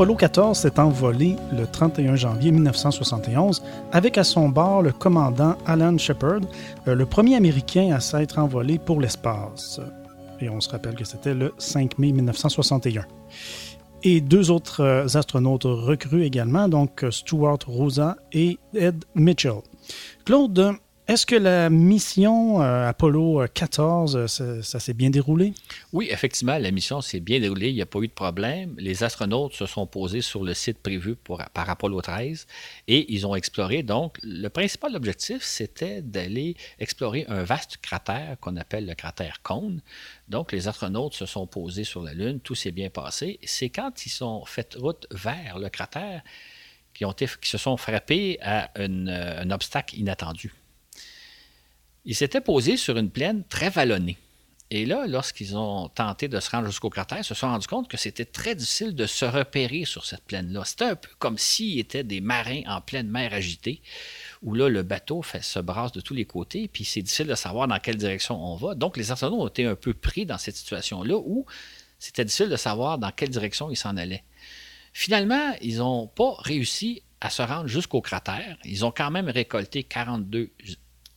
Apollo 0.00 0.14
14 0.14 0.58
s'est 0.58 0.80
envolé 0.80 1.36
le 1.52 1.66
31 1.66 2.16
janvier 2.16 2.52
1971 2.52 3.62
avec 3.92 4.16
à 4.16 4.24
son 4.24 4.48
bord 4.48 4.80
le 4.80 4.92
commandant 4.92 5.56
Alan 5.66 5.98
Shepard, 5.98 6.40
euh, 6.88 6.94
le 6.94 7.04
premier 7.04 7.36
Américain 7.36 7.92
à 7.94 8.00
s'être 8.00 8.38
envolé 8.38 8.78
pour 8.78 8.98
l'espace. 8.98 9.78
Et 10.40 10.48
on 10.48 10.58
se 10.58 10.70
rappelle 10.70 10.94
que 10.94 11.04
c'était 11.04 11.34
le 11.34 11.52
5 11.58 11.98
mai 11.98 12.12
1961. 12.12 13.04
Et 14.02 14.22
deux 14.22 14.50
autres 14.50 14.82
euh, 14.82 15.18
astronautes 15.18 15.64
recrues 15.64 16.24
également, 16.24 16.66
donc 16.66 17.04
Stuart 17.10 17.58
Rosa 17.66 18.16
et 18.32 18.58
Ed 18.72 19.04
Mitchell. 19.14 19.60
Claude, 20.24 20.76
est-ce 21.10 21.26
que 21.26 21.34
la 21.34 21.70
mission 21.70 22.62
euh, 22.62 22.88
Apollo 22.88 23.44
14, 23.52 24.16
euh, 24.16 24.62
ça, 24.62 24.78
s'est 24.78 24.94
bien 24.94 25.10
déroulé? 25.10 25.54
Oui, 25.92 26.06
effectivement, 26.08 26.56
la 26.56 26.70
mission 26.70 27.00
s'est 27.00 27.18
bien 27.18 27.40
déroulée. 27.40 27.70
Il 27.70 27.74
n'y 27.74 27.82
a 27.82 27.86
pas 27.86 27.98
eu 27.98 28.06
de 28.06 28.12
problème. 28.12 28.76
Les 28.78 29.02
astronautes 29.02 29.54
se 29.54 29.66
sont 29.66 29.88
posés 29.88 30.20
sur 30.20 30.44
le 30.44 30.54
site 30.54 30.78
prévu 30.78 31.16
par 31.16 31.68
Apollo 31.68 32.00
13 32.00 32.46
et 32.86 33.12
ils 33.12 33.26
ont 33.26 33.34
exploré. 33.34 33.82
Donc, 33.82 34.18
le 34.22 34.46
principal 34.50 34.94
objectif, 34.94 35.42
c'était 35.42 36.00
d'aller 36.00 36.54
explorer 36.78 37.24
un 37.26 37.42
vaste 37.42 37.78
cratère 37.78 38.36
qu'on 38.40 38.54
appelle 38.54 38.86
le 38.86 38.94
cratère 38.94 39.42
Cone. 39.42 39.82
Donc, 40.28 40.52
les 40.52 40.68
astronautes 40.68 41.14
se 41.14 41.26
sont 41.26 41.48
posés 41.48 41.82
sur 41.82 42.04
la 42.04 42.14
Lune. 42.14 42.38
Tout 42.38 42.54
s'est 42.54 42.70
bien 42.70 42.88
passé. 42.88 43.40
C'est 43.42 43.70
quand 43.70 44.06
ils 44.06 44.10
sont 44.10 44.44
fait 44.44 44.76
route 44.76 45.08
vers 45.10 45.58
le 45.58 45.70
cratère 45.70 46.22
qu'ils 46.92 47.08
se 47.42 47.58
sont 47.58 47.76
frappés 47.76 48.38
à 48.42 48.70
euh, 48.78 49.42
un 49.42 49.50
obstacle 49.50 49.96
inattendu. 49.96 50.52
Ils 52.10 52.16
s'étaient 52.16 52.40
posés 52.40 52.76
sur 52.76 52.96
une 52.96 53.08
plaine 53.08 53.44
très 53.44 53.70
vallonnée. 53.70 54.18
Et 54.72 54.84
là, 54.84 55.06
lorsqu'ils 55.06 55.56
ont 55.56 55.88
tenté 55.88 56.26
de 56.26 56.40
se 56.40 56.50
rendre 56.50 56.66
jusqu'au 56.66 56.90
cratère, 56.90 57.18
ils 57.18 57.24
se 57.24 57.34
sont 57.34 57.46
rendus 57.46 57.68
compte 57.68 57.86
que 57.86 57.96
c'était 57.96 58.24
très 58.24 58.56
difficile 58.56 58.96
de 58.96 59.06
se 59.06 59.24
repérer 59.24 59.84
sur 59.84 60.04
cette 60.04 60.24
plaine-là. 60.24 60.64
C'était 60.64 60.86
un 60.86 60.96
peu 60.96 61.08
comme 61.20 61.38
s'ils 61.38 61.78
étaient 61.78 62.02
des 62.02 62.20
marins 62.20 62.62
en 62.66 62.80
pleine 62.80 63.08
mer 63.08 63.32
agitée, 63.32 63.80
où 64.42 64.56
là, 64.56 64.68
le 64.68 64.82
bateau 64.82 65.22
se 65.22 65.60
brasse 65.60 65.92
de 65.92 66.00
tous 66.00 66.14
les 66.14 66.24
côtés, 66.24 66.66
puis 66.66 66.84
c'est 66.84 67.00
difficile 67.00 67.28
de 67.28 67.36
savoir 67.36 67.68
dans 67.68 67.78
quelle 67.78 67.96
direction 67.96 68.44
on 68.44 68.56
va. 68.56 68.74
Donc, 68.74 68.96
les 68.96 69.12
astronautes 69.12 69.40
ont 69.40 69.46
été 69.46 69.66
un 69.66 69.76
peu 69.76 69.94
pris 69.94 70.26
dans 70.26 70.38
cette 70.38 70.56
situation-là 70.56 71.16
où 71.16 71.46
c'était 72.00 72.24
difficile 72.24 72.48
de 72.48 72.56
savoir 72.56 72.98
dans 72.98 73.12
quelle 73.12 73.30
direction 73.30 73.70
ils 73.70 73.76
s'en 73.76 73.96
allaient. 73.96 74.24
Finalement, 74.92 75.52
ils 75.62 75.76
n'ont 75.76 76.08
pas 76.08 76.34
réussi 76.40 77.04
à 77.20 77.30
se 77.30 77.42
rendre 77.42 77.68
jusqu'au 77.68 78.00
cratère. 78.00 78.58
Ils 78.64 78.84
ont 78.84 78.90
quand 78.90 79.12
même 79.12 79.28
récolté 79.28 79.84
42 79.84 80.50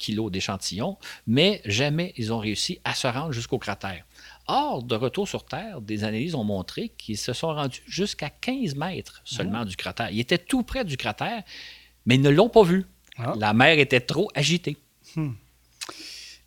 kilos 0.03 0.29
d'échantillons, 0.31 0.97
mais 1.25 1.61
jamais 1.65 2.13
ils 2.17 2.33
ont 2.33 2.39
réussi 2.39 2.79
à 2.83 2.93
se 2.93 3.07
rendre 3.07 3.31
jusqu'au 3.31 3.57
cratère. 3.57 4.03
Or, 4.47 4.83
de 4.83 4.95
retour 4.95 5.27
sur 5.27 5.45
Terre, 5.45 5.79
des 5.79 6.03
analyses 6.03 6.35
ont 6.35 6.43
montré 6.43 6.89
qu'ils 6.89 7.17
se 7.17 7.31
sont 7.31 7.47
rendus 7.47 7.81
jusqu'à 7.87 8.29
15 8.29 8.75
mètres 8.75 9.21
seulement 9.23 9.61
ah. 9.61 9.65
du 9.65 9.77
cratère. 9.77 10.09
Ils 10.11 10.19
étaient 10.19 10.37
tout 10.37 10.63
près 10.63 10.83
du 10.83 10.97
cratère, 10.97 11.43
mais 12.05 12.15
ils 12.15 12.21
ne 12.21 12.29
l'ont 12.29 12.49
pas 12.49 12.63
vu. 12.63 12.85
Ah. 13.17 13.33
La 13.37 13.53
mer 13.53 13.79
était 13.79 14.01
trop 14.01 14.29
agitée. 14.35 14.77
Hmm. 15.15 15.31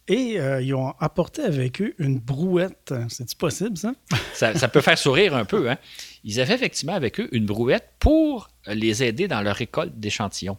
Et 0.08 0.38
euh, 0.38 0.62
ils 0.62 0.74
ont 0.74 0.94
apporté 1.00 1.42
avec 1.42 1.80
eux 1.80 1.94
une 1.98 2.18
brouette. 2.18 2.94
C'est 3.08 3.34
possible, 3.34 3.76
ça? 3.76 3.92
ça? 4.34 4.54
ça? 4.54 4.68
peut 4.68 4.82
faire 4.82 4.98
sourire 4.98 5.34
un 5.34 5.44
peu. 5.44 5.70
Hein? 5.70 5.78
Ils 6.22 6.40
avaient 6.40 6.54
effectivement 6.54 6.94
avec 6.94 7.18
eux 7.18 7.28
une 7.32 7.46
brouette 7.46 7.88
pour 7.98 8.50
les 8.66 9.02
aider 9.02 9.26
dans 9.26 9.40
leur 9.40 9.56
récolte 9.56 9.98
d'échantillons. 9.98 10.58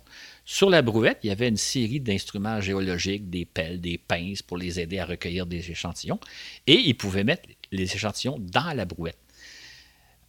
Sur 0.49 0.69
la 0.69 0.81
brouette, 0.81 1.19
il 1.23 1.27
y 1.27 1.31
avait 1.31 1.49
une 1.49 1.57
série 1.57 1.99
d'instruments 1.99 2.62
géologiques, 2.62 3.29
des 3.29 3.43
pelles, 3.43 3.81
des 3.81 3.97
pinces 3.97 4.41
pour 4.41 4.55
les 4.55 4.79
aider 4.79 4.97
à 4.97 5.05
recueillir 5.05 5.45
des 5.45 5.71
échantillons. 5.71 6.21
Et 6.67 6.79
ils 6.79 6.95
pouvaient 6.95 7.25
mettre 7.25 7.49
les 7.73 7.93
échantillons 7.93 8.38
dans 8.39 8.73
la 8.73 8.86
brouette. 8.86 9.17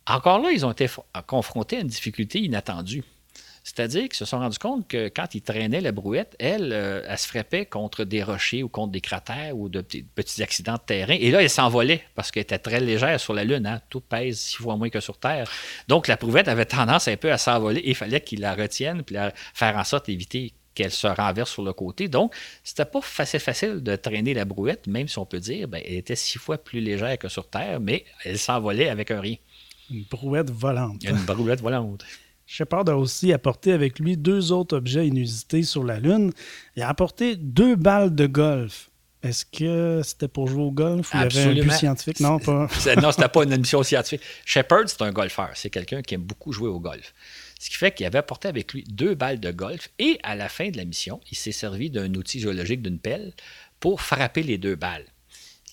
Encore 0.09 0.41
là, 0.41 0.51
ils 0.51 0.67
ont 0.67 0.73
été 0.73 0.89
confrontés 1.29 1.77
à 1.77 1.81
une 1.83 1.87
difficulté 1.87 2.41
inattendue. 2.41 3.05
C'est-à-dire 3.69 4.05
qu'ils 4.05 4.15
se 4.17 4.25
sont 4.25 4.39
rendus 4.39 4.59
compte 4.59 4.89
que 4.89 5.09
quand 5.09 5.35
ils 5.35 5.43
traînaient 5.43 5.83
la 5.83 5.93
brouette, 5.93 6.35
elle, 6.39 6.73
euh, 6.73 7.03
elle 7.07 7.19
se 7.19 7.29
frappait 7.29 7.67
contre 7.67 8.05
des 8.05 8.23
rochers 8.23 8.63
ou 8.63 8.71
contre 8.71 8.93
des 8.93 9.03
cratères 9.03 9.55
ou 9.59 9.69
de 9.69 9.83
petits, 9.83 10.43
accidents 10.43 10.75
de 10.75 10.81
terrain. 10.87 11.17
Et 11.21 11.31
là, 11.31 11.43
elle 11.43 11.51
s'envolait 11.51 12.03
parce 12.15 12.31
qu'elle 12.31 12.45
était 12.45 12.59
très 12.59 12.81
légère 12.81 13.21
sur 13.21 13.35
la 13.35 13.45
Lune. 13.45 13.67
Hein. 13.67 13.83
Tout 13.91 14.01
pèse 14.01 14.39
six 14.39 14.57
fois 14.57 14.77
moins 14.77 14.89
que 14.89 15.01
sur 15.01 15.19
Terre. 15.19 15.51
Donc, 15.87 16.09
la 16.09 16.17
brouette 16.17 16.49
avait 16.49 16.65
tendance 16.65 17.09
un 17.09 17.17
peu 17.19 17.31
à 17.31 17.37
s'envoler 17.37 17.83
il 17.85 17.95
fallait 17.95 18.23
qu'ils 18.23 18.41
la 18.41 18.55
retiennent 18.55 19.03
puis 19.03 19.17
faire 19.53 19.77
en 19.77 19.85
sorte 19.85 20.07
d'éviter 20.07 20.55
qu'elle 20.75 20.91
se 20.91 21.07
renverse 21.07 21.51
sur 21.51 21.63
le 21.63 21.75
côté. 21.75 22.09
Donc, 22.09 22.35
c'était 22.65 22.87
pas 22.87 23.03
facile, 23.03 23.41
facile 23.41 23.83
de 23.83 23.97
traîner 23.97 24.33
la 24.33 24.47
brouette, 24.47 24.87
même 24.87 25.09
si 25.09 25.19
on 25.19 25.27
peut 25.27 25.41
dire, 25.41 25.69
ben, 25.69 25.83
elle 25.85 25.95
était 25.95 26.17
six 26.17 26.39
fois 26.39 26.57
plus 26.57 26.81
légère 26.81 27.19
que 27.19 27.29
sur 27.29 27.51
Terre, 27.51 27.81
mais 27.81 28.07
elle 28.25 28.39
s'envolait 28.39 28.89
avec 28.89 29.11
un 29.11 29.21
rien. 29.21 29.37
Une 29.91 30.05
brouette 30.05 30.51
volante. 30.51 31.05
Une 31.05 31.17
brouette 31.17 31.61
volante. 31.61 32.05
Shepard 32.51 32.89
a 32.89 32.97
aussi 32.97 33.35
apporté 33.35 33.73
avec 33.73 33.99
lui 33.99 34.17
deux 34.17 34.53
autres 34.53 34.75
objets 34.75 35.07
inusités 35.07 35.63
sur 35.63 35.85
la 35.85 36.01
Lune. 36.01 36.33
Il 36.77 36.83
a 36.83 36.89
apporté 36.89 37.37
deux 37.37 37.77
balles 37.77 38.15
de 38.15 38.27
golf. 38.27 38.89
Est-ce 39.23 39.45
que 39.45 40.01
c'était 40.03 40.29
pour 40.29 40.49
jouer 40.49 40.63
au 40.63 40.71
golf 40.71 41.13
ou 41.13 41.19
il 41.19 41.21
y 41.21 41.25
avait 41.25 41.61
un 41.61 41.63
but 41.63 41.73
scientifique? 41.73 42.21
Non, 42.21 42.39
pas. 42.39 42.67
non, 43.03 43.13
c'était 43.13 43.29
pas 43.29 43.43
une 43.45 43.55
mission 43.59 43.83
scientifique. 43.83 44.23
Shepard, 44.47 44.85
c'est 44.87 45.03
un 45.03 45.13
golfeur. 45.13 45.51
C'est 45.57 45.69
quelqu'un 45.69 46.01
qui 46.01 46.15
aime 46.15 46.23
beaucoup 46.23 46.53
jouer 46.53 46.71
au 46.71 46.81
golf. 46.81 47.13
Ce 47.61 47.69
qui 47.69 47.77
fait 47.77 47.93
qu'il 47.93 48.07
avait 48.07 48.19
apporté 48.19 48.49
avec 48.49 48.73
lui 48.73 48.83
deux 48.85 49.15
balles 49.15 49.41
de 49.41 49.51
golf 49.51 49.91
et 49.99 50.19
à 50.23 50.35
la 50.35 50.49
fin 50.49 50.71
de 50.71 50.79
la 50.79 50.87
mission, 50.87 51.21
il 51.31 51.37
s'est 51.37 51.53
servi 51.53 51.91
d'un 51.91 52.15
outil 52.15 52.41
géologique, 52.41 52.81
d'une 52.81 52.99
pelle, 52.99 53.35
pour 53.79 54.01
frapper 54.01 54.43
les 54.43 54.57
deux 54.57 54.75
balles. 54.75 55.05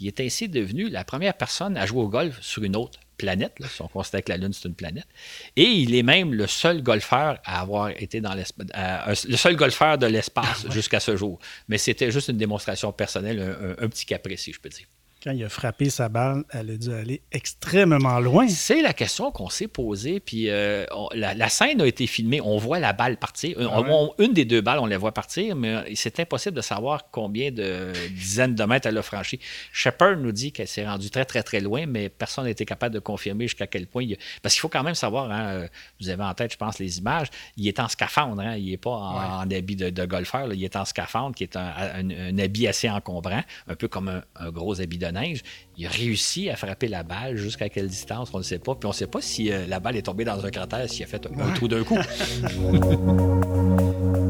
Il 0.01 0.07
est 0.07 0.19
ainsi 0.19 0.49
devenu 0.49 0.89
la 0.89 1.05
première 1.05 1.35
personne 1.35 1.77
à 1.77 1.85
jouer 1.85 2.01
au 2.01 2.09
golf 2.09 2.41
sur 2.41 2.63
une 2.63 2.75
autre 2.75 2.99
planète, 3.15 3.57
si 3.67 3.81
on 3.81 3.87
considère 3.87 4.23
que 4.23 4.31
la 4.31 4.37
Lune 4.37 4.53
c'est 4.53 4.67
une 4.67 4.75
planète. 4.75 5.07
Et 5.55 5.63
il 5.63 5.95
est 5.95 6.03
même 6.03 6.33
le 6.33 6.47
seul 6.47 6.81
golfeur 6.81 7.39
à 7.43 7.61
avoir 7.61 7.89
été 7.89 8.21
dans 8.21 8.33
l'espace, 8.33 9.25
le 9.27 9.37
seul 9.37 9.55
golfeur 9.55 9.97
de 9.97 10.05
l'espace 10.05 10.69
jusqu'à 10.71 10.99
ce 10.99 11.15
jour. 11.15 11.39
Mais 11.67 11.77
c'était 11.77 12.11
juste 12.11 12.29
une 12.29 12.37
démonstration 12.37 12.91
personnelle, 12.91 13.39
un, 13.39 13.83
un 13.83 13.89
petit 13.89 14.05
caprice, 14.05 14.41
si 14.41 14.53
je 14.53 14.59
peux 14.59 14.69
dire 14.69 14.87
quand 15.25 15.31
il 15.31 15.43
a 15.43 15.49
frappé 15.49 15.89
sa 15.89 16.07
balle, 16.07 16.43
elle 16.51 16.69
a 16.69 16.77
dû 16.77 16.93
aller 16.93 17.23
extrêmement 17.31 18.19
loin. 18.19 18.47
C'est 18.47 18.83
la 18.83 18.93
question 18.93 19.31
qu'on 19.31 19.49
s'est 19.49 19.67
posée. 19.67 20.19
Puis 20.19 20.51
euh, 20.51 20.85
la, 21.15 21.49
scène 21.49 21.81
a 21.81 21.87
été 21.87 22.05
filmée. 22.05 22.39
On 22.41 22.57
voit 22.57 22.77
la 22.77 22.93
balle 22.93 23.17
partir. 23.17 23.57
Ah 23.59 23.81
une 24.19 24.33
des 24.33 24.45
deux 24.45 24.61
balles, 24.61 24.77
on 24.77 24.85
la 24.85 24.99
voit 24.99 25.13
partir, 25.13 25.55
mais 25.55 25.95
c'est 25.95 26.19
impossible 26.19 26.55
de 26.55 26.61
savoir 26.61 27.09
combien 27.09 27.49
de 27.49 27.91
dizaines 28.11 28.53
de 28.53 28.63
mètres 28.65 28.87
elle 28.87 28.97
a 28.99 29.01
franchi. 29.01 29.39
Shepard 29.71 30.17
nous 30.17 30.31
dit 30.31 30.51
qu'elle 30.51 30.67
s'est 30.67 30.85
rendue 30.85 31.09
très, 31.09 31.25
très, 31.25 31.41
très 31.41 31.59
loin, 31.59 31.87
mais 31.87 32.09
personne 32.09 32.43
n'a 32.43 32.51
été 32.51 32.65
capable 32.65 32.93
de 32.93 32.99
confirmer 32.99 33.45
jusqu'à 33.45 33.65
quel 33.65 33.87
point. 33.87 34.05
Parce 34.43 34.53
qu'il 34.53 34.61
faut 34.61 34.69
quand 34.69 34.83
même 34.83 34.93
savoir, 34.93 35.31
hein, 35.31 35.45
euh, 35.47 35.67
vous 35.99 36.09
avez 36.09 36.23
en 36.23 36.35
tête, 36.35 36.51
je 36.51 36.57
pense, 36.57 36.77
les 36.77 36.99
images, 36.99 37.29
il 37.57 37.67
est 37.67 37.79
en 37.79 37.87
scaphandre. 37.87 38.43
Hein, 38.43 38.57
il 38.57 38.69
n'est 38.69 38.77
pas 38.77 38.91
en, 38.91 39.49
habit 39.49 39.75
de, 39.75 40.05
golfeur. 40.05 40.53
Il 40.53 40.63
est 40.63 40.75
en 40.75 40.85
scaphandre, 40.85 41.35
qui 41.35 41.43
est 41.43 41.55
un, 41.55 42.37
habit 42.37 42.67
assez 42.67 42.87
encombrant, 42.87 43.41
un 43.67 43.75
peu 43.75 43.87
comme 43.87 44.09
un, 44.09 44.21
un 44.35 44.51
gros 44.51 44.79
habit 44.79 44.99
de 44.99 45.14
il 45.77 45.85
a 45.85 45.89
réussi 45.89 46.49
à 46.49 46.55
frapper 46.55 46.87
la 46.87 47.03
balle 47.03 47.37
jusqu'à 47.37 47.69
quelle 47.69 47.87
distance, 47.87 48.29
on 48.33 48.39
ne 48.39 48.43
sait 48.43 48.59
pas. 48.59 48.75
Puis 48.75 48.85
on 48.85 48.89
ne 48.89 48.95
sait 48.95 49.07
pas 49.07 49.21
si 49.21 49.51
euh, 49.51 49.65
la 49.67 49.79
balle 49.79 49.95
est 49.95 50.03
tombée 50.03 50.25
dans 50.25 50.45
un 50.45 50.51
cratère, 50.51 50.89
s'il 50.89 51.03
a 51.03 51.07
fait 51.07 51.25
un, 51.27 51.39
un 51.39 51.53
trou 51.53 51.67
d'un 51.67 51.83
coup. 51.83 51.97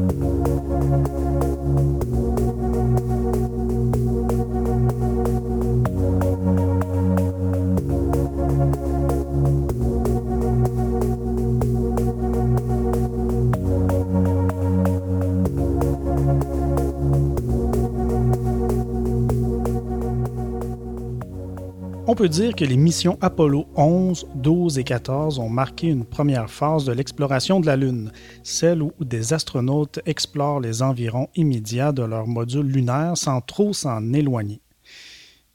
peut 22.16 22.28
dire 22.30 22.56
que 22.56 22.64
les 22.64 22.78
missions 22.78 23.18
Apollo 23.20 23.66
11, 23.76 24.28
12 24.36 24.78
et 24.78 24.84
14 24.84 25.38
ont 25.38 25.50
marqué 25.50 25.88
une 25.88 26.06
première 26.06 26.48
phase 26.48 26.86
de 26.86 26.92
l'exploration 26.92 27.60
de 27.60 27.66
la 27.66 27.76
Lune, 27.76 28.10
celle 28.42 28.80
où 28.80 28.92
des 29.00 29.34
astronautes 29.34 30.00
explorent 30.06 30.60
les 30.60 30.80
environs 30.80 31.28
immédiats 31.34 31.92
de 31.92 32.02
leur 32.02 32.26
module 32.26 32.64
lunaire 32.66 33.18
sans 33.18 33.42
trop 33.42 33.74
s'en 33.74 34.14
éloigner. 34.14 34.62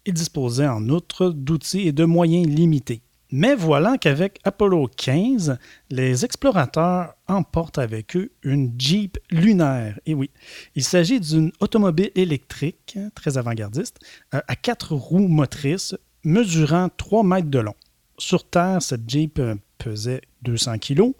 Ils 0.05 0.13
disposaient 0.13 0.67
en 0.67 0.87
outre 0.89 1.29
d'outils 1.29 1.87
et 1.87 1.93
de 1.93 2.05
moyens 2.05 2.47
limités. 2.47 3.01
Mais 3.31 3.55
voilà 3.55 3.97
qu'avec 3.97 4.39
Apollo 4.43 4.91
15, 4.95 5.57
les 5.89 6.25
explorateurs 6.25 7.15
emportent 7.27 7.79
avec 7.79 8.15
eux 8.15 8.33
une 8.43 8.75
Jeep 8.77 9.17
lunaire. 9.31 9.99
Et 10.05 10.13
oui, 10.13 10.29
il 10.75 10.83
s'agit 10.83 11.19
d'une 11.19 11.51
automobile 11.59 12.11
électrique 12.13 12.99
très 13.15 13.39
avant-gardiste 13.39 13.97
euh, 14.35 14.41
à 14.47 14.55
quatre 14.55 14.93
roues 14.93 15.27
motrices 15.27 15.95
mesurant 16.23 16.89
3 16.95 17.23
mètres 17.23 17.49
de 17.49 17.59
long. 17.59 17.75
Sur 18.17 18.47
Terre, 18.47 18.81
cette 18.81 19.09
Jeep 19.09 19.39
euh, 19.39 19.55
pesait 19.77 20.21
200 20.43 20.77
kg, 20.79 21.13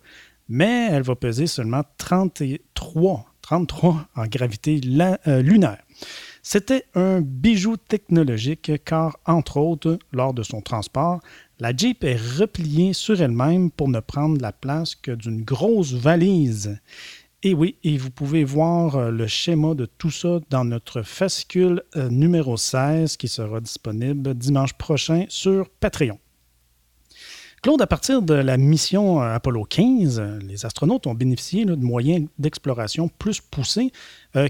mais 0.50 0.90
elle 0.92 1.04
va 1.04 1.16
peser 1.16 1.48
seulement 1.48 1.84
33, 1.98 3.26
33 3.42 4.08
en 4.16 4.26
gravité 4.28 4.80
euh, 5.28 5.42
lunaire. 5.42 5.82
C'était 6.44 6.86
un 6.96 7.22
bijou 7.22 7.78
technologique 7.78 8.72
car, 8.84 9.18
entre 9.26 9.58
autres, 9.58 10.00
lors 10.12 10.34
de 10.34 10.44
son 10.44 10.62
transport, 10.62 11.22
la 11.60 11.76
Jeep 11.76 12.04
est 12.04 12.20
repliée 12.40 12.94
sur 12.94 13.22
elle-même 13.22 13.70
pour 13.70 13.88
ne 13.88 14.00
prendre 14.00 14.42
la 14.42 14.52
place 14.52 14.96
que 14.96 15.12
d'une 15.12 15.44
grosse 15.44 15.94
valise. 15.94 16.80
Et 17.44 17.56
oui, 17.56 17.76
et 17.84 17.98
vous 17.98 18.12
pouvez 18.12 18.44
voir 18.44 18.96
euh, 18.98 19.10
le 19.10 19.26
schéma 19.26 19.74
de 19.74 19.88
tout 19.88 20.12
ça 20.12 20.40
dans 20.52 20.64
notre 20.64 21.02
fascicule 21.02 21.82
euh, 21.96 22.08
numéro 22.08 22.56
16 22.56 23.18
qui 23.18 23.28
sera 23.28 23.60
disponible 23.60 24.36
dimanche 24.36 24.74
prochain 24.74 25.26
sur 25.28 25.68
Patreon. 25.80 26.20
Claude, 27.64 27.82
à 27.82 27.88
partir 27.88 28.22
de 28.22 28.36
la 28.36 28.58
mission 28.58 29.24
euh, 29.24 29.34
Apollo 29.34 29.64
15, 29.64 30.22
les 30.44 30.68
astronautes 30.68 31.08
ont 31.08 31.16
bénéficié 31.16 31.66
de 31.66 31.74
moyens 31.74 32.28
d'exploration 32.38 33.08
plus 33.08 33.42
poussés. 33.42 33.92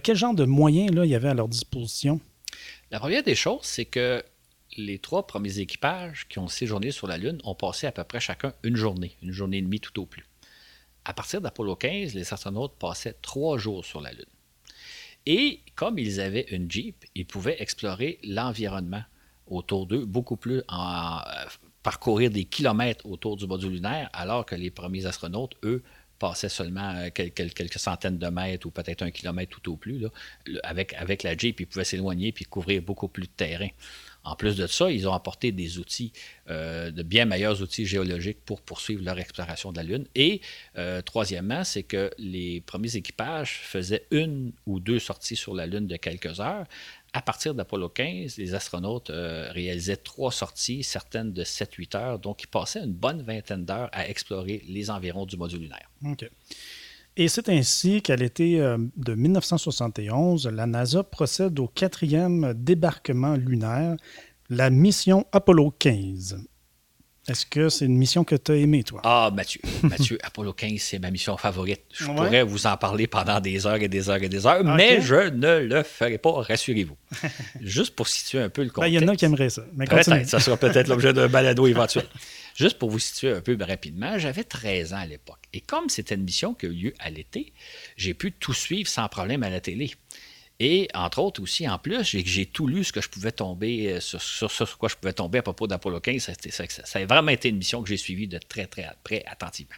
quel 0.04 0.17
genre 0.17 0.36
de 0.36 0.43
moyens 0.43 0.93
là, 0.93 1.06
il 1.06 1.12
y 1.12 1.15
avait 1.15 1.30
à 1.30 1.34
leur 1.34 1.47
disposition? 1.47 2.19
La 2.89 2.99
première 2.99 3.23
des 3.23 3.36
choses, 3.36 3.63
c'est 3.63 3.86
que 3.86 4.21
les 4.75 4.99
trois 4.99 5.27
premiers 5.27 5.60
équipages 5.60 6.27
qui 6.27 6.39
ont 6.39 6.49
séjourné 6.49 6.91
sur 6.91 7.08
la 7.08 7.17
Lune 7.17 7.39
ont 7.45 7.56
passé 7.56 7.88
à 7.88 7.93
peu 7.93 8.04
près 8.04 8.19
chacun 8.19 8.54
une 8.63 8.75
journée, 8.75 9.15
une 9.21 9.32
journée 9.32 9.60
et 9.60 9.62
demie 9.62 9.80
tout 9.80 9.97
au 10.01 10.06
plus 10.06 10.25
à 11.06 11.14
partir 11.14 11.42
d'Apollo 11.42 11.76
15, 11.76 12.14
les 12.14 12.34
astronautes 12.34 12.76
passaient 12.78 13.16
trois 13.22 13.58
jours 13.58 13.86
sur 13.86 14.02
la 14.02 14.12
Lune. 14.12 14.26
Et 15.26 15.62
comme 15.76 16.00
ils 16.00 16.20
avaient 16.20 16.48
une 16.52 16.70
Jeep, 16.70 17.06
ils 17.16 17.26
pouvaient 17.26 17.62
explorer 17.62 18.20
l'environnement 18.24 19.04
autour 19.48 19.86
d'eux, 19.86 20.06
beaucoup 20.06 20.38
plus 20.38 20.62
en, 20.68 21.20
euh, 21.20 21.46
parcourir 21.84 22.30
des 22.30 22.46
kilomètres 22.46 23.06
autour 23.06 23.38
du 23.38 23.48
module 23.48 23.74
lunaire, 23.74 24.10
alors 24.14 24.46
que 24.46 24.56
les 24.56 24.72
premiers 24.72 25.06
astronautes, 25.06 25.56
eux, 25.64 25.84
passaient 26.20 26.50
seulement 26.50 26.94
euh, 26.96 27.10
quelques, 27.10 27.80
centaines 27.80 28.20
de 28.20 28.28
mètres 28.28 28.68
ou 28.68 28.72
peut-être 28.72 29.02
un 29.02 29.12
kilomètre 29.12 29.60
tout 29.60 29.72
au 29.72 29.76
plus. 29.76 30.06
Avec, 30.64 31.24
la 31.24 31.36
Jeep, 31.36 31.60
ils 31.60 31.66
pouvaient 31.66 31.84
s'éloigner 31.84 32.32
puis 32.32 32.46
couvrir 32.46 32.82
beaucoup 32.84 33.08
plus 33.08 33.24
de 33.24 33.34
terrain. 33.36 33.70
En 34.24 34.36
plus 34.36 34.56
de 34.56 34.68
ça, 34.68 34.92
ils 34.92 35.08
ont 35.08 35.14
apporté 35.14 35.52
des 35.52 35.80
outils, 35.80 36.14
euh, 36.50 36.92
de 36.92 37.02
bien 37.02 37.26
meilleurs 37.26 37.62
outils 37.62 37.86
géologiques 37.86 38.44
pour 38.46 38.62
poursuivre 38.62 39.04
leur 39.04 39.18
exploration 39.18 39.72
de 39.72 39.78
la 39.78 39.84
Lune. 39.84 40.06
Et 40.14 40.42
euh, 40.78 41.02
troisièmement, 41.02 41.64
c'est 41.64 41.84
que 41.84 42.12
les 42.18 42.62
premiers 42.62 42.96
équipages 42.96 43.62
faisaient 43.64 44.06
une 44.12 44.52
ou 44.68 44.80
deux 44.80 45.00
sorties 45.00 45.36
sur 45.36 45.56
la 45.56 45.66
Lune 45.66 45.88
de 45.88 45.96
quelques 45.98 46.40
heures. 46.40 46.66
À 47.14 47.22
partir 47.22 47.56
d'Apollo 47.56 47.90
15, 47.90 48.38
les 48.38 48.54
astronautes 48.54 49.10
euh, 49.10 49.52
réalisaient 49.52 49.98
trois 49.98 50.32
sorties, 50.32 50.84
certaines 50.84 51.34
de 51.34 51.44
7-8 51.44 51.98
heures. 51.98 52.20
Donc, 52.20 52.44
ils 52.44 52.48
passaient 52.48 52.80
une 52.80 52.94
bonne 52.94 53.24
vingtaine 53.24 53.66
d'heures 53.66 53.90
à 53.92 54.08
explorer 54.08 54.64
les 54.68 54.90
environs 54.90 55.26
du 55.26 55.36
module 55.36 55.62
lunaire. 55.62 55.90
Et 57.17 57.28
c'est 57.28 57.50
ainsi 57.50 58.02
qu'à 58.02 58.15
l'été 58.15 58.62
euh, 58.62 58.78
de 58.95 59.13
1971, 59.15 60.47
la 60.47 60.65
NASA 60.65 61.04
procède 61.04 61.60
au 61.60 61.67
quatrième 61.67 62.54
débarquement 62.56 63.36
lunaire, 63.36 63.95
la 64.50 64.69
mission 64.69 65.26
Apollo 65.32 65.76
15. 65.78 66.45
Est-ce 67.28 67.45
que 67.45 67.69
c'est 67.69 67.86
une 67.86 67.97
mission 67.97 68.24
que 68.24 68.36
tu 68.36 68.52
as 68.52 68.56
aimée, 68.56 68.84
toi? 68.84 69.00
Ah, 69.04 69.30
Mathieu. 69.32 69.62
Mathieu, 69.84 70.17
Apollo 70.24 70.54
15, 70.54 70.80
c'est 70.80 71.00
ma 71.00 71.12
mission 71.12 71.38
favorite. 71.38 71.82
Je 71.93 72.06
pourrais 72.06 72.43
vous 72.43 72.65
en 72.65 72.76
parler 72.78 73.06
pendant 73.06 73.39
des 73.39 73.67
heures 73.67 73.82
et 73.82 73.88
des 73.88 74.10
heures 74.10 74.24
et 74.24 74.30
des 74.30 74.47
heures, 74.47 74.63
mais 74.63 75.02
je 75.02 75.30
ne 75.30 75.60
le 75.60 75.84
ferai 75.84 76.17
pas, 76.17 76.32
rassurez-vous. 76.32 76.97
Juste 77.62 77.95
pour 77.95 78.08
situer 78.08 78.39
un 78.39 78.50
peu 78.50 78.63
le 78.63 78.69
contexte. 78.69 78.91
Ben, 78.91 79.00
il 79.00 79.02
y 79.02 79.06
en 79.06 79.12
a 79.12 79.15
qui 79.15 79.26
aimeraient 79.26 79.52
ça. 79.52 79.63
Peut-être, 79.78 80.28
ça 80.28 80.39
sera 80.39 80.58
peut-être 80.58 80.88
l'objet 80.88 81.13
d'un 81.13 81.28
balado 81.28 81.67
éventuel. 81.67 82.06
Juste 82.62 82.78
pour 82.78 82.91
vous 82.91 83.00
situer 83.00 83.32
un 83.32 83.41
peu 83.41 83.58
rapidement, 83.60 84.19
j'avais 84.19 84.43
13 84.43 84.93
ans 84.93 84.97
à 84.97 85.08
l'époque. 85.08 85.39
Et 85.52 85.62
comme 85.62 85.89
c'était 85.89 86.13
une 86.13 86.26
mission 86.26 86.54
qui 86.54 86.67
a 86.67 86.69
eu 86.69 86.74
lieu 86.74 86.93
à 87.00 87.10
l'été, 87.10 87.54
j'ai 87.97 88.13
pu 88.13 88.32
tout 88.32 88.54
suivre 88.54 88.88
sans 88.88 89.08
problème 89.08 89.41
à 89.41 89.50
la 89.50 89.60
télé. 89.60 89.89
Et 90.60 90.88
entre 90.93 91.17
autres 91.17 91.41
aussi, 91.41 91.67
en 91.67 91.80
plus, 91.80 92.04
j'ai 92.04 92.45
tout 92.45 92.67
lu 92.67 92.84
ce 92.84 92.93
que 92.93 93.02
je 93.02 93.10
pouvais 93.10 93.32
tomber, 93.32 93.93
euh, 93.93 94.00
sur, 94.00 94.21
sur, 94.21 94.78
quoi 94.78 94.89
je 94.89 94.95
pouvais 94.95 95.12
tomber 95.12 95.39
à 95.39 95.41
propos 95.41 95.65
d'Apollo 95.65 96.00
15. 96.00 96.21
Ça, 96.21 96.34
ça, 96.52 96.65
ça, 96.86 97.00
a 97.00 97.06
vraiment 97.08 97.32
été 97.32 97.50
une 97.50 97.58
mission 97.58 97.82
que 97.82 97.89
j'ai 97.89 97.97
suivie 97.97 98.28
de 98.28 98.38
très, 98.38 98.67
très 98.67 98.88
près 99.04 99.24
attentivement. 99.26 99.74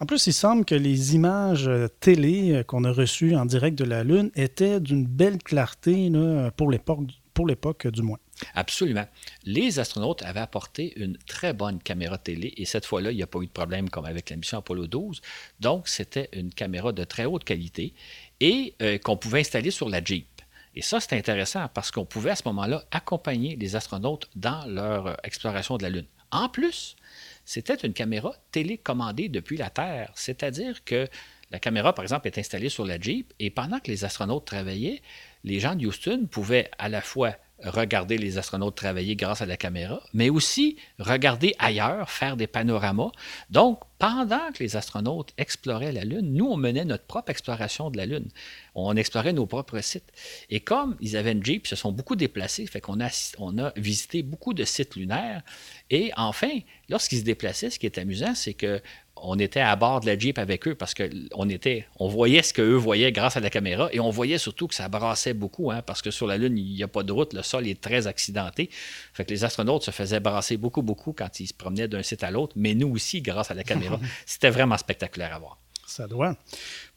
En 0.00 0.06
plus, 0.06 0.26
il 0.26 0.32
semble 0.32 0.64
que 0.64 0.74
les 0.74 1.14
images 1.16 1.68
euh, 1.68 1.86
télé 2.00 2.52
euh, 2.52 2.62
qu'on 2.62 2.84
a 2.84 2.92
reçues 2.92 3.36
en 3.36 3.44
direct 3.44 3.76
de 3.76 3.84
la 3.84 4.04
Lune 4.04 4.30
étaient 4.36 4.80
d'une 4.80 5.04
belle 5.06 5.36
clarté 5.36 6.10
pour 6.56 6.70
l'époque 6.70 7.86
du 7.88 8.00
moins. 8.00 8.18
Absolument. 8.54 9.06
Les 9.44 9.78
astronautes 9.78 10.22
avaient 10.22 10.40
apporté 10.40 10.92
une 10.96 11.16
très 11.26 11.52
bonne 11.52 11.78
caméra 11.78 12.18
télé 12.18 12.52
et 12.56 12.64
cette 12.64 12.84
fois-là, 12.84 13.10
il 13.10 13.16
n'y 13.16 13.22
a 13.22 13.26
pas 13.26 13.40
eu 13.40 13.46
de 13.46 13.52
problème 13.52 13.88
comme 13.88 14.04
avec 14.04 14.30
la 14.30 14.36
mission 14.36 14.58
Apollo 14.58 14.86
12. 14.86 15.20
Donc, 15.60 15.88
c'était 15.88 16.28
une 16.32 16.52
caméra 16.52 16.92
de 16.92 17.04
très 17.04 17.24
haute 17.24 17.44
qualité 17.44 17.94
et 18.40 18.74
euh, 18.82 18.98
qu'on 18.98 19.16
pouvait 19.16 19.40
installer 19.40 19.70
sur 19.70 19.88
la 19.88 20.02
Jeep. 20.02 20.26
Et 20.74 20.82
ça, 20.82 21.00
c'est 21.00 21.14
intéressant 21.14 21.66
parce 21.72 21.90
qu'on 21.90 22.04
pouvait 22.04 22.30
à 22.30 22.36
ce 22.36 22.42
moment-là 22.46 22.84
accompagner 22.90 23.56
les 23.56 23.76
astronautes 23.76 24.28
dans 24.36 24.66
leur 24.66 25.06
euh, 25.06 25.14
exploration 25.24 25.78
de 25.78 25.82
la 25.82 25.90
Lune. 25.90 26.06
En 26.30 26.48
plus, 26.48 26.96
c'était 27.44 27.74
une 27.76 27.94
caméra 27.94 28.34
télécommandée 28.52 29.28
depuis 29.28 29.56
la 29.56 29.70
Terre. 29.70 30.12
C'est-à-dire 30.14 30.84
que 30.84 31.08
la 31.50 31.60
caméra, 31.60 31.94
par 31.94 32.02
exemple, 32.02 32.26
est 32.26 32.38
installée 32.38 32.68
sur 32.68 32.84
la 32.84 33.00
Jeep 33.00 33.32
et 33.38 33.50
pendant 33.50 33.78
que 33.78 33.90
les 33.90 34.04
astronautes 34.04 34.44
travaillaient, 34.44 35.00
les 35.44 35.60
gens 35.60 35.76
de 35.76 35.86
Houston 35.86 36.26
pouvaient 36.30 36.70
à 36.78 36.88
la 36.88 37.00
fois 37.00 37.36
regarder 37.62 38.18
les 38.18 38.38
astronautes 38.38 38.76
travailler 38.76 39.16
grâce 39.16 39.40
à 39.40 39.46
la 39.46 39.56
caméra, 39.56 40.02
mais 40.12 40.28
aussi 40.28 40.76
regarder 40.98 41.54
ailleurs, 41.58 42.10
faire 42.10 42.36
des 42.36 42.46
panoramas. 42.46 43.12
Donc, 43.50 43.80
pendant 43.98 44.52
que 44.52 44.62
les 44.62 44.76
astronautes 44.76 45.32
exploraient 45.38 45.92
la 45.92 46.04
Lune, 46.04 46.34
nous, 46.34 46.46
on 46.46 46.56
menait 46.56 46.84
notre 46.84 47.04
propre 47.04 47.30
exploration 47.30 47.90
de 47.90 47.96
la 47.96 48.04
Lune. 48.04 48.28
On 48.74 48.94
explorait 48.94 49.32
nos 49.32 49.46
propres 49.46 49.80
sites. 49.80 50.12
Et 50.50 50.60
comme 50.60 50.96
ils 51.00 51.16
avaient 51.16 51.32
une 51.32 51.44
Jeep, 51.44 51.66
ils 51.66 51.70
se 51.70 51.76
sont 51.76 51.92
beaucoup 51.92 52.14
déplacés, 52.14 52.66
fait 52.66 52.82
qu'on 52.82 53.00
a, 53.00 53.08
on 53.38 53.58
a 53.58 53.72
visité 53.76 54.22
beaucoup 54.22 54.52
de 54.52 54.64
sites 54.64 54.96
lunaires. 54.96 55.42
Et 55.88 56.12
enfin, 56.16 56.58
lorsqu'ils 56.90 57.20
se 57.20 57.24
déplaçaient, 57.24 57.70
ce 57.70 57.78
qui 57.78 57.86
est 57.86 57.96
amusant, 57.96 58.34
c'est 58.34 58.54
que 58.54 58.82
on 59.16 59.38
était 59.38 59.60
à 59.60 59.74
bord 59.76 60.00
de 60.00 60.06
la 60.06 60.18
Jeep 60.18 60.38
avec 60.38 60.68
eux 60.68 60.74
parce 60.74 60.94
qu'on 60.94 61.48
était, 61.48 61.86
on 61.98 62.08
voyait 62.08 62.42
ce 62.42 62.52
qu'eux 62.52 62.74
voyaient 62.74 63.12
grâce 63.12 63.36
à 63.36 63.40
la 63.40 63.50
caméra 63.50 63.88
et 63.92 64.00
on 64.00 64.10
voyait 64.10 64.38
surtout 64.38 64.68
que 64.68 64.74
ça 64.74 64.88
brassait 64.88 65.34
beaucoup 65.34 65.70
hein, 65.70 65.82
parce 65.82 66.02
que 66.02 66.10
sur 66.10 66.26
la 66.26 66.36
Lune, 66.36 66.58
il 66.58 66.74
n'y 66.74 66.82
a 66.82 66.88
pas 66.88 67.02
de 67.02 67.12
route, 67.12 67.32
le 67.32 67.42
sol 67.42 67.66
est 67.66 67.80
très 67.80 68.06
accidenté. 68.06 68.68
Fait 69.14 69.24
que 69.24 69.30
les 69.30 69.44
astronautes 69.44 69.84
se 69.84 69.90
faisaient 69.90 70.20
brasser 70.20 70.56
beaucoup, 70.56 70.82
beaucoup 70.82 71.12
quand 71.12 71.40
ils 71.40 71.46
se 71.46 71.54
promenaient 71.54 71.88
d'un 71.88 72.02
site 72.02 72.22
à 72.22 72.30
l'autre, 72.30 72.52
mais 72.56 72.74
nous 72.74 72.88
aussi 72.88 73.22
grâce 73.22 73.50
à 73.50 73.54
la 73.54 73.64
caméra. 73.64 73.98
C'était 74.26 74.50
vraiment 74.50 74.76
spectaculaire 74.76 75.34
à 75.34 75.38
voir. 75.38 75.58
Ça 75.86 76.06
doit. 76.06 76.36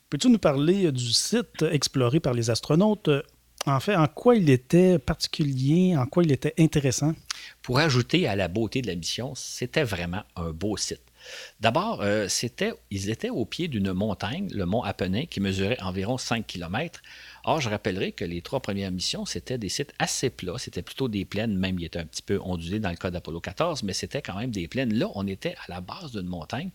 Peux-tu 0.10 0.30
nous 0.30 0.40
parler 0.40 0.92
du 0.92 1.14
site 1.14 1.64
exploré 1.72 2.20
par 2.20 2.34
les 2.34 2.50
astronautes? 2.50 3.10
En 3.66 3.80
fait, 3.80 3.96
en 3.96 4.08
quoi 4.08 4.36
il 4.36 4.50
était 4.50 5.00
particulier, 5.00 5.96
en 5.96 6.06
quoi 6.06 6.24
il 6.24 6.32
était 6.32 6.54
intéressant? 6.58 7.14
Pour 7.62 7.80
ajouter 7.80 8.28
à 8.28 8.36
la 8.36 8.48
beauté 8.48 8.82
de 8.82 8.88
la 8.88 8.96
mission, 8.96 9.34
c'était 9.36 9.84
vraiment 9.84 10.24
un 10.36 10.52
beau 10.52 10.78
site. 10.78 11.02
D'abord, 11.60 12.02
euh, 12.02 12.28
ils 12.92 13.10
étaient 13.10 13.30
au 13.30 13.46
pied 13.46 13.68
d'une 13.68 13.94
montagne, 13.94 14.50
le 14.54 14.66
mont 14.66 14.84
Apennin, 14.84 15.26
qui 15.26 15.40
mesurait 15.40 15.80
environ 15.82 16.18
5 16.18 16.46
km. 16.46 17.02
Or, 17.44 17.62
je 17.62 17.70
rappellerai 17.70 18.12
que 18.12 18.26
les 18.26 18.42
trois 18.42 18.60
premières 18.60 18.92
missions, 18.92 19.26
c'était 19.26 19.58
des 19.58 19.70
sites 19.70 19.94
assez 20.00 20.30
plats, 20.30 20.58
c'était 20.58 20.82
plutôt 20.82 21.08
des 21.08 21.26
plaines, 21.26 21.58
même 21.58 21.80
il 21.80 21.86
était 21.86 22.00
un 22.00 22.06
petit 22.06 22.22
peu 22.22 22.40
ondulé 22.42 22.80
dans 22.80 22.90
le 22.90 22.96
cas 22.96 23.12
d'Apollo 23.12 23.40
14, 23.40 23.84
mais 23.84 23.94
c'était 23.94 24.22
quand 24.22 24.38
même 24.38 24.52
des 24.52 24.68
plaines. 24.68 24.94
Là, 24.94 25.10
on 25.16 25.28
était 25.28 25.56
à 25.68 25.70
la 25.70 25.82
base 25.82 26.12
d'une 26.12 26.28
montagne. 26.28 26.70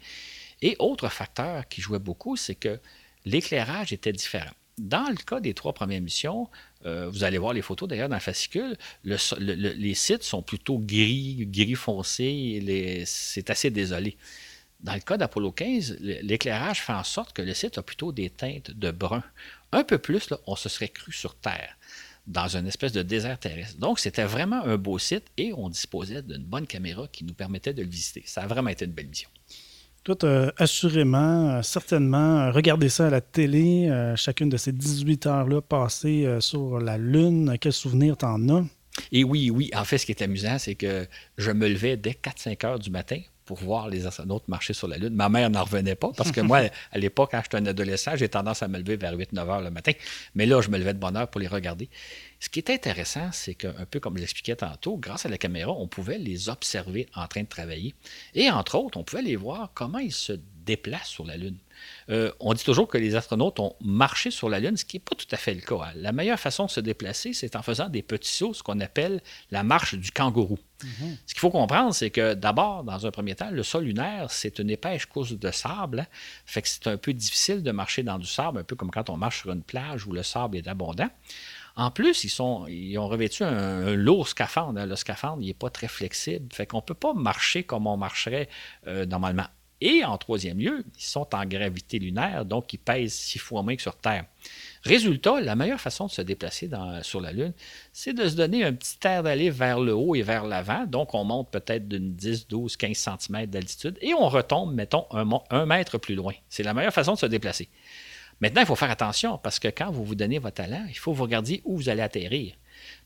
Et 0.63 0.77
autre 0.79 1.09
facteur 1.09 1.69
qui 1.69 1.81
jouait 1.81 1.99
beaucoup, 1.99 2.37
c'est 2.37 2.55
que 2.55 2.81
l'éclairage 3.25 3.93
était 3.93 4.13
différent. 4.13 4.51
Dans 4.79 5.09
le 5.09 5.17
cas 5.17 5.39
des 5.39 5.55
trois 5.55 5.73
premières 5.73 6.01
missions, 6.01 6.49
euh, 6.85 7.09
vous 7.09 7.23
allez 7.23 7.39
voir 7.39 7.53
les 7.53 7.63
photos 7.63 7.89
d'ailleurs 7.89 8.09
dans 8.09 8.17
le 8.17 8.21
fascicule, 8.21 8.77
les 9.05 9.95
sites 9.95 10.25
sont 10.25 10.43
plutôt 10.43 10.79
gris, 10.79 11.47
gris 11.47 11.77
foncé, 11.77 13.05
c'est 13.07 13.51
assez 13.51 13.71
désolé. 13.71 14.17
Dans 14.81 14.95
le 14.95 15.01
cas 15.01 15.17
d'Apollo 15.17 15.53
15, 15.53 15.99
l'éclairage 16.01 16.83
fait 16.83 16.93
en 16.93 17.05
sorte 17.05 17.33
que 17.33 17.41
le 17.41 17.55
site 17.55 17.79
a 17.79 17.83
plutôt 17.83 18.13
des 18.13 18.29
teintes 18.31 18.73
de 18.73 18.91
brun. 18.91 19.23
Un 19.73 19.85
peu 19.85 19.97
plus, 19.97 20.29
on 20.47 20.57
se 20.57 20.69
serait 20.69 20.89
cru 20.89 21.13
sur 21.13 21.37
Terre, 21.37 21.79
dans 22.27 22.57
une 22.57 22.67
espèce 22.67 22.93
de 22.93 23.03
désert 23.03 23.39
terrestre. 23.39 23.79
Donc, 23.79 23.99
c'était 23.99 24.25
vraiment 24.25 24.63
un 24.63 24.77
beau 24.77 24.99
site 24.99 25.25
et 25.39 25.53
on 25.55 25.71
disposait 25.71 26.23
d'une 26.23 26.45
bonne 26.45 26.67
caméra 26.67 27.09
qui 27.09 27.25
nous 27.25 27.33
permettait 27.33 27.73
de 27.73 27.83
le 27.83 27.89
visiter. 27.89 28.25
Ça 28.27 28.43
a 28.43 28.47
vraiment 28.47 28.71
été 28.71 28.85
une 28.85 28.93
belle 28.93 29.09
mission. 29.09 29.31
Toi, 30.05 30.53
assurément, 30.59 31.49
euh, 31.49 31.63
certainement, 31.63 32.41
euh, 32.41 32.51
regardé 32.51 32.91
ça 32.91 33.07
à 33.07 33.11
la 33.11 33.23
télé, 33.23 33.89
euh, 33.89 34.15
chacune 34.17 34.51
de 34.51 34.59
ces 34.59 34.71
18 34.71 35.27
heures-là 35.27 35.63
passées 35.63 36.29
sur 36.41 36.79
la 36.79 36.99
Lune. 36.99 37.57
Quel 37.59 37.73
souvenir 37.73 38.19
t'en 38.19 38.49
as? 38.51 38.65
Et 39.13 39.25
oui, 39.25 39.49
oui. 39.49 39.71
En 39.75 39.85
fait, 39.85 39.97
ce 39.97 40.05
qui 40.05 40.13
est 40.13 40.23
amusant, 40.23 40.59
c'est 40.59 40.75
que 40.75 41.07
je 41.39 41.51
me 41.51 41.67
levais 41.67 41.97
dès 41.97 42.13
4-5 42.13 42.67
heures 42.67 42.79
du 42.79 42.91
matin 42.91 43.19
pour 43.47 43.59
voir 43.59 43.89
les 43.89 44.07
astronautes 44.07 44.47
marcher 44.47 44.75
sur 44.75 44.89
la 44.89 44.99
Lune. 44.99 45.15
Ma 45.15 45.31
mère 45.31 45.49
n'en 45.49 45.65
revenait 45.65 45.95
pas 45.95 46.11
parce 46.15 46.33
que 46.33 46.43
moi, 46.43 46.61
à 46.93 46.99
l'époque, 46.99 47.31
quand 47.33 47.41
j'étais 47.43 47.57
un 47.57 47.67
adolescent, 47.67 48.13
j'ai 48.15 48.29
tendance 48.29 48.63
à 48.63 48.69
me 48.69 48.79
lever 48.79 48.97
vers 48.97 49.17
8-9 49.17 49.39
heures 49.39 49.61
le 49.63 49.71
matin. 49.71 49.93
Mais 50.35 50.45
là, 50.45 50.61
je 50.61 50.69
me 50.69 50.77
levais 50.77 50.93
de 50.93 50.99
bonne 50.99 51.17
heure 51.17 51.29
pour 51.29 51.41
les 51.41 51.49
regarder. 51.49 51.89
Ce 52.45 52.51
qui 52.51 52.59
est 52.59 52.69
intéressant, 52.69 53.31
c'est 53.33 53.55
qu'un 53.55 53.87
peu 53.91 54.01
comme 54.01 54.17
je 54.17 54.21
l'expliquais 54.21 54.55
tantôt, 54.55 54.99
grâce 54.99 55.25
à 55.25 55.31
la 55.31 55.39
caméra, 55.39 55.73
on 55.73 55.89
pouvait 55.89 56.19
les 56.19 56.51
observer 56.51 57.09
en 57.15 57.27
train 57.27 57.41
de 57.41 57.49
travailler. 57.49 57.95
Et 58.35 58.51
entre 58.51 58.75
autres, 58.75 58.99
on 58.99 59.03
pouvait 59.03 59.23
les 59.23 59.35
voir 59.35 59.71
comment 59.73 59.99
ils 59.99 60.13
se 60.13 60.35
déplacent 60.67 61.09
sur 61.09 61.25
la 61.25 61.39
Lune. 61.39 61.57
Euh, 62.11 62.31
on 62.41 62.53
dit 62.53 62.63
toujours 62.63 62.87
que 62.87 62.99
les 62.99 63.17
astronautes 63.17 63.61
ont 63.61 63.75
marché 63.81 64.31
sur 64.31 64.51
la 64.51 64.61
Lune, 64.61 64.77
ce 64.77 64.85
qui 64.85 64.97
n'est 64.97 65.01
pas 65.01 65.17
tout 65.17 65.27
à 65.31 65.39
fait 65.39 65.55
le 65.55 65.63
cas. 65.63 65.87
Hein. 65.87 65.93
La 65.97 66.13
meilleure 66.13 66.39
façon 66.39 66.67
de 66.67 66.71
se 66.71 66.81
déplacer, 66.81 67.33
c'est 67.33 67.57
en 67.57 67.63
faisant 67.63 67.89
des 67.89 68.03
petits 68.03 68.31
sauts, 68.31 68.53
ce 68.53 68.63
qu'on 68.63 68.81
appelle 68.81 69.23
la 69.51 69.63
marche 69.63 69.95
du 69.95 70.11
kangourou. 70.11 70.59
Mhm. 70.83 71.17
Ce 71.27 71.33
qu'il 71.33 71.41
faut 71.41 71.51
comprendre, 71.51 71.95
c'est 71.95 72.11
que 72.11 72.35
d'abord, 72.35 72.85
dans 72.85 73.07
un 73.07 73.11
premier 73.11 73.35
temps, 73.35 73.51
le 73.51 73.63
sol 73.63 73.85
lunaire, 73.85 74.31
c'est 74.31 74.59
une 74.59 74.69
épaisse 74.69 75.07
couche 75.07 75.33
de 75.33 75.51
sable. 75.51 76.01
Hein. 76.01 76.07
Fait 76.45 76.61
que 76.61 76.69
c'est 76.69 76.89
un 76.89 76.99
peu 76.99 77.15
difficile 77.15 77.63
de 77.63 77.71
marcher 77.71 78.03
dans 78.03 78.19
du 78.19 78.27
sable, 78.27 78.59
un 78.59 78.65
peu 78.65 78.77
comme 78.77 78.91
quand 78.91 79.09
on 79.09 79.17
marche 79.17 79.41
sur 79.41 79.51
une 79.51 79.63
plage 79.63 80.07
où 80.07 80.13
le 80.13 80.23
sable 80.23 80.59
est 80.59 80.69
abondant. 80.69 81.09
En 81.77 81.91
plus, 81.91 82.25
ils, 82.25 82.41
ont 82.41 83.09
revêtu 83.09 83.43
un, 83.43 83.95
lourd 83.95 84.29
scaphandre. 84.29 84.85
Le 84.85 84.97
scaphandre, 84.97 85.43
n'est 85.43 85.55
pas 85.55 85.71
très 85.71 85.89
flexible. 85.89 86.53
Fait 86.53 86.67
qu'on 86.67 86.79
ne 86.79 86.83
peut 86.83 86.95
pas 86.95 87.15
marcher 87.15 87.65
comme 87.65 87.87
on 87.87 87.97
marcherait 87.97 88.49
euh, 88.87 89.07
normalement. 89.07 89.47
Et 89.81 90.05
en 90.05 90.17
troisième 90.17 90.59
lieu, 90.59 90.85
ils 90.97 91.03
sont 91.03 91.35
en 91.35 91.45
gravité 91.45 91.99
lunaire, 91.99 92.47
donc 92.47 92.73
ils 92.73 92.79
pèsent 92.79 93.13
six 93.13 93.39
fois 93.39 93.63
moins 93.63 93.77
que 93.77 93.83
sur 93.83 93.97
Terre. 93.97 94.25
Résultat, 94.83 95.41
la 95.41 95.57
meilleure 95.57 95.81
façon 95.81 96.07
de 96.07 96.11
se 96.11 96.23
déplacer 96.23 96.71
sur 97.03 97.21
la 97.21 97.33
Lune, 97.33 97.53
c'est 97.93 98.15
de 98.15 98.27
se 98.27 98.35
donner 98.35 98.65
un 98.65 98.73
petit 98.73 98.97
air 99.05 99.23
d'aller 99.23 99.51
vers 99.51 99.81
le 99.81 99.93
haut 99.93 100.15
et 100.15 100.23
vers 100.23 100.47
l'avant. 100.47 100.87
Donc, 100.87 101.13
on 101.13 101.25
monte 101.25 101.51
peut-être 101.51 101.89
d'une 101.89 102.15
10, 102.15 102.49
12, 102.49 102.77
15 102.79 102.97
cm 102.97 103.47
d'altitude 103.47 103.99
et 104.01 104.15
on 104.15 104.29
retombe, 104.29 104.73
mettons, 104.73 105.07
un 105.11 105.67
mètre 105.67 105.99
plus 105.99 106.15
loin. 106.15 106.33
C'est 106.49 106.63
la 106.63 106.73
meilleure 106.73 106.95
façon 106.95 107.15
de 107.15 107.19
se 107.19 107.27
déplacer. 107.27 107.69
Maintenant, 108.41 108.63
il 108.63 108.67
faut 108.67 108.77
faire 108.77 108.91
attention 108.91 109.39
parce 109.39 109.59
que 109.59 109.69
quand 109.69 109.91
vous 109.91 110.05
vous 110.05 110.15
donnez 110.15 110.39
votre 110.39 110.57
talent, 110.57 110.85
il 110.89 110.99
faut 110.99 111.13
vous 111.13 111.23
regarder 111.23 111.63
où 111.65 111.77
vous 111.77 111.89
allez 111.89 112.03
atterrir. 112.03 112.55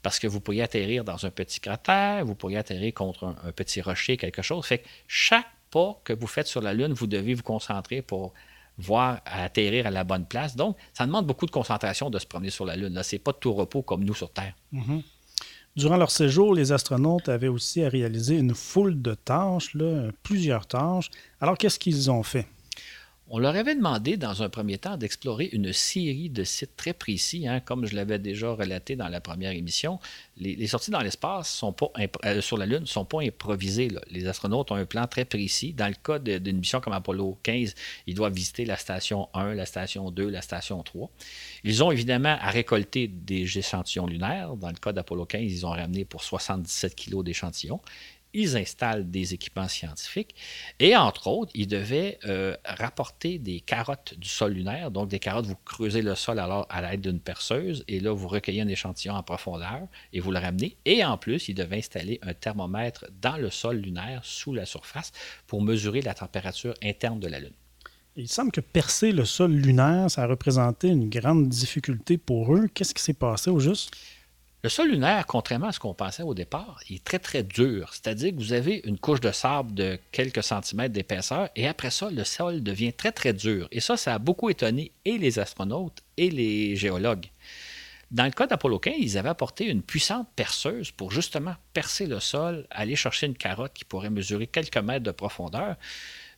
Parce 0.02 0.18
que 0.18 0.26
vous 0.26 0.40
pourriez 0.40 0.62
atterrir 0.62 1.04
dans 1.04 1.26
un 1.26 1.30
petit 1.30 1.60
cratère, 1.60 2.24
vous 2.24 2.34
pourriez 2.34 2.56
atterrir 2.56 2.92
contre 2.94 3.24
un, 3.24 3.52
petit 3.52 3.80
rocher, 3.80 4.16
quelque 4.16 4.42
chose. 4.42 4.64
Fait 4.64 4.78
que 4.78 4.88
chaque 5.06 5.46
pas 5.70 6.00
que 6.04 6.12
vous 6.12 6.26
faites 6.26 6.46
sur 6.46 6.62
la 6.62 6.72
Lune, 6.72 6.92
vous 6.92 7.06
devez 7.06 7.34
vous 7.34 7.42
concentrer 7.42 8.00
pour 8.00 8.32
voir 8.78 9.20
atterrir 9.26 9.86
à 9.86 9.90
la 9.90 10.04
bonne 10.04 10.24
place. 10.24 10.56
Donc, 10.56 10.76
ça 10.94 11.04
demande 11.04 11.26
beaucoup 11.26 11.46
de 11.46 11.50
concentration 11.50 12.10
de 12.10 12.18
se 12.18 12.26
promener 12.26 12.50
sur 12.50 12.64
la 12.64 12.76
Lune. 12.76 12.98
Ce 13.02 13.16
n'est 13.16 13.20
pas 13.20 13.32
de 13.32 13.38
tout 13.38 13.52
repos 13.52 13.82
comme 13.82 14.04
nous 14.04 14.14
sur 14.14 14.30
Terre. 14.32 14.54
Mm-hmm. 14.72 15.02
Durant 15.76 15.96
leur 15.96 16.10
séjour, 16.10 16.54
les 16.54 16.72
astronautes 16.72 17.28
avaient 17.28 17.48
aussi 17.48 17.84
à 17.84 17.88
réaliser 17.88 18.36
une 18.36 18.54
foule 18.54 19.00
de 19.00 19.14
tâches, 19.14 19.76
plusieurs 20.22 20.66
tâches. 20.66 21.10
Alors, 21.40 21.56
qu'est-ce 21.56 21.78
qu'ils 21.78 22.10
ont 22.10 22.22
fait? 22.22 22.46
On 23.30 23.38
leur 23.38 23.54
avait 23.56 23.74
demandé, 23.74 24.16
dans 24.16 24.42
un 24.42 24.48
premier 24.48 24.78
temps, 24.78 24.96
d'explorer 24.96 25.50
une 25.52 25.74
série 25.74 26.30
de 26.30 26.44
sites 26.44 26.76
très 26.76 26.94
précis, 26.94 27.46
hein, 27.46 27.60
comme 27.60 27.84
je 27.84 27.94
l'avais 27.94 28.18
déjà 28.18 28.50
relaté 28.52 28.96
dans 28.96 29.08
la 29.08 29.20
première 29.20 29.52
émission. 29.52 30.00
Les, 30.38 30.66
sorties 30.66 30.90
dans 30.90 31.00
l'espace 31.00 31.50
sont 31.50 31.74
pas 31.74 31.90
euh, 32.24 32.40
sur 32.40 32.56
la 32.56 32.64
Lune 32.64 32.80
ne 32.80 32.86
sont 32.86 33.04
pas 33.04 33.20
improvisées. 33.20 33.88
Les 34.10 34.26
astronautes 34.28 34.72
ont 34.72 34.76
un 34.76 34.86
plan 34.86 35.06
très 35.06 35.26
précis. 35.26 35.74
Dans 35.74 35.88
le 35.88 35.94
cas 35.94 36.18
d'une 36.18 36.58
mission 36.58 36.80
comme 36.80 36.94
Apollo 36.94 37.38
15, 37.42 37.74
ils 38.06 38.14
doivent 38.14 38.32
visiter 38.32 38.64
la 38.64 38.76
station 38.76 39.28
1, 39.34 39.54
la 39.54 39.66
station 39.66 40.10
2, 40.10 40.30
la 40.30 40.40
station 40.40 40.82
3. 40.82 41.10
Ils 41.64 41.84
ont 41.84 41.90
évidemment 41.92 42.38
à 42.40 42.50
récolter 42.50 43.08
des 43.08 43.58
échantillons 43.58 44.06
lunaires. 44.06 44.56
Dans 44.56 44.70
le 44.70 44.76
cas 44.76 44.92
d'Apollo 44.92 45.26
15, 45.26 45.42
ils 45.42 45.66
ont 45.66 45.70
ramené 45.70 46.06
pour 46.06 46.22
77 46.22 46.94
kilos 46.94 47.24
d'échantillons 47.24 47.80
ils 48.34 48.56
installent 48.56 49.10
des 49.10 49.34
équipements 49.34 49.68
scientifiques 49.68 50.34
et 50.78 50.96
entre 50.96 51.26
autres, 51.26 51.50
ils 51.54 51.66
devaient 51.66 52.18
euh, 52.26 52.56
rapporter 52.64 53.38
des 53.38 53.60
carottes 53.60 54.14
du 54.18 54.28
sol 54.28 54.52
lunaire. 54.52 54.90
Donc, 54.90 55.08
des 55.08 55.18
carottes, 55.18 55.46
vous 55.46 55.56
creusez 55.64 56.02
le 56.02 56.14
sol 56.14 56.38
à 56.38 56.82
l'aide 56.82 57.00
d'une 57.00 57.20
perceuse 57.20 57.84
et 57.88 58.00
là, 58.00 58.12
vous 58.12 58.28
recueillez 58.28 58.62
un 58.62 58.68
échantillon 58.68 59.14
en 59.14 59.22
profondeur 59.22 59.88
et 60.12 60.20
vous 60.20 60.30
le 60.30 60.38
ramenez. 60.38 60.76
Et 60.84 61.04
en 61.04 61.16
plus, 61.16 61.48
ils 61.48 61.54
devaient 61.54 61.78
installer 61.78 62.18
un 62.22 62.34
thermomètre 62.34 63.06
dans 63.20 63.36
le 63.36 63.50
sol 63.50 63.76
lunaire 63.76 64.20
sous 64.24 64.54
la 64.54 64.66
surface 64.66 65.12
pour 65.46 65.62
mesurer 65.62 66.02
la 66.02 66.14
température 66.14 66.74
interne 66.82 67.20
de 67.20 67.28
la 67.28 67.40
Lune. 67.40 67.54
Il 68.16 68.28
semble 68.28 68.50
que 68.50 68.60
percer 68.60 69.12
le 69.12 69.24
sol 69.24 69.52
lunaire, 69.52 70.10
ça 70.10 70.24
a 70.24 70.26
représenté 70.26 70.88
une 70.88 71.08
grande 71.08 71.48
difficulté 71.48 72.18
pour 72.18 72.52
eux. 72.52 72.66
Qu'est-ce 72.74 72.92
qui 72.92 73.02
s'est 73.02 73.14
passé 73.14 73.48
au 73.48 73.60
juste? 73.60 73.92
Le 74.64 74.68
sol 74.68 74.90
lunaire, 74.90 75.24
contrairement 75.26 75.68
à 75.68 75.72
ce 75.72 75.78
qu'on 75.78 75.94
pensait 75.94 76.24
au 76.24 76.34
départ, 76.34 76.80
est 76.90 77.04
très 77.04 77.20
très 77.20 77.44
dur. 77.44 77.90
C'est-à-dire 77.92 78.32
que 78.32 78.38
vous 78.38 78.52
avez 78.52 78.80
une 78.84 78.98
couche 78.98 79.20
de 79.20 79.30
sable 79.30 79.72
de 79.72 80.00
quelques 80.10 80.42
centimètres 80.42 80.92
d'épaisseur 80.92 81.48
et 81.54 81.68
après 81.68 81.90
ça, 81.90 82.10
le 82.10 82.24
sol 82.24 82.64
devient 82.64 82.92
très 82.92 83.12
très 83.12 83.32
dur. 83.32 83.68
Et 83.70 83.78
ça, 83.78 83.96
ça 83.96 84.14
a 84.14 84.18
beaucoup 84.18 84.50
étonné 84.50 84.90
et 85.04 85.16
les 85.16 85.38
astronautes 85.38 86.02
et 86.16 86.28
les 86.30 86.74
géologues. 86.74 87.30
Dans 88.10 88.24
le 88.24 88.32
cas 88.32 88.48
d'Apollo 88.48 88.80
15, 88.80 88.94
ils 88.98 89.16
avaient 89.16 89.28
apporté 89.28 89.66
une 89.66 89.82
puissante 89.82 90.26
perceuse 90.34 90.90
pour 90.90 91.12
justement 91.12 91.54
percer 91.72 92.06
le 92.06 92.18
sol, 92.18 92.66
aller 92.70 92.96
chercher 92.96 93.26
une 93.26 93.36
carotte 93.36 93.74
qui 93.74 93.84
pourrait 93.84 94.10
mesurer 94.10 94.48
quelques 94.48 94.78
mètres 94.78 95.04
de 95.04 95.12
profondeur. 95.12 95.76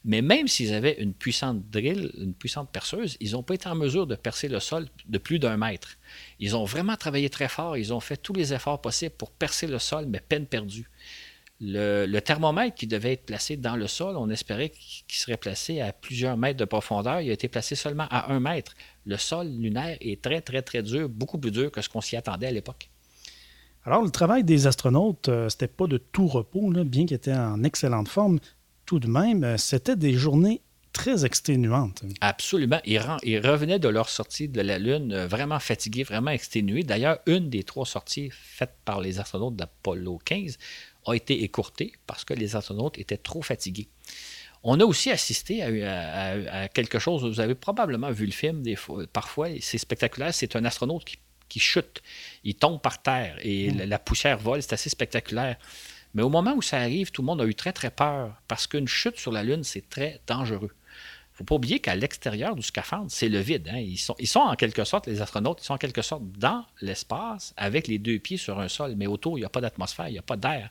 Mais 0.04 0.22
même 0.22 0.48
s'ils 0.48 0.72
avaient 0.72 0.96
une 0.98 1.12
puissante 1.12 1.62
drill, 1.70 2.10
une 2.18 2.32
puissante 2.32 2.70
perceuse, 2.70 3.16
ils 3.20 3.32
n'ont 3.32 3.42
pas 3.42 3.54
été 3.54 3.68
en 3.68 3.74
mesure 3.74 4.06
de 4.06 4.14
percer 4.14 4.48
le 4.48 4.58
sol 4.58 4.86
de 5.06 5.18
plus 5.18 5.38
d'un 5.38 5.58
mètre. 5.58 5.98
Ils 6.38 6.56
ont 6.56 6.64
vraiment 6.64 6.96
travaillé 6.96 7.28
très 7.28 7.48
fort, 7.48 7.76
ils 7.76 7.92
ont 7.92 8.00
fait 8.00 8.16
tous 8.16 8.32
les 8.32 8.54
efforts 8.54 8.80
possibles 8.80 9.14
pour 9.16 9.30
percer 9.30 9.66
le 9.66 9.78
sol, 9.78 10.06
mais 10.06 10.20
peine 10.20 10.46
perdue. 10.46 10.88
Le, 11.62 12.18
thermomètre 12.20 12.74
qui 12.74 12.86
devait 12.86 13.12
être 13.12 13.26
placé 13.26 13.58
dans 13.58 13.76
le 13.76 13.86
sol, 13.86 14.16
on 14.16 14.30
espérait 14.30 14.70
qu'il 14.70 15.18
serait 15.18 15.36
placé 15.36 15.82
à 15.82 15.92
plusieurs 15.92 16.38
mètres 16.38 16.58
de 16.58 16.64
profondeur. 16.64 17.20
Il 17.20 17.28
a 17.28 17.34
été 17.34 17.48
placé 17.48 17.74
seulement 17.74 18.06
à 18.08 18.32
un 18.32 18.40
mètre. 18.40 18.74
Le 19.04 19.18
sol 19.18 19.46
lunaire 19.46 19.98
est 20.00 20.22
très, 20.22 20.40
très, 20.40 20.62
très 20.62 20.82
dur, 20.82 21.10
beaucoup 21.10 21.36
plus 21.36 21.50
dur 21.50 21.70
que 21.70 21.82
ce 21.82 21.90
qu'on 21.90 22.00
s'y 22.00 22.16
attendait 22.16 22.46
à 22.46 22.50
l'époque. 22.50 22.88
Alors, 23.84 24.02
le 24.02 24.10
travail 24.10 24.42
des 24.42 24.66
astronautes, 24.66 25.26
ce 25.26 25.30
euh, 25.30 25.48
c'était 25.50 25.68
pas 25.68 25.86
de 25.86 25.98
tout 25.98 26.26
repos, 26.26 26.70
bien 26.70 27.04
qu'ils 27.04 27.16
étaient 27.16 27.32
en 27.32 27.62
excellente 27.62 28.08
forme. 28.08 28.38
Tout 28.90 28.98
de 28.98 29.07
même, 29.07 29.44
euh, 29.44 29.57
c'était 29.57 29.94
des 29.94 30.14
journées 30.14 30.62
très 30.92 31.24
exténuantes. 31.24 32.03
Absolument. 32.20 32.81
Ils, 32.85 32.98
revenaient 32.98 33.79
de 33.79 33.87
leur 33.87 34.09
sortie 34.09 34.48
de 34.48 34.61
la 34.61 34.81
Lune 34.81 35.12
euh, 35.12 35.29
vraiment 35.29 35.61
fatigués, 35.61 36.03
vraiment 36.03 36.33
exténués. 36.33 36.83
D'ailleurs, 36.83 37.20
une 37.26 37.50
des 37.50 37.62
trois 37.62 37.87
sorties 37.87 38.31
faites 38.33 38.74
par 38.85 39.00
les 39.00 39.20
astronautes 39.20 39.55
d'Apollo 39.55 40.18
15 40.24 40.59
a 41.07 41.14
été 41.14 41.44
écourtée 41.44 41.92
parce 42.09 42.24
que 42.24 42.35
les 42.35 42.57
astronautes 42.57 42.98
étaient 42.98 43.16
trop 43.16 43.42
fatigués. 43.42 43.87
On 44.64 44.81
a 44.81 44.85
aussi 44.85 45.12
assisté 45.12 45.62
à, 45.62 46.66
quelque 46.66 46.98
chose, 46.98 47.24
vous 47.24 47.38
avez 47.38 47.55
probablement 47.55 48.11
vu 48.11 48.26
le 48.26 48.33
film 48.33 48.61
des 48.61 48.74
fois, 48.74 49.05
parfois, 49.12 49.50
c'est 49.61 49.79
spectaculaire, 49.79 50.35
c'est 50.35 50.57
un 50.57 50.64
astronaute 50.64 51.05
qui 51.05 51.18
qui 51.50 51.59
chute. 51.59 52.00
Il 52.44 52.55
tombe 52.55 52.81
par 52.81 53.03
terre 53.03 53.37
et 53.42 53.70
hmm. 53.70 53.83
la, 53.83 53.98
poussière 53.98 54.38
vole. 54.38 54.62
C'est 54.62 54.72
assez 54.72 54.88
spectaculaire. 54.88 55.57
Mais 56.14 56.23
au 56.23 56.29
moment 56.29 56.55
où 56.55 56.62
ça 56.62 56.79
arrive, 56.79 57.11
tout 57.11 57.23
le 57.23 57.27
monde 57.27 57.40
a 57.40 57.46
eu 57.46 57.55
très, 57.55 57.73
très 57.73 57.90
peur 57.90 58.35
parce 58.49 58.66
qu'une 58.66 58.88
chute 58.88 59.18
sur 59.18 59.33
la 59.33 59.42
Lune, 59.42 59.64
c'est 59.64 59.88
très 59.88 60.20
dangereux. 60.27 60.70
Il 60.73 61.33
ne 61.35 61.37
faut 61.38 61.44
pas 61.44 61.55
oublier 61.55 61.79
qu'à 61.81 61.94
l'extérieur 61.94 62.55
du 62.55 62.62
scaphandre, 62.62 63.07
c'est 63.09 63.29
le 63.29 63.38
vide. 63.38 63.68
Hein. 63.73 63.79
Ils, 63.79 63.96
sont, 63.96 64.14
ils 64.18 64.27
sont 64.27 64.40
en 64.40 64.57
quelque 64.57 64.85
sorte, 64.85 65.07
les 65.07 65.23
astronautes, 65.23 65.61
ils 65.62 65.64
sont 65.64 65.75
en 65.75 65.79
quelque 65.79 66.03
sorte 66.03 66.25
dans 66.33 66.66
l'espace 66.83 67.55
avec 67.57 67.87
les 67.87 67.99
deux 67.99 68.18
pieds 68.18 68.37
sur 68.37 68.61
un 68.61 68.68
sol, 68.68 68.94
mais 68.96 69.07
autour, 69.07 69.38
il 69.38 69.42
n'y 69.42 69.46
a 69.46 69.51
pas 69.51 69.61
d'atmosphère, 69.61 70.09
il 70.09 70.12
n'y 70.12 70.18
a 70.18 70.23
pas 70.23 70.37
d'air. 70.37 70.70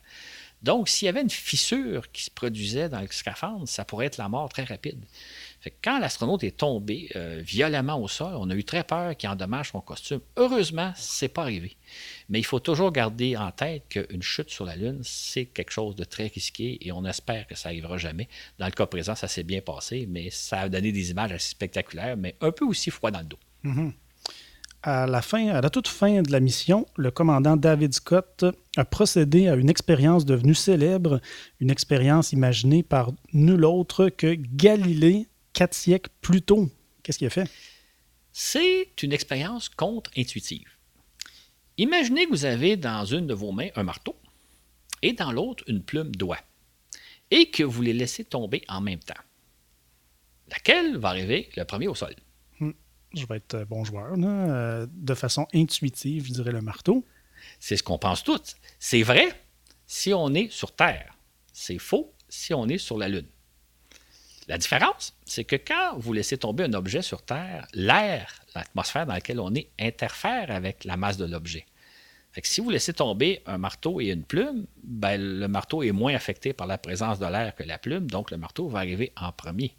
Donc, 0.62 0.90
s'il 0.90 1.06
y 1.06 1.10
avait 1.10 1.22
une 1.22 1.30
fissure 1.30 2.12
qui 2.12 2.24
se 2.24 2.30
produisait 2.30 2.90
dans 2.90 3.00
le 3.00 3.08
scaphandre, 3.10 3.68
ça 3.68 3.86
pourrait 3.86 4.08
être 4.08 4.18
la 4.18 4.28
mort 4.28 4.50
très 4.50 4.66
rapide 4.66 5.00
quand 5.82 6.00
l'astronaute 6.00 6.44
est 6.44 6.58
tombé 6.58 7.10
euh, 7.16 7.42
violemment 7.44 8.02
au 8.02 8.08
sol, 8.08 8.34
on 8.38 8.50
a 8.50 8.56
eu 8.56 8.64
très 8.64 8.84
peur 8.84 9.16
qu'il 9.18 9.30
endommage 9.30 9.72
son 9.72 9.82
costume. 9.82 10.22
Heureusement, 10.38 10.94
ce 10.96 11.26
n'est 11.26 11.30
pas 11.30 11.42
arrivé. 11.42 11.76
Mais 12.30 12.40
il 12.40 12.46
faut 12.46 12.60
toujours 12.60 12.92
garder 12.92 13.36
en 13.36 13.52
tête 13.52 13.84
qu'une 13.90 14.22
chute 14.22 14.50
sur 14.50 14.66
la 14.66 14.76
Lune, 14.76 15.02
c'est 15.04 15.46
quelque 15.46 15.72
chose 15.72 15.96
de 15.96 16.04
très 16.06 16.28
risqué 16.28 16.78
et 16.82 16.92
on 16.92 17.04
espère 17.06 17.46
que 17.48 17.56
ça 17.56 17.70
n'arrivera 17.70 17.98
jamais. 17.98 18.30
Dans 18.58 18.68
le 18.68 18.72
cas 18.72 18.86
présent, 18.86 19.16
ça 19.16 19.28
s'est 19.28 19.44
bien 19.44 19.62
passé, 19.62 20.08
mais 20.10 20.30
ça 20.30 20.62
a 20.62 20.70
donné 20.70 20.92
des 20.92 21.12
images 21.12 21.32
assez 21.32 21.50
spectaculaires, 21.50 22.16
mais 22.16 22.36
un 22.42 22.52
peu 22.52 22.66
aussi 22.66 22.90
froid 22.90 23.12
dans 23.12 23.20
le 23.20 23.26
dos. 23.26 23.40
Mm-hmm. 23.66 23.92
À 24.82 25.08
la 25.08 25.22
fin, 25.22 25.50
à 25.50 25.60
la 25.60 25.70
toute 25.70 25.90
fin 25.90 26.22
de 26.22 26.32
la 26.32 26.40
mission, 26.40 26.86
le 26.96 27.12
commandant 27.12 27.58
David 27.58 27.94
Scott 27.94 28.46
a 28.78 28.86
procédé 28.86 29.50
à 29.50 29.56
une 29.56 29.70
expérience 29.70 30.24
devenue 30.24 30.56
célèbre, 30.56 31.20
une 31.60 31.70
expérience 31.70 32.32
imaginée 32.32 32.82
par 32.82 33.12
nul 33.34 33.66
autre 33.66 34.08
que 34.08 34.36
Galilée 34.36 35.28
quatre 35.60 35.74
siècles 35.74 36.10
plus 36.22 36.42
tôt. 36.42 36.70
Qu'est-ce 37.04 37.18
qu'il 37.18 37.28
a 37.28 37.30
fait? 37.30 37.52
C'est 38.32 39.04
une 39.04 39.12
expérience 39.12 39.68
contre-intuitive. 39.68 40.70
Imaginez 41.78 42.28
que 42.28 42.30
vous 42.30 42.46
avez 42.46 42.78
dans 42.78 43.04
une 43.04 43.28
de 43.28 43.34
vos 43.34 43.52
mains 43.52 43.68
un 43.76 43.84
marteau 43.84 44.16
et 45.02 45.12
dans 45.12 45.34
l'autre 45.34 45.66
une 45.68 45.84
plume 45.84 46.16
d'oie 46.16 46.40
et 47.30 47.52
que 47.52 47.64
vous 47.64 47.82
les 47.82 47.92
laissez 47.92 48.24
tomber 48.24 48.64
en 48.70 48.80
même 48.80 49.00
temps. 49.00 49.22
Laquelle 50.50 50.96
va 50.96 51.10
arriver 51.10 51.50
le 51.58 51.66
premier 51.66 51.90
au 51.90 51.96
sol? 51.96 52.16
Hmm. 52.62 52.72
Je 53.14 53.26
vais 53.26 53.36
être 53.36 53.66
bon 53.66 53.84
joueur. 53.84 54.14
Euh, 54.18 54.88
de 54.90 55.14
façon 55.14 55.46
intuitive, 55.54 56.26
je 56.26 56.32
dirais 56.32 56.54
le 56.54 56.62
marteau. 56.62 57.06
C'est 57.60 57.76
ce 57.76 57.84
qu'on 57.84 58.00
pense 58.00 58.24
tous. 58.24 58.56
C'est 58.80 59.04
vrai 59.04 59.28
si 59.88 60.14
on 60.14 60.34
est 60.34 60.50
sur 60.54 60.74
Terre. 60.74 61.18
C'est 61.52 61.80
faux 61.80 62.14
si 62.30 62.54
on 62.54 62.70
est 62.70 62.78
sur 62.78 62.98
la 62.98 63.10
Lune. 63.10 63.28
La 64.50 64.58
différence, 64.58 65.14
c'est 65.26 65.44
que 65.44 65.56
quand 65.56 66.00
vous 66.00 66.12
laissez 66.12 66.40
tomber 66.40 66.64
un 66.64 66.74
objet 66.74 67.04
sur 67.04 67.22
Terre, 67.22 67.68
l'air, 67.76 68.34
l'atmosphère 68.56 69.06
dans 69.06 69.14
laquelle 69.14 69.40
on 69.40 69.54
est, 69.54 69.70
interfère 69.80 70.50
avec 70.50 70.86
la 70.86 70.98
masse 70.98 71.18
de 71.18 71.26
l'objet. 71.26 71.68
si 72.42 72.60
vous 72.60 72.72
laissez 72.72 72.94
tomber 72.94 73.44
un 73.46 73.60
marteau 73.60 74.02
et 74.02 74.08
une 74.08 74.24
plume, 74.24 74.66
ben, 74.84 75.22
le 75.22 75.48
marteau 75.48 75.84
est 75.84 75.92
moins 75.92 76.16
affecté 76.16 76.52
par 76.54 76.66
la 76.66 76.80
présence 76.80 77.20
de 77.20 77.28
l'air 77.28 77.54
que 77.54 77.62
la 77.62 77.78
plume, 77.78 78.10
donc 78.10 78.32
le 78.32 78.38
marteau 78.38 78.68
va 78.68 78.80
arriver 78.80 79.14
en 79.18 79.32
premier. 79.32 79.76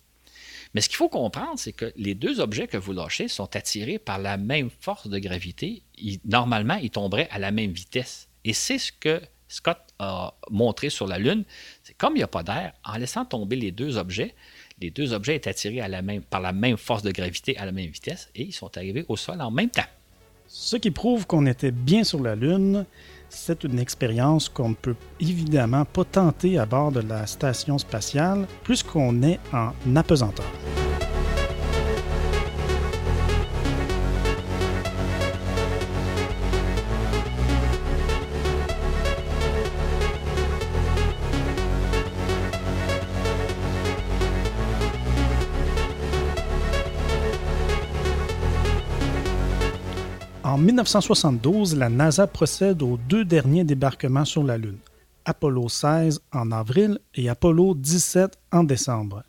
Mais 0.72 0.80
ce 0.80 0.88
qu'il 0.88 0.98
faut 0.98 1.09
comprendre, 1.09 1.59
c'est 1.59 1.72
que 1.72 1.92
les 1.96 2.14
deux 2.14 2.38
objets 2.38 2.68
que 2.68 2.76
vous 2.76 2.92
lâchez 2.92 3.26
sont 3.26 3.56
attirés 3.56 3.98
par 3.98 4.20
la 4.20 4.37
même 4.37 4.70
force 4.70 5.09
de 5.09 5.18
gravité. 5.18 5.83
normalement, 6.24 6.76
ils 6.76 6.90
tomberaient 6.90 7.28
à 7.33 7.40
la 7.40 7.50
même 7.50 7.72
vitesse. 7.72 8.28
Et 8.44 8.52
c'est 8.52 8.78
ce 8.78 8.92
que 8.92 9.20
Scott 9.50 9.78
a 9.98 10.33
montré 10.48 10.90
sur 10.90 11.09
la 11.09 11.18
Lune. 11.18 11.44
C'est 11.83 11.96
comme 11.96 12.14
il 12.14 12.18
n'y 12.18 12.22
a 12.22 12.28
pas 12.28 12.44
d'air, 12.44 12.72
en 12.85 12.96
laissant 12.96 13.24
tomber 13.24 13.56
les 13.56 13.72
deux 13.72 13.98
objets, 13.98 14.35
les 14.80 14.90
deux 14.90 15.12
objets 15.12 15.36
étaient 15.36 15.50
attirés 15.50 15.82
par 16.30 16.40
la 16.40 16.52
même 16.52 16.76
force 16.76 17.02
de 17.02 17.10
gravité 17.10 17.56
à 17.58 17.64
la 17.66 17.72
même 17.72 17.90
vitesse 17.90 18.30
et 18.34 18.42
ils 18.42 18.52
sont 18.52 18.76
arrivés 18.76 19.04
au 19.08 19.16
sol 19.16 19.40
en 19.40 19.50
même 19.50 19.70
temps. 19.70 19.82
Ce 20.46 20.76
qui 20.76 20.90
prouve 20.90 21.26
qu'on 21.26 21.46
était 21.46 21.70
bien 21.70 22.02
sur 22.02 22.20
la 22.20 22.34
Lune, 22.34 22.84
c'est 23.28 23.62
une 23.62 23.78
expérience 23.78 24.48
qu'on 24.48 24.70
ne 24.70 24.74
peut 24.74 24.96
évidemment 25.20 25.84
pas 25.84 26.04
tenter 26.04 26.58
à 26.58 26.66
bord 26.66 26.90
de 26.90 27.00
la 27.00 27.26
station 27.26 27.78
spatiale 27.78 28.46
puisqu'on 28.64 29.22
est 29.22 29.38
en 29.52 29.72
apesanteur. 29.94 30.46
En 50.50 50.58
1972, 50.58 51.76
la 51.76 51.88
NASA 51.88 52.26
procède 52.26 52.82
aux 52.82 52.98
deux 53.08 53.24
derniers 53.24 53.62
débarquements 53.62 54.24
sur 54.24 54.42
la 54.42 54.58
Lune, 54.58 54.78
Apollo 55.24 55.68
16 55.68 56.20
en 56.32 56.50
avril 56.50 56.98
et 57.14 57.28
Apollo 57.28 57.74
17 57.76 58.36
en 58.50 58.64
décembre. 58.64 59.22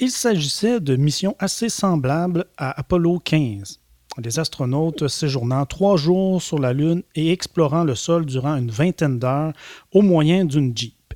Il 0.00 0.10
s'agissait 0.10 0.80
de 0.80 0.96
missions 0.96 1.36
assez 1.38 1.68
semblables 1.68 2.44
à 2.56 2.76
Apollo 2.76 3.20
15, 3.20 3.78
les 4.20 4.38
astronautes 4.40 5.06
séjournant 5.06 5.64
trois 5.64 5.96
jours 5.96 6.42
sur 6.42 6.58
la 6.58 6.72
Lune 6.72 7.04
et 7.14 7.30
explorant 7.30 7.84
le 7.84 7.94
sol 7.94 8.26
durant 8.26 8.56
une 8.56 8.72
vingtaine 8.72 9.20
d'heures 9.20 9.52
au 9.92 10.02
moyen 10.02 10.44
d'une 10.44 10.76
Jeep. 10.76 11.14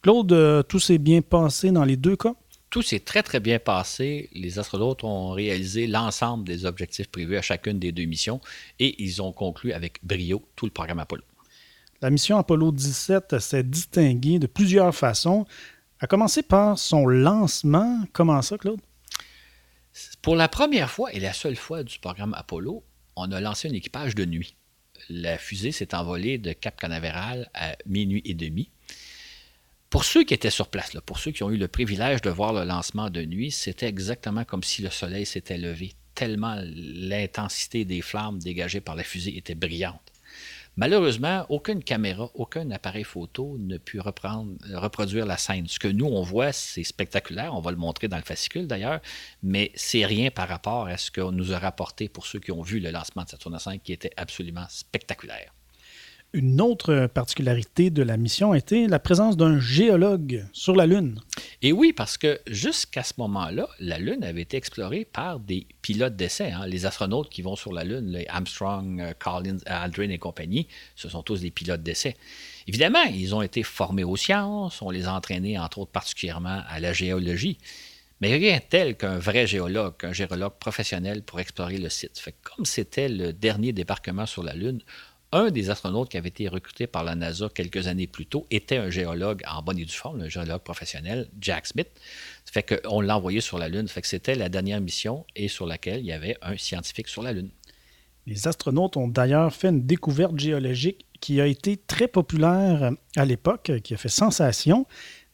Claude, 0.00 0.32
euh, 0.32 0.62
tout 0.62 0.80
s'est 0.80 0.96
bien 0.96 1.20
passé 1.20 1.72
dans 1.72 1.84
les 1.84 1.98
deux 1.98 2.16
cas? 2.16 2.32
Tout 2.72 2.80
s'est 2.82 3.00
très, 3.00 3.22
très 3.22 3.38
bien 3.38 3.58
passé. 3.58 4.30
Les 4.32 4.58
astronautes 4.58 5.04
ont 5.04 5.30
réalisé 5.32 5.86
l'ensemble 5.86 6.44
des 6.44 6.64
objectifs 6.64 7.06
prévus 7.06 7.36
à 7.36 7.42
chacune 7.42 7.78
des 7.78 7.92
deux 7.92 8.06
missions 8.06 8.40
et 8.80 9.00
ils 9.00 9.20
ont 9.20 9.30
conclu 9.30 9.74
avec 9.74 10.02
brio 10.02 10.42
tout 10.56 10.64
le 10.64 10.72
programme 10.72 10.98
Apollo. 10.98 11.22
La 12.00 12.08
mission 12.08 12.38
Apollo 12.38 12.72
17 12.72 13.38
s'est 13.38 13.62
distinguée 13.62 14.38
de 14.38 14.46
plusieurs 14.46 14.94
façons, 14.94 15.44
à 16.00 16.06
commencer 16.06 16.42
par 16.42 16.78
son 16.78 17.06
lancement. 17.06 18.04
Comment 18.14 18.40
ça, 18.40 18.56
Claude? 18.56 18.80
Pour 20.22 20.34
la 20.34 20.48
première 20.48 20.90
fois 20.90 21.12
et 21.12 21.20
la 21.20 21.34
seule 21.34 21.56
fois 21.56 21.82
du 21.82 21.98
programme 21.98 22.32
Apollo, 22.32 22.82
on 23.16 23.30
a 23.32 23.40
lancé 23.42 23.68
un 23.68 23.74
équipage 23.74 24.14
de 24.14 24.24
nuit. 24.24 24.56
La 25.10 25.36
fusée 25.36 25.72
s'est 25.72 25.94
envolée 25.94 26.38
de 26.38 26.54
Cap 26.54 26.80
Canaveral 26.80 27.50
à 27.52 27.76
minuit 27.84 28.22
et 28.24 28.34
demi. 28.34 28.70
Pour 29.92 30.04
ceux 30.06 30.24
qui 30.24 30.32
étaient 30.32 30.48
sur 30.48 30.68
place, 30.68 30.96
pour 31.04 31.18
ceux 31.18 31.32
qui 31.32 31.42
ont 31.42 31.50
eu 31.50 31.58
le 31.58 31.68
privilège 31.68 32.22
de 32.22 32.30
voir 32.30 32.54
le 32.54 32.64
lancement 32.64 33.10
de 33.10 33.26
nuit, 33.26 33.50
c'était 33.50 33.88
exactement 33.88 34.42
comme 34.42 34.62
si 34.62 34.80
le 34.80 34.88
soleil 34.88 35.26
s'était 35.26 35.58
levé, 35.58 35.92
tellement 36.14 36.56
l'intensité 36.64 37.84
des 37.84 38.00
flammes 38.00 38.38
dégagées 38.38 38.80
par 38.80 38.96
la 38.96 39.02
fusée 39.02 39.36
était 39.36 39.54
brillante. 39.54 40.00
Malheureusement, 40.76 41.44
aucune 41.50 41.84
caméra, 41.84 42.30
aucun 42.32 42.70
appareil 42.70 43.04
photo 43.04 43.58
ne 43.58 43.76
put 43.76 44.00
reprendre, 44.00 44.54
reproduire 44.72 45.26
la 45.26 45.36
scène. 45.36 45.68
Ce 45.68 45.78
que 45.78 45.88
nous, 45.88 46.06
on 46.06 46.22
voit, 46.22 46.52
c'est 46.52 46.84
spectaculaire. 46.84 47.54
On 47.54 47.60
va 47.60 47.70
le 47.70 47.76
montrer 47.76 48.08
dans 48.08 48.16
le 48.16 48.22
fascicule 48.22 48.66
d'ailleurs, 48.66 49.02
mais 49.42 49.72
c'est 49.74 50.06
rien 50.06 50.30
par 50.30 50.48
rapport 50.48 50.86
à 50.86 50.96
ce 50.96 51.10
qu'on 51.10 51.32
nous 51.32 51.52
a 51.52 51.58
rapporté 51.58 52.08
pour 52.08 52.26
ceux 52.26 52.40
qui 52.40 52.50
ont 52.50 52.62
vu 52.62 52.80
le 52.80 52.90
lancement 52.92 53.24
de 53.24 53.28
Saturne 53.28 53.58
5 53.58 53.82
qui 53.82 53.92
était 53.92 54.14
absolument 54.16 54.64
spectaculaire. 54.70 55.52
Une 56.34 56.62
autre 56.62 57.08
particularité 57.08 57.90
de 57.90 58.02
la 58.02 58.16
mission 58.16 58.54
était 58.54 58.86
la 58.86 58.98
présence 58.98 59.36
d'un 59.36 59.60
géologue 59.60 60.46
sur 60.54 60.74
la 60.74 60.86
Lune. 60.86 61.20
Et 61.60 61.72
oui, 61.72 61.92
parce 61.92 62.16
que 62.16 62.40
jusqu'à 62.46 63.02
ce 63.02 63.12
moment-là, 63.18 63.68
la 63.80 63.98
Lune 63.98 64.24
avait 64.24 64.40
été 64.40 64.56
explorée 64.56 65.04
par 65.04 65.40
des 65.40 65.66
pilotes 65.82 66.16
d'essai. 66.16 66.52
Hein. 66.52 66.66
Les 66.66 66.86
astronautes 66.86 67.28
qui 67.28 67.42
vont 67.42 67.54
sur 67.54 67.74
la 67.74 67.84
Lune, 67.84 68.12
les 68.12 68.26
Armstrong, 68.28 68.98
euh, 68.98 69.12
Collins, 69.18 69.58
Aldrin 69.66 70.08
et 70.08 70.16
compagnie, 70.16 70.68
ce 70.96 71.10
sont 71.10 71.22
tous 71.22 71.42
des 71.42 71.50
pilotes 71.50 71.82
d'essai. 71.82 72.16
Évidemment, 72.66 73.02
ils 73.12 73.34
ont 73.34 73.42
été 73.42 73.62
formés 73.62 74.04
aux 74.04 74.16
sciences, 74.16 74.80
on 74.80 74.88
les 74.88 75.04
a 75.04 75.12
entraînés, 75.12 75.58
entre 75.58 75.80
autres, 75.80 75.92
particulièrement 75.92 76.62
à 76.66 76.80
la 76.80 76.94
géologie. 76.94 77.58
Mais 78.22 78.32
rien 78.36 78.60
tel 78.66 78.96
qu'un 78.96 79.18
vrai 79.18 79.48
géologue, 79.48 79.94
un 80.04 80.12
géologue 80.12 80.54
professionnel 80.60 81.22
pour 81.22 81.40
explorer 81.40 81.76
le 81.76 81.88
site. 81.88 82.24
Comme 82.42 82.64
c'était 82.64 83.08
le 83.08 83.32
dernier 83.32 83.72
débarquement 83.72 84.26
sur 84.26 84.44
la 84.44 84.54
Lune, 84.54 84.80
un 85.32 85.50
des 85.50 85.70
astronautes 85.70 86.10
qui 86.10 86.18
avait 86.18 86.28
été 86.28 86.46
recruté 86.48 86.86
par 86.86 87.04
la 87.04 87.14
NASA 87.14 87.48
quelques 87.48 87.88
années 87.88 88.06
plus 88.06 88.26
tôt 88.26 88.46
était 88.50 88.76
un 88.76 88.90
géologue 88.90 89.42
en 89.48 89.62
bonne 89.62 89.78
et 89.78 89.84
due 89.84 89.92
forme, 89.92 90.20
un 90.20 90.28
géologue 90.28 90.62
professionnel, 90.62 91.28
Jack 91.40 91.66
Smith. 91.66 91.88
Ça 92.44 92.52
fait 92.52 92.82
qu'on 92.82 93.00
l'a 93.00 93.16
envoyé 93.16 93.40
sur 93.40 93.58
la 93.58 93.68
Lune. 93.68 93.88
Ça 93.88 93.94
fait 93.94 94.02
que 94.02 94.08
c'était 94.08 94.34
la 94.34 94.48
dernière 94.48 94.80
mission 94.80 95.24
et 95.34 95.48
sur 95.48 95.66
laquelle 95.66 96.00
il 96.00 96.06
y 96.06 96.12
avait 96.12 96.36
un 96.42 96.56
scientifique 96.56 97.08
sur 97.08 97.22
la 97.22 97.32
Lune. 97.32 97.50
Les 98.26 98.46
astronautes 98.46 98.96
ont 98.96 99.08
d'ailleurs 99.08 99.52
fait 99.52 99.68
une 99.68 99.84
découverte 99.84 100.38
géologique 100.38 101.06
qui 101.20 101.40
a 101.40 101.46
été 101.46 101.76
très 101.76 102.08
populaire 102.08 102.92
à 103.16 103.24
l'époque, 103.24 103.72
qui 103.82 103.94
a 103.94 103.96
fait 103.96 104.08
sensation. 104.08 104.86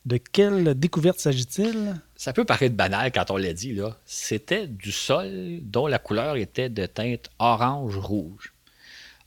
De 0.06 0.16
quelle 0.16 0.74
découverte 0.74 1.18
s'agit-il? 1.18 2.00
Ça 2.14 2.32
peut 2.32 2.44
paraître 2.44 2.74
banal 2.74 3.12
quand 3.12 3.30
on 3.30 3.36
l'a 3.36 3.52
dit, 3.52 3.74
là. 3.74 3.98
C'était 4.06 4.66
du 4.66 4.90
sol 4.90 5.58
dont 5.62 5.86
la 5.86 5.98
couleur 5.98 6.36
était 6.36 6.70
de 6.70 6.86
teinte 6.86 7.28
orange-rouge. 7.38 8.54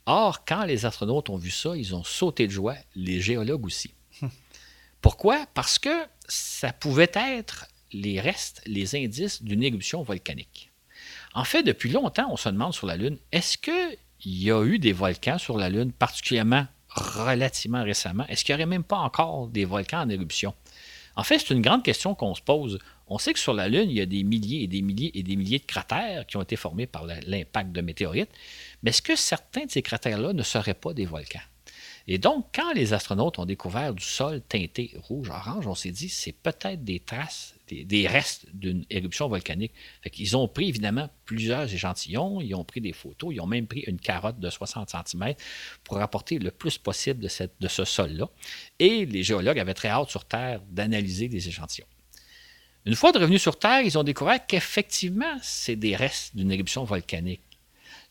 Or, 0.06 0.44
quand 0.44 0.64
les 0.64 0.84
astronautes 0.84 1.30
ont 1.30 1.36
vu 1.36 1.50
ça, 1.50 1.76
ils 1.76 1.94
ont 1.94 2.04
sauté 2.04 2.46
de 2.46 2.52
joie, 2.52 2.76
les 2.94 3.20
géologues 3.20 3.66
aussi. 3.66 3.94
Pourquoi? 5.00 5.46
Parce 5.54 5.78
que 5.78 6.06
ça 6.28 6.72
pouvait 6.72 7.12
être 7.14 7.66
les 7.92 8.20
restes, 8.20 8.62
les 8.66 8.96
indices 8.96 9.42
d'une 9.42 9.62
éruption 9.62 10.02
volcanique. 10.02 10.70
En 11.34 11.44
fait, 11.44 11.62
depuis 11.62 11.90
longtemps, 11.90 12.28
on 12.30 12.36
se 12.36 12.48
demande 12.48 12.74
sur 12.74 12.86
la 12.86 12.96
Lune, 12.96 13.18
est-ce 13.32 13.58
qu'il 13.58 13.98
y 14.24 14.50
a 14.50 14.62
eu 14.64 14.78
des 14.78 14.92
volcans 14.92 15.38
sur 15.38 15.56
la 15.56 15.68
Lune, 15.68 15.92
particulièrement 15.92 16.66
relativement 16.88 17.82
récemment? 17.84 18.26
Est-ce 18.28 18.44
qu'il 18.44 18.54
n'y 18.54 18.62
aurait 18.62 18.70
même 18.70 18.84
pas 18.84 18.98
encore 18.98 19.48
des 19.48 19.64
volcans 19.64 20.02
en 20.02 20.08
éruption? 20.08 20.54
En 21.14 21.24
fait, 21.24 21.38
c'est 21.38 21.52
une 21.54 21.62
grande 21.62 21.82
question 21.82 22.14
qu'on 22.14 22.34
se 22.34 22.40
pose. 22.42 22.78
On 23.06 23.18
sait 23.18 23.32
que 23.32 23.38
sur 23.38 23.52
la 23.52 23.68
Lune, 23.68 23.90
il 23.90 23.96
y 23.96 24.00
a 24.00 24.06
des 24.06 24.22
milliers 24.22 24.62
et 24.62 24.66
des 24.66 24.80
milliers 24.80 25.10
et 25.18 25.22
des 25.22 25.36
milliers 25.36 25.58
de 25.58 25.66
cratères 25.66 26.26
qui 26.26 26.36
ont 26.36 26.42
été 26.42 26.56
formés 26.56 26.86
par 26.86 27.04
l'impact 27.04 27.72
de 27.72 27.80
météorites. 27.82 28.30
Mais 28.82 28.90
est-ce 28.90 29.02
que 29.02 29.16
certains 29.16 29.64
de 29.64 29.70
ces 29.70 29.82
cratères-là 29.82 30.32
ne 30.32 30.42
seraient 30.42 30.74
pas 30.74 30.92
des 30.92 31.06
volcans? 31.06 31.40
Et 32.08 32.18
donc, 32.18 32.46
quand 32.54 32.72
les 32.72 32.92
astronautes 32.92 33.38
ont 33.38 33.44
découvert 33.44 33.94
du 33.94 34.02
sol 34.02 34.40
teinté 34.40 34.92
rouge-orange, 34.96 35.66
on 35.66 35.74
s'est 35.74 35.92
dit 35.92 36.08
c'est 36.08 36.32
peut-être 36.32 36.82
des 36.82 36.98
traces, 36.98 37.54
des, 37.70 38.08
restes 38.08 38.46
d'une 38.52 38.84
éruption 38.90 39.28
volcanique. 39.28 39.72
Qu'ils 40.10 40.36
ont 40.36 40.48
pris 40.48 40.68
évidemment 40.68 41.08
plusieurs 41.24 41.72
échantillons, 41.72 42.40
ils 42.40 42.54
ont 42.54 42.64
pris 42.64 42.80
des 42.80 42.92
photos, 42.92 43.32
ils 43.32 43.40
ont 43.40 43.46
même 43.46 43.66
pris 43.66 43.80
une 43.86 44.00
carotte 44.00 44.40
de 44.40 44.50
60 44.50 44.90
cm 44.90 45.34
pour 45.84 45.98
rapporter 45.98 46.38
le 46.38 46.50
plus 46.50 46.76
possible 46.76 47.20
de, 47.20 47.68
ce 47.68 47.84
sol-là. 47.84 48.28
Et 48.80 49.06
les 49.06 49.22
géologues 49.22 49.60
avaient 49.60 49.74
très 49.74 49.88
hâte 49.88 50.10
sur 50.10 50.24
Terre 50.24 50.60
d'analyser 50.70 51.28
des 51.28 51.48
échantillons. 51.48 51.86
Une 52.84 52.96
fois 52.96 53.12
revenus 53.12 53.40
sur 53.40 53.56
Terre, 53.56 53.82
ils 53.82 53.96
ont 53.96 54.02
découvert 54.02 54.44
qu'effectivement, 54.44 55.36
c'est 55.40 55.76
des 55.76 55.94
restes 55.94 56.34
d'une 56.34 56.50
éruption 56.50 56.82
volcanique. 56.82 57.42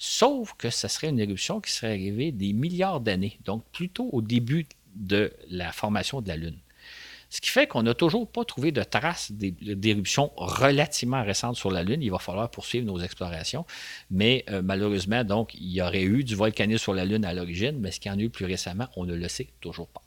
Sauf 0.04 0.56
que 0.58 0.72
ce 0.72 0.88
serait 0.88 1.10
une 1.10 1.20
éruption 1.20 1.62
qui 1.62 1.72
serait 1.72 1.92
arrivée 1.92 2.32
des 2.32 2.54
milliards 2.54 3.02
d'années, 3.02 3.38
donc 3.46 3.64
plutôt 3.72 4.10
au 4.12 4.24
début 4.24 4.66
de 4.96 5.32
la 5.48 5.72
formation 5.72 6.22
de 6.22 6.28
la 6.28 6.38
Lune. 6.38 6.58
Ce 7.30 7.40
qui 7.40 7.52
fait 7.52 7.68
qu'on 7.68 7.84
n'a 7.84 7.94
toujours 7.94 8.28
pas 8.28 8.44
trouvé 8.44 8.72
de 8.72 8.82
traces 8.82 9.32
d'éruptions 9.32 10.32
relativement 10.38 11.22
récentes 11.24 11.56
sur 11.56 11.70
la 11.70 11.84
Lune. 11.84 12.02
Il 12.02 12.10
va 12.10 12.18
falloir 12.18 12.50
poursuivre 12.50 12.84
nos 12.88 13.00
explorations. 13.00 13.64
Mais 14.10 14.44
euh, 14.50 14.64
malheureusement, 14.64 15.24
donc, 15.24 15.54
il 15.54 15.72
y 15.72 15.84
aurait 15.84 16.02
eu 16.02 16.24
du 16.24 16.34
volcanisme 16.34 16.82
sur 16.82 16.96
la 16.96 17.06
Lune 17.06 17.24
à 17.24 17.36
l'origine, 17.36 17.78
mais 17.80 17.92
ce 17.92 18.00
qu'il 18.00 18.12
y 18.12 18.16
en 18.16 18.18
a 18.18 18.22
eu 18.22 18.32
plus 18.32 18.46
récemment, 18.46 18.88
on 18.96 19.06
ne 19.06 19.14
le 19.14 19.28
sait 19.28 19.50
toujours 19.60 19.88
pas. 19.88 20.02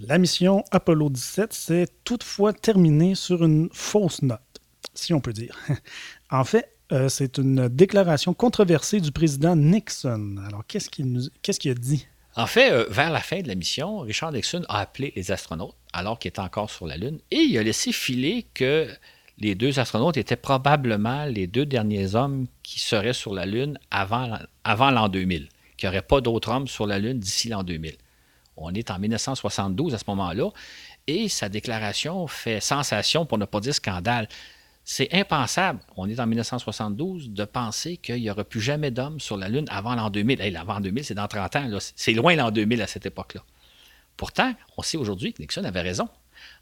La 0.00 0.18
mission 0.18 0.64
Apollo 0.72 1.10
17 1.10 1.52
s'est 1.52 1.86
toutefois 2.02 2.52
terminée 2.52 3.14
sur 3.14 3.44
une 3.44 3.68
fausse 3.72 4.22
note, 4.22 4.60
si 4.94 5.14
on 5.14 5.20
peut 5.20 5.32
dire. 5.32 5.56
en 6.30 6.42
fait, 6.42 6.74
euh, 6.92 7.08
c'est 7.08 7.38
une 7.38 7.68
déclaration 7.68 8.34
controversée 8.34 9.00
du 9.00 9.12
président 9.12 9.56
Nixon. 9.56 10.36
Alors, 10.46 10.64
qu'est-ce 10.66 10.88
qu'il 10.88 11.70
a 11.70 11.74
dit? 11.74 12.06
En 12.36 12.46
fait, 12.46 12.70
euh, 12.72 12.86
vers 12.88 13.10
la 13.10 13.20
fin 13.20 13.40
de 13.40 13.48
la 13.48 13.54
mission, 13.54 14.00
Richard 14.00 14.32
Nixon 14.32 14.62
a 14.68 14.80
appelé 14.80 15.12
les 15.16 15.32
astronautes, 15.32 15.74
alors 15.92 16.18
qu'il 16.18 16.28
était 16.28 16.40
encore 16.40 16.70
sur 16.70 16.86
la 16.86 16.96
Lune, 16.96 17.18
et 17.30 17.38
il 17.38 17.58
a 17.58 17.62
laissé 17.62 17.92
filer 17.92 18.46
que 18.54 18.88
les 19.38 19.54
deux 19.54 19.78
astronautes 19.78 20.16
étaient 20.16 20.36
probablement 20.36 21.24
les 21.24 21.46
deux 21.46 21.66
derniers 21.66 22.14
hommes 22.14 22.46
qui 22.62 22.78
seraient 22.78 23.14
sur 23.14 23.34
la 23.34 23.46
Lune 23.46 23.78
avant, 23.90 24.38
avant 24.64 24.90
l'an 24.90 25.08
2000, 25.08 25.48
qu'il 25.76 25.88
n'y 25.88 25.96
aurait 25.96 26.06
pas 26.06 26.20
d'autres 26.20 26.50
hommes 26.50 26.68
sur 26.68 26.86
la 26.86 26.98
Lune 26.98 27.18
d'ici 27.18 27.48
l'an 27.48 27.62
2000. 27.64 27.94
On 28.56 28.74
est 28.74 28.90
en 28.90 28.98
1972 28.98 29.94
à 29.94 29.98
ce 29.98 30.04
moment-là, 30.08 30.50
et 31.06 31.28
sa 31.28 31.48
déclaration 31.48 32.26
fait 32.26 32.60
sensation, 32.60 33.26
pour 33.26 33.38
ne 33.38 33.44
pas 33.46 33.60
dire 33.60 33.74
scandale. 33.74 34.28
C'est 34.92 35.14
impensable, 35.14 35.78
on 35.96 36.08
est 36.08 36.18
en 36.18 36.26
1972, 36.26 37.30
de 37.30 37.44
penser 37.44 37.96
qu'il 37.96 38.16
n'y 38.16 38.28
aura 38.28 38.42
plus 38.42 38.60
jamais 38.60 38.90
d'hommes 38.90 39.20
sur 39.20 39.36
la 39.36 39.48
Lune 39.48 39.66
avant 39.68 39.94
l'an 39.94 40.10
2000. 40.10 40.40
Hey, 40.40 40.50
l'avant 40.50 40.80
2000, 40.80 41.04
c'est 41.04 41.14
dans 41.14 41.28
30 41.28 41.54
ans. 41.54 41.78
C'est 41.94 42.12
loin 42.12 42.34
l'an 42.34 42.50
2000 42.50 42.82
à 42.82 42.88
cette 42.88 43.06
époque-là. 43.06 43.44
Pourtant, 44.16 44.52
on 44.76 44.82
sait 44.82 44.96
aujourd'hui 44.96 45.32
que 45.32 45.42
Nixon 45.42 45.62
avait 45.62 45.80
raison. 45.80 46.08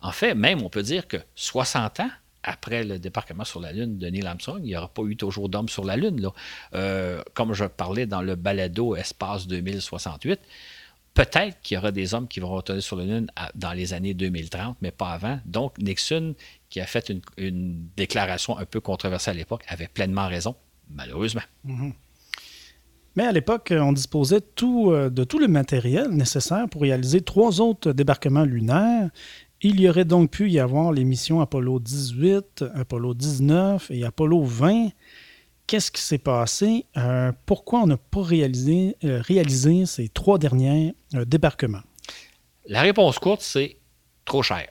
En 0.03 0.13
fait, 0.13 0.35
même, 0.35 0.63
on 0.63 0.69
peut 0.69 0.83
dire 0.83 1.09
que 1.09 1.17
60 1.37 2.01
ans 2.01 2.11
après 2.43 2.85
le 2.85 2.99
débarquement 2.99 3.45
sur 3.45 3.61
la 3.61 3.73
Lune 3.73 3.97
de 3.97 4.07
Neil 4.09 4.27
Armstrong, 4.27 4.61
il 4.63 4.67
n'y 4.67 4.77
aura 4.77 4.89
pas 4.89 5.05
eu 5.05 5.17
toujours 5.17 5.49
d'hommes 5.49 5.71
sur 5.71 5.87
la 5.87 5.97
Lune. 5.97 6.29
Euh, 6.75 7.23
comme 7.33 7.55
je 7.55 7.65
parlais 7.65 8.05
dans 8.05 8.21
le 8.21 8.35
balado 8.35 8.95
Espace 8.95 9.47
2068, 9.47 10.39
peut-être 11.19 11.61
qu'il 11.63 11.75
y 11.75 11.79
aura 11.79 11.91
des 11.91 12.15
hommes 12.15 12.29
qui 12.29 12.39
vont 12.39 12.51
retourner 12.51 12.81
sur 12.81 12.97
la 12.97 13.05
Lune 13.05 13.27
dans 13.57 13.73
les 13.73 13.93
années 13.93 14.15
2030, 14.15 14.77
mais 14.81 14.93
pas 14.93 15.11
avant. 15.11 15.41
Donc, 15.47 15.77
Nixon 15.79 16.35
qui 16.71 16.81
a 16.81 16.87
fait 16.87 17.13
une, 17.39 17.89
déclaration 17.97 18.57
un 18.57 18.65
peu 18.65 18.81
controversée 18.81 19.31
à 19.33 19.35
l'époque, 19.35 19.65
avait 19.69 19.89
pleinement 19.89 20.29
raison, 20.29 20.55
malheureusement. 20.91 21.43
Mhm. 21.65 21.93
Mais 23.17 23.25
à 23.25 23.33
l'époque, 23.33 23.73
on 23.77 23.93
disposait 23.93 24.43
euh, 24.63 25.11
de 25.11 25.25
tout 25.25 25.39
le 25.41 25.49
matériel 25.49 26.09
nécessaire 26.11 26.69
pour 26.69 26.83
réaliser 26.83 27.21
trois 27.23 27.61
autres 27.61 27.93
débarquements 27.93 28.45
lunaires. 28.45 29.11
Il 29.61 29.81
y 29.81 29.89
aurait 29.89 30.05
donc 30.05 30.31
pu 30.31 30.49
y 30.51 30.61
avoir 30.61 30.93
les 30.93 31.03
missions 31.03 31.41
Apollo 31.41 31.81
18, 31.81 32.65
Apollo 32.75 33.15
19 33.15 33.91
et 33.91 34.05
Apollo 34.05 34.45
20. 34.45 34.91
Qu'est-ce 35.69 35.91
qui 35.91 36.01
s'est 36.01 36.17
passé? 36.17 36.87
Euh, 36.97 37.31
pourquoi 37.45 37.81
on 37.81 37.87
n'a 37.87 37.99
pas 37.99 38.23
réalisé, 38.23 38.97
euh, 39.05 39.21
réalisé, 39.21 39.85
ces 39.85 40.09
trois 40.09 40.39
derniers 40.39 40.95
débarquements? 41.13 41.83
La 42.65 42.81
réponse 42.81 43.19
courte, 43.19 43.43
c'est 43.43 43.77
trop 44.25 44.43
cher. 44.43 44.67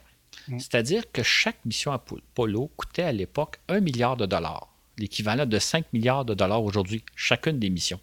Mm. 0.48 0.58
C'est-à-dire 0.58 1.04
que 1.12 1.22
chaque 1.22 1.64
mission 1.64 1.92
Apollo 1.92 2.72
coûtait 2.76 3.04
à 3.04 3.12
l'époque 3.12 3.60
un 3.68 3.78
milliard 3.78 4.16
de 4.16 4.26
dollars, 4.26 4.68
l'équivalent 4.98 5.46
de 5.46 5.58
5 5.60 5.86
milliards 5.92 6.24
de 6.24 6.34
dollars 6.34 6.64
aujourd'hui, 6.64 7.04
chacune 7.14 7.60
des 7.60 7.70
missions. 7.70 8.00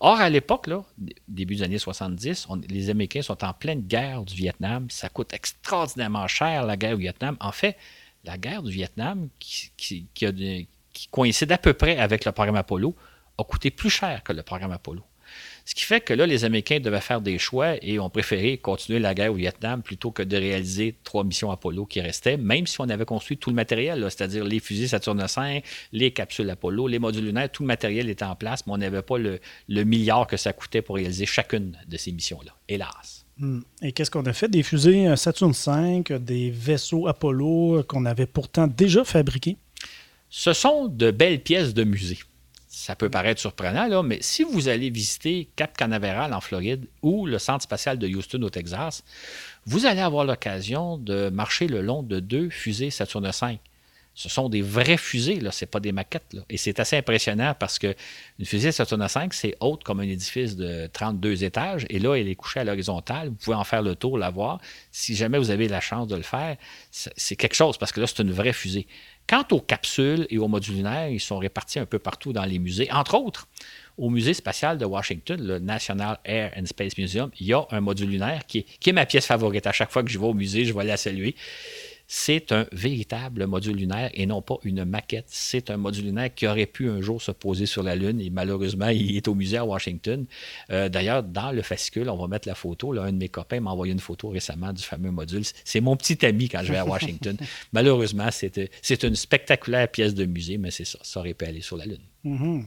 Or, 0.00 0.18
à 0.18 0.28
l'époque, 0.28 0.68
début 1.28 1.54
des 1.54 1.62
années 1.62 1.78
70, 1.78 2.48
les 2.68 2.90
Américains 2.90 3.22
sont 3.22 3.44
en 3.44 3.52
pleine 3.52 3.82
guerre 3.82 4.24
du 4.24 4.34
Vietnam. 4.34 4.90
Ça 4.90 5.08
coûte 5.08 5.32
extraordinairement 5.32 6.26
cher, 6.26 6.66
la 6.66 6.76
guerre 6.76 6.94
au 6.94 6.98
Vietnam. 6.98 7.36
En 7.38 7.52
fait, 7.52 7.76
la 8.24 8.36
guerre 8.36 8.64
du 8.64 8.72
Vietnam, 8.72 9.28
qui, 9.38 9.70
qui 9.76 10.26
coïncide 11.10 11.52
à 11.52 11.58
peu 11.58 11.74
près 11.74 11.98
avec 11.98 12.24
le 12.24 12.32
programme 12.32 12.56
Apollo, 12.56 12.94
a 13.38 13.44
coûté 13.44 13.70
plus 13.70 13.90
cher 13.90 14.22
que 14.22 14.32
le 14.32 14.42
programme 14.42 14.72
Apollo. 14.72 15.02
Ce 15.64 15.74
qui 15.74 15.84
fait 15.84 16.00
que 16.00 16.12
là, 16.12 16.26
les 16.26 16.44
Américains 16.44 16.78
devaient 16.78 17.00
faire 17.00 17.20
des 17.20 17.38
choix 17.38 17.74
et 17.82 17.98
ont 17.98 18.10
préféré 18.10 18.58
continuer 18.58 18.98
la 18.98 19.14
guerre 19.14 19.32
au 19.32 19.36
Vietnam 19.36 19.82
plutôt 19.82 20.10
que 20.10 20.22
de 20.22 20.36
réaliser 20.36 20.94
trois 21.04 21.24
missions 21.24 21.50
Apollo 21.50 21.86
qui 21.86 22.00
restaient, 22.00 22.36
même 22.36 22.66
si 22.66 22.80
on 22.80 22.88
avait 22.88 23.06
construit 23.06 23.38
tout 23.38 23.50
le 23.50 23.56
matériel, 23.56 24.06
c'est-à-dire 24.10 24.44
les 24.44 24.60
fusées 24.60 24.88
Saturne 24.88 25.24
V, 25.24 25.62
les 25.92 26.10
capsules 26.10 26.48
Apollo, 26.50 26.88
les 26.88 26.98
modules 26.98 27.24
lunaires, 27.24 27.50
tout 27.50 27.62
le 27.62 27.68
matériel 27.68 28.10
était 28.10 28.24
en 28.24 28.36
place, 28.36 28.66
mais 28.66 28.74
on 28.74 28.78
n'avait 28.78 29.02
pas 29.02 29.16
le, 29.16 29.40
milliard 29.68 30.26
que 30.26 30.36
ça 30.36 30.52
coûtait 30.52 30.82
pour 30.82 30.96
réaliser 30.96 31.26
chacune 31.26 31.78
de 31.88 31.96
ces 31.96 32.12
missions-là, 32.12 32.52
hélas. 32.68 33.24
Hmm. 33.38 33.60
Et 33.82 33.92
qu'est-ce 33.92 34.10
qu'on 34.10 34.26
a 34.26 34.32
fait? 34.32 34.48
Des 34.48 34.62
fusées 34.62 35.08
euh, 35.08 35.16
Saturne 35.16 35.52
V, 35.52 36.18
des 36.20 36.50
vaisseaux 36.50 37.08
Apollo 37.08 37.78
euh, 37.78 37.82
qu'on 37.82 38.04
avait 38.04 38.26
pourtant 38.26 38.68
déjà 38.68 39.02
fabriqués? 39.02 39.56
Ce 40.36 40.52
sont 40.52 40.88
de 40.88 41.12
belles 41.12 41.40
pièces 41.40 41.74
de 41.74 41.84
musée 41.84 42.18
ça 42.66 42.96
peut 42.96 43.08
paraître 43.08 43.40
surprenant, 43.40 43.86
là, 43.86 44.02
mais 44.02 44.18
si 44.20 44.42
vous 44.42 44.68
allez 44.68 44.90
visiter 44.90 45.48
Cap 45.54 45.76
Canaveral 45.76 46.34
en 46.34 46.40
Floride 46.40 46.88
ou 47.02 47.24
le 47.24 47.38
centre 47.38 47.62
spatial 47.62 47.98
de 47.98 48.08
Houston 48.08 48.42
au 48.42 48.50
Texas, 48.50 49.04
vous 49.64 49.86
allez 49.86 50.00
avoir 50.00 50.24
l'occasion 50.24 50.98
de 50.98 51.30
marcher 51.30 51.68
le 51.68 51.82
long 51.82 52.02
de 52.02 52.18
deux 52.18 52.50
fusées 52.50 52.90
Saturne 52.90 53.30
V. 53.30 53.60
Ce 54.16 54.28
sont 54.28 54.48
des 54.48 54.62
vraies 54.62 54.96
fusées, 54.96 55.40
ce 55.50 55.64
n'est 55.64 55.68
pas 55.68 55.80
des 55.80 55.92
maquettes. 55.92 56.36
Et 56.48 56.56
c'est 56.56 56.78
assez 56.78 56.96
impressionnant 56.96 57.54
parce 57.58 57.78
qu'une 57.78 57.94
fusée 58.44 58.70
Saturne 58.70 59.06
V, 59.06 59.28
c'est 59.30 59.56
haute 59.60 59.82
comme 59.82 60.00
un 60.00 60.08
édifice 60.08 60.56
de 60.56 60.88
32 60.92 61.42
étages. 61.42 61.84
Et 61.90 61.98
là, 61.98 62.16
elle 62.16 62.28
est 62.28 62.36
couchée 62.36 62.60
à 62.60 62.64
l'horizontale. 62.64 63.28
Vous 63.28 63.34
pouvez 63.36 63.56
en 63.56 63.64
faire 63.64 63.82
le 63.82 63.96
tour, 63.96 64.18
la 64.18 64.30
voir. 64.30 64.60
Si 64.92 65.16
jamais 65.16 65.38
vous 65.38 65.50
avez 65.50 65.68
la 65.68 65.80
chance 65.80 66.06
de 66.06 66.16
le 66.16 66.22
faire, 66.22 66.56
c'est 66.90 67.36
quelque 67.36 67.56
chose 67.56 67.76
parce 67.76 67.92
que 67.92 68.00
là, 68.00 68.06
c'est 68.06 68.22
une 68.22 68.32
vraie 68.32 68.52
fusée. 68.52 68.86
Quant 69.26 69.44
aux 69.52 69.60
capsules 69.60 70.26
et 70.28 70.38
aux 70.38 70.48
modules 70.48 70.76
lunaires, 70.76 71.08
ils 71.08 71.20
sont 71.20 71.38
répartis 71.38 71.78
un 71.78 71.86
peu 71.86 71.98
partout 71.98 72.32
dans 72.32 72.44
les 72.44 72.58
musées. 72.58 72.90
Entre 72.92 73.14
autres, 73.14 73.48
au 73.96 74.10
Musée 74.10 74.34
spatial 74.34 74.76
de 74.76 74.84
Washington, 74.84 75.40
le 75.40 75.58
National 75.58 76.18
Air 76.24 76.52
and 76.58 76.66
Space 76.66 76.98
Museum, 76.98 77.30
il 77.38 77.46
y 77.46 77.52
a 77.52 77.64
un 77.70 77.80
module 77.80 78.10
lunaire 78.10 78.44
qui 78.46 78.66
est, 78.84 78.92
ma 78.92 79.06
pièce 79.06 79.26
favorite. 79.26 79.66
À 79.66 79.72
chaque 79.72 79.90
fois 79.90 80.02
que 80.02 80.10
je 80.10 80.18
vais 80.18 80.26
au 80.26 80.34
musée, 80.34 80.64
je 80.64 80.74
vais 80.74 80.84
la 80.84 80.96
saluer. 80.96 81.36
C'est 82.06 82.52
un 82.52 82.66
véritable 82.72 83.46
module 83.46 83.76
lunaire 83.76 84.10
et 84.14 84.26
non 84.26 84.42
pas 84.42 84.56
une 84.64 84.84
maquette. 84.84 85.26
C'est 85.28 85.70
un 85.70 85.76
module 85.76 86.04
lunaire 86.04 86.34
qui 86.34 86.46
aurait 86.46 86.66
pu 86.66 86.88
un 86.88 87.00
jour 87.00 87.20
se 87.20 87.30
poser 87.30 87.66
sur 87.66 87.82
la 87.82 87.96
Lune 87.96 88.20
et 88.20 88.30
malheureusement, 88.30 88.88
il 88.88 89.16
est 89.16 89.26
au 89.28 89.34
musée 89.34 89.56
à 89.56 89.64
Washington. 89.64 90.26
Euh, 90.70 90.88
d'ailleurs, 90.88 91.22
dans 91.22 91.50
le 91.50 91.62
fascicule, 91.62 92.08
on 92.10 92.16
va 92.16 92.28
mettre 92.28 92.46
la 92.46 92.54
photo. 92.54 92.92
Là, 92.92 93.04
un 93.04 93.12
de 93.12 93.18
mes 93.18 93.28
copains 93.28 93.60
m'a 93.60 93.70
envoyé 93.70 93.92
une 93.92 94.00
photo 94.00 94.28
récemment 94.28 94.72
du 94.72 94.82
fameux 94.82 95.10
module. 95.10 95.42
C'est 95.64 95.80
mon 95.80 95.96
petit 95.96 96.24
ami 96.26 96.48
quand 96.48 96.62
je 96.62 96.72
vais 96.72 96.78
à 96.78 96.86
Washington. 96.86 97.36
malheureusement, 97.72 98.28
c'est 98.30 99.02
une 99.02 99.16
spectaculaire 99.16 99.88
pièce 99.88 100.14
de 100.14 100.26
musée, 100.26 100.58
mais 100.58 100.70
c'est 100.70 100.84
ça. 100.84 100.98
Ça 101.02 101.20
aurait 101.20 101.34
pu 101.34 101.44
aller 101.46 101.62
sur 101.62 101.76
la 101.76 101.86
Lune. 101.86 102.02
Mm-hmm. 102.24 102.64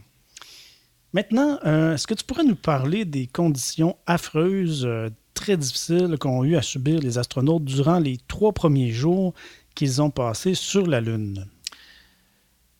Maintenant, 1.13 1.59
euh, 1.65 1.93
est-ce 1.93 2.05
que 2.05 2.13
tu 2.13 2.23
pourrais 2.23 2.43
nous 2.43 2.55
parler 2.55 3.05
des 3.05 3.27
conditions 3.27 3.97
affreuses 4.05 4.85
euh, 4.85 5.09
très 5.37 5.55
difficiles 5.55 6.17
qu'ont 6.19 6.43
eu 6.43 6.55
à 6.55 6.61
subir 6.61 6.99
les 6.99 7.19
astronautes 7.19 7.63
durant 7.63 7.99
les 7.99 8.17
trois 8.27 8.53
premiers 8.53 8.91
jours 8.91 9.33
qu'ils 9.75 10.01
ont 10.01 10.09
passés 10.09 10.55
sur 10.55 10.87
la 10.87 10.99
Lune. 10.99 11.45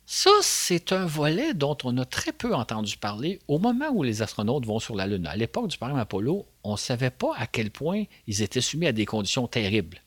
Ça, 0.04 0.30
c'est 0.42 0.92
un 0.92 1.06
volet 1.06 1.54
dont 1.54 1.76
on 1.84 1.96
a 1.98 2.04
très 2.04 2.32
peu 2.32 2.54
entendu 2.54 2.96
parler 2.96 3.38
au 3.46 3.58
moment 3.58 3.90
où 3.92 4.02
les 4.02 4.22
astronautes 4.22 4.66
vont 4.66 4.80
sur 4.80 4.96
la 4.96 5.06
Lune. 5.06 5.26
À 5.26 5.36
l'époque 5.36 5.68
du 5.68 5.76
programme 5.76 5.98
Apollo, 5.98 6.46
on 6.64 6.72
ne 6.72 6.76
savait 6.76 7.10
pas 7.10 7.32
à 7.36 7.46
quel 7.46 7.70
point 7.70 8.04
ils 8.26 8.42
étaient 8.42 8.60
soumis 8.60 8.86
à 8.86 8.92
des 8.92 9.06
conditions 9.06 9.46
terribles. 9.46 10.00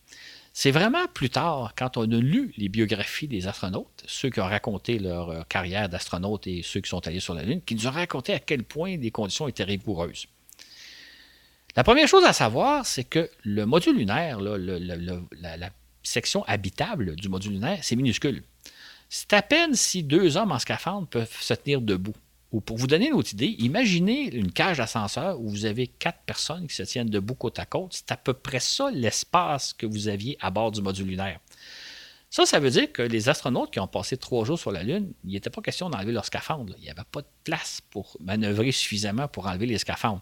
C'est 0.53 0.71
vraiment 0.71 1.07
plus 1.13 1.29
tard, 1.29 1.73
quand 1.77 1.95
on 1.95 2.11
a 2.11 2.17
lu 2.17 2.53
les 2.57 2.67
biographies 2.67 3.29
des 3.29 3.47
astronautes, 3.47 4.03
ceux 4.05 4.29
qui 4.29 4.41
ont 4.41 4.45
raconté 4.45 4.99
leur 4.99 5.29
euh, 5.29 5.41
carrière 5.47 5.87
d'astronaute 5.87 6.45
et 6.47 6.61
ceux 6.63 6.81
qui 6.81 6.89
sont 6.89 7.07
allés 7.07 7.21
sur 7.21 7.33
la 7.33 7.43
Lune, 7.43 7.61
qu'ils 7.61 7.77
nous 7.77 7.87
ont 7.87 7.91
raconté 7.91 8.33
à 8.33 8.39
quel 8.39 8.63
point 8.63 8.97
les 8.97 9.11
conditions 9.11 9.47
étaient 9.47 9.63
rigoureuses. 9.63 10.27
La 11.75 11.83
première 11.83 12.07
chose 12.07 12.25
à 12.25 12.33
savoir, 12.33 12.85
c'est 12.85 13.03
que 13.03 13.29
le 13.43 13.65
module 13.65 13.95
lunaire, 13.95 14.39
la, 14.41 15.69
section 16.03 16.43
habitable 16.45 17.15
du 17.15 17.29
module 17.29 17.53
lunaire, 17.53 17.79
c'est 17.83 17.95
minuscule. 17.95 18.43
C'est 19.09 19.33
à 19.33 19.41
peine 19.41 19.75
si 19.75 20.03
deux 20.03 20.35
hommes 20.35 20.51
en 20.51 20.59
scaphandre 20.59 21.07
peuvent 21.07 21.37
se 21.39 21.53
tenir 21.53 21.81
debout. 21.81 22.15
Ou 22.51 22.59
pour 22.59 22.77
vous 22.77 22.87
donner 22.87 23.07
une 23.07 23.13
autre 23.13 23.33
idée, 23.33 23.55
imaginez 23.59 24.33
une 24.35 24.51
cage 24.51 24.77
d'ascenseur 24.77 25.39
où 25.39 25.49
vous 25.49 25.65
avez 25.65 25.87
quatre 25.87 26.19
personnes 26.25 26.67
qui 26.67 26.75
se 26.75 26.83
tiennent 26.83 27.09
debout 27.09 27.35
côte 27.35 27.59
à 27.59 27.65
côte. 27.65 27.93
C'est 27.93 28.11
à 28.11 28.17
peu 28.17 28.33
près 28.33 28.59
ça 28.59 28.91
l'espace 28.91 29.73
que 29.73 29.85
vous 29.85 30.09
aviez 30.09 30.37
à 30.41 30.49
bord 30.49 30.71
du 30.71 30.81
module 30.81 31.07
lunaire. 31.07 31.39
Ça, 32.33 32.45
ça 32.45 32.61
veut 32.61 32.69
dire 32.69 32.89
que 32.93 33.01
les 33.01 33.27
astronautes 33.27 33.71
qui 33.71 33.81
ont 33.81 33.87
passé 33.87 34.15
trois 34.15 34.45
jours 34.45 34.57
sur 34.57 34.71
la 34.71 34.83
Lune, 34.83 35.11
il 35.25 35.33
n'était 35.33 35.49
pas 35.49 35.61
question 35.61 35.89
d'enlever 35.89 36.13
leur 36.13 36.23
scaphandre. 36.23 36.73
Il 36.77 36.83
n'y 36.83 36.89
avait 36.89 37.01
pas 37.11 37.19
de 37.19 37.27
place 37.43 37.81
pour 37.89 38.15
manœuvrer 38.21 38.71
suffisamment 38.71 39.27
pour 39.27 39.47
enlever 39.47 39.65
les 39.65 39.77
scaphandres. 39.77 40.21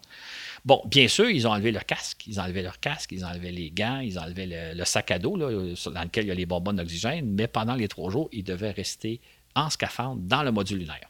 Bon, 0.64 0.82
bien 0.86 1.06
sûr, 1.06 1.30
ils 1.30 1.46
ont 1.46 1.52
enlevé 1.52 1.70
leur 1.70 1.86
casque, 1.86 2.26
ils 2.26 2.40
ont 2.40 2.42
enlevé 2.42 2.62
leur 2.62 2.80
casque, 2.80 3.12
ils 3.12 3.24
ont 3.24 3.28
enlevé 3.28 3.52
les 3.52 3.70
gants, 3.70 4.00
ils 4.00 4.18
ont 4.18 4.22
enlevé 4.22 4.74
le, 4.74 4.84
sac 4.84 5.12
à 5.12 5.20
dos 5.20 5.36
dans 5.36 5.48
lequel 5.48 6.24
il 6.24 6.28
y 6.28 6.30
a 6.32 6.34
les 6.34 6.46
bonbons 6.46 6.72
d'oxygène, 6.72 7.30
mais 7.30 7.46
pendant 7.46 7.76
les 7.76 7.86
trois 7.86 8.10
jours, 8.10 8.28
ils 8.32 8.42
devaient 8.42 8.72
rester 8.72 9.20
en 9.54 9.70
scaphandre 9.70 10.20
dans 10.20 10.42
le 10.42 10.50
module 10.50 10.78
lunaire. 10.78 11.08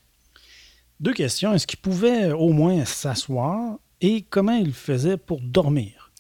Deux 1.01 1.15
questions. 1.15 1.55
Est-ce 1.55 1.67
qu'ils 1.67 1.79
pouvaient 1.79 2.33
au 2.33 2.51
moins 2.51 2.85
s'asseoir 2.85 3.79
et 4.03 4.21
comment 4.21 4.57
ils 4.57 4.75
faisaient 4.75 5.17
pour 5.17 5.41
dormir? 5.41 6.13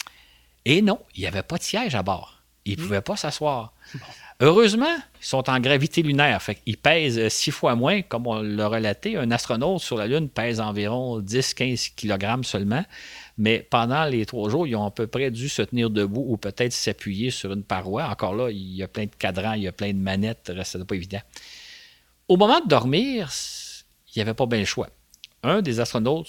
Et 0.64 0.80
non, 0.80 1.00
il 1.14 1.20
n'y 1.20 1.26
avait 1.26 1.42
pas 1.42 1.58
de 1.58 1.62
siège 1.64 1.94
à 1.94 2.02
bord. 2.02 2.42
Ils 2.64 2.78
ne 2.78 2.82
hmm. 2.82 2.86
pouvaient 2.86 3.00
pas 3.02 3.16
s'asseoir. 3.16 3.74
Heureusement, 4.42 4.96
ils 5.20 5.26
sont 5.26 5.50
en 5.50 5.60
gravité 5.60 6.02
lunaire. 6.02 6.40
Fait 6.40 6.58
ils 6.64 6.78
pèsent 6.78 7.28
six 7.28 7.50
fois 7.50 7.74
moins, 7.74 8.00
comme 8.00 8.26
on 8.26 8.40
l'a 8.40 8.68
relaté. 8.68 9.18
Un 9.18 9.30
astronaute 9.30 9.80
sur 9.80 9.98
la 9.98 10.06
Lune 10.06 10.30
pèse 10.30 10.60
environ 10.60 11.20
10-15 11.20 11.94
kg 11.94 12.42
seulement. 12.42 12.82
Mais 13.36 13.66
pendant 13.70 14.04
les 14.06 14.24
trois 14.24 14.48
jours, 14.48 14.66
ils 14.66 14.74
ont 14.76 14.86
à 14.86 14.90
peu 14.90 15.06
près 15.06 15.30
dû 15.30 15.50
se 15.50 15.60
tenir 15.60 15.90
debout 15.90 16.24
ou 16.26 16.38
peut-être 16.38 16.72
s'appuyer 16.72 17.30
sur 17.30 17.52
une 17.52 17.62
paroi. 17.62 18.04
Encore 18.04 18.34
là, 18.34 18.50
il 18.50 18.76
y 18.76 18.82
a 18.82 18.88
plein 18.88 19.04
de 19.04 19.14
cadrans, 19.18 19.52
il 19.52 19.64
y 19.64 19.68
a 19.68 19.72
plein 19.72 19.92
de 19.92 19.98
manettes, 19.98 20.50
n'est 20.50 20.84
pas 20.84 20.94
évident. 20.94 21.20
Au 22.26 22.38
moment 22.38 22.60
de 22.60 22.68
dormir, 22.68 23.30
il 24.14 24.18
n'y 24.18 24.22
avait 24.22 24.34
pas 24.34 24.46
bien 24.46 24.60
le 24.60 24.64
choix. 24.64 24.88
Un 25.42 25.60
des 25.60 25.80
astronautes 25.80 26.28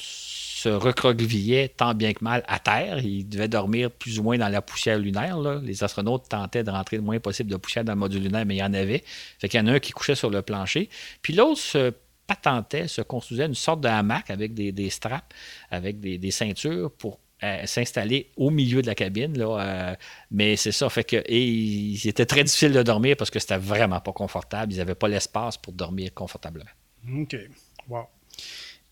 se 0.61 0.69
recroquevillait 0.69 1.69
tant 1.69 1.95
bien 1.95 2.13
que 2.13 2.23
mal 2.23 2.43
à 2.47 2.59
terre. 2.59 2.99
Il 2.99 3.27
devait 3.27 3.47
dormir 3.47 3.89
plus 3.89 4.19
ou 4.19 4.23
moins 4.23 4.37
dans 4.37 4.47
la 4.47 4.61
poussière 4.61 4.99
lunaire. 4.99 5.39
Les 5.39 5.83
astronautes 5.83 6.29
tentaient 6.29 6.63
de 6.63 6.69
rentrer 6.69 6.97
le 6.97 7.01
moins 7.01 7.19
possible 7.19 7.49
de 7.49 7.57
poussière 7.57 7.83
dans 7.83 7.93
le 7.93 7.99
module 7.99 8.21
lunaire, 8.21 8.45
mais 8.45 8.55
il 8.55 8.59
y 8.59 8.63
en 8.63 8.73
avait. 8.75 9.03
Fait 9.39 9.49
qu'il 9.49 9.59
y 9.59 9.63
en 9.63 9.67
a 9.67 9.71
un 9.73 9.79
qui 9.79 9.91
couchait 9.91 10.13
sur 10.13 10.29
le 10.29 10.43
plancher. 10.43 10.87
Puis 11.23 11.33
l'autre 11.33 11.59
se 11.59 11.93
patentait, 12.27 12.87
se 12.87 13.01
construisait 13.01 13.47
une 13.47 13.55
sorte 13.55 13.81
de 13.81 13.87
hamac 13.87 14.29
avec 14.29 14.53
des, 14.53 14.89
straps, 14.91 15.35
avec 15.71 15.99
des, 15.99 16.31
ceintures 16.31 16.91
pour 16.91 17.19
euh, 17.41 17.65
s'installer 17.65 18.29
au 18.37 18.51
milieu 18.51 18.83
de 18.83 18.87
la 18.87 18.93
cabine. 18.93 19.33
Euh, 19.41 19.95
mais 20.29 20.55
c'est 20.57 20.71
ça, 20.71 20.89
fait 20.89 21.03
que 21.03 21.23
et 21.25 21.95
c'était 21.97 22.27
très 22.27 22.43
difficile 22.43 22.71
de 22.71 22.83
dormir 22.83 23.15
parce 23.17 23.31
que 23.31 23.39
c'était 23.39 23.57
vraiment 23.57 23.99
pas 23.99 24.13
confortable. 24.13 24.73
Ils 24.73 24.77
n'avaient 24.77 24.93
pas 24.93 25.07
l'espace 25.07 25.57
pour 25.57 25.73
dormir 25.73 26.13
confortablement. 26.13 26.69
OK. 27.17 27.35
Wow. 27.89 28.05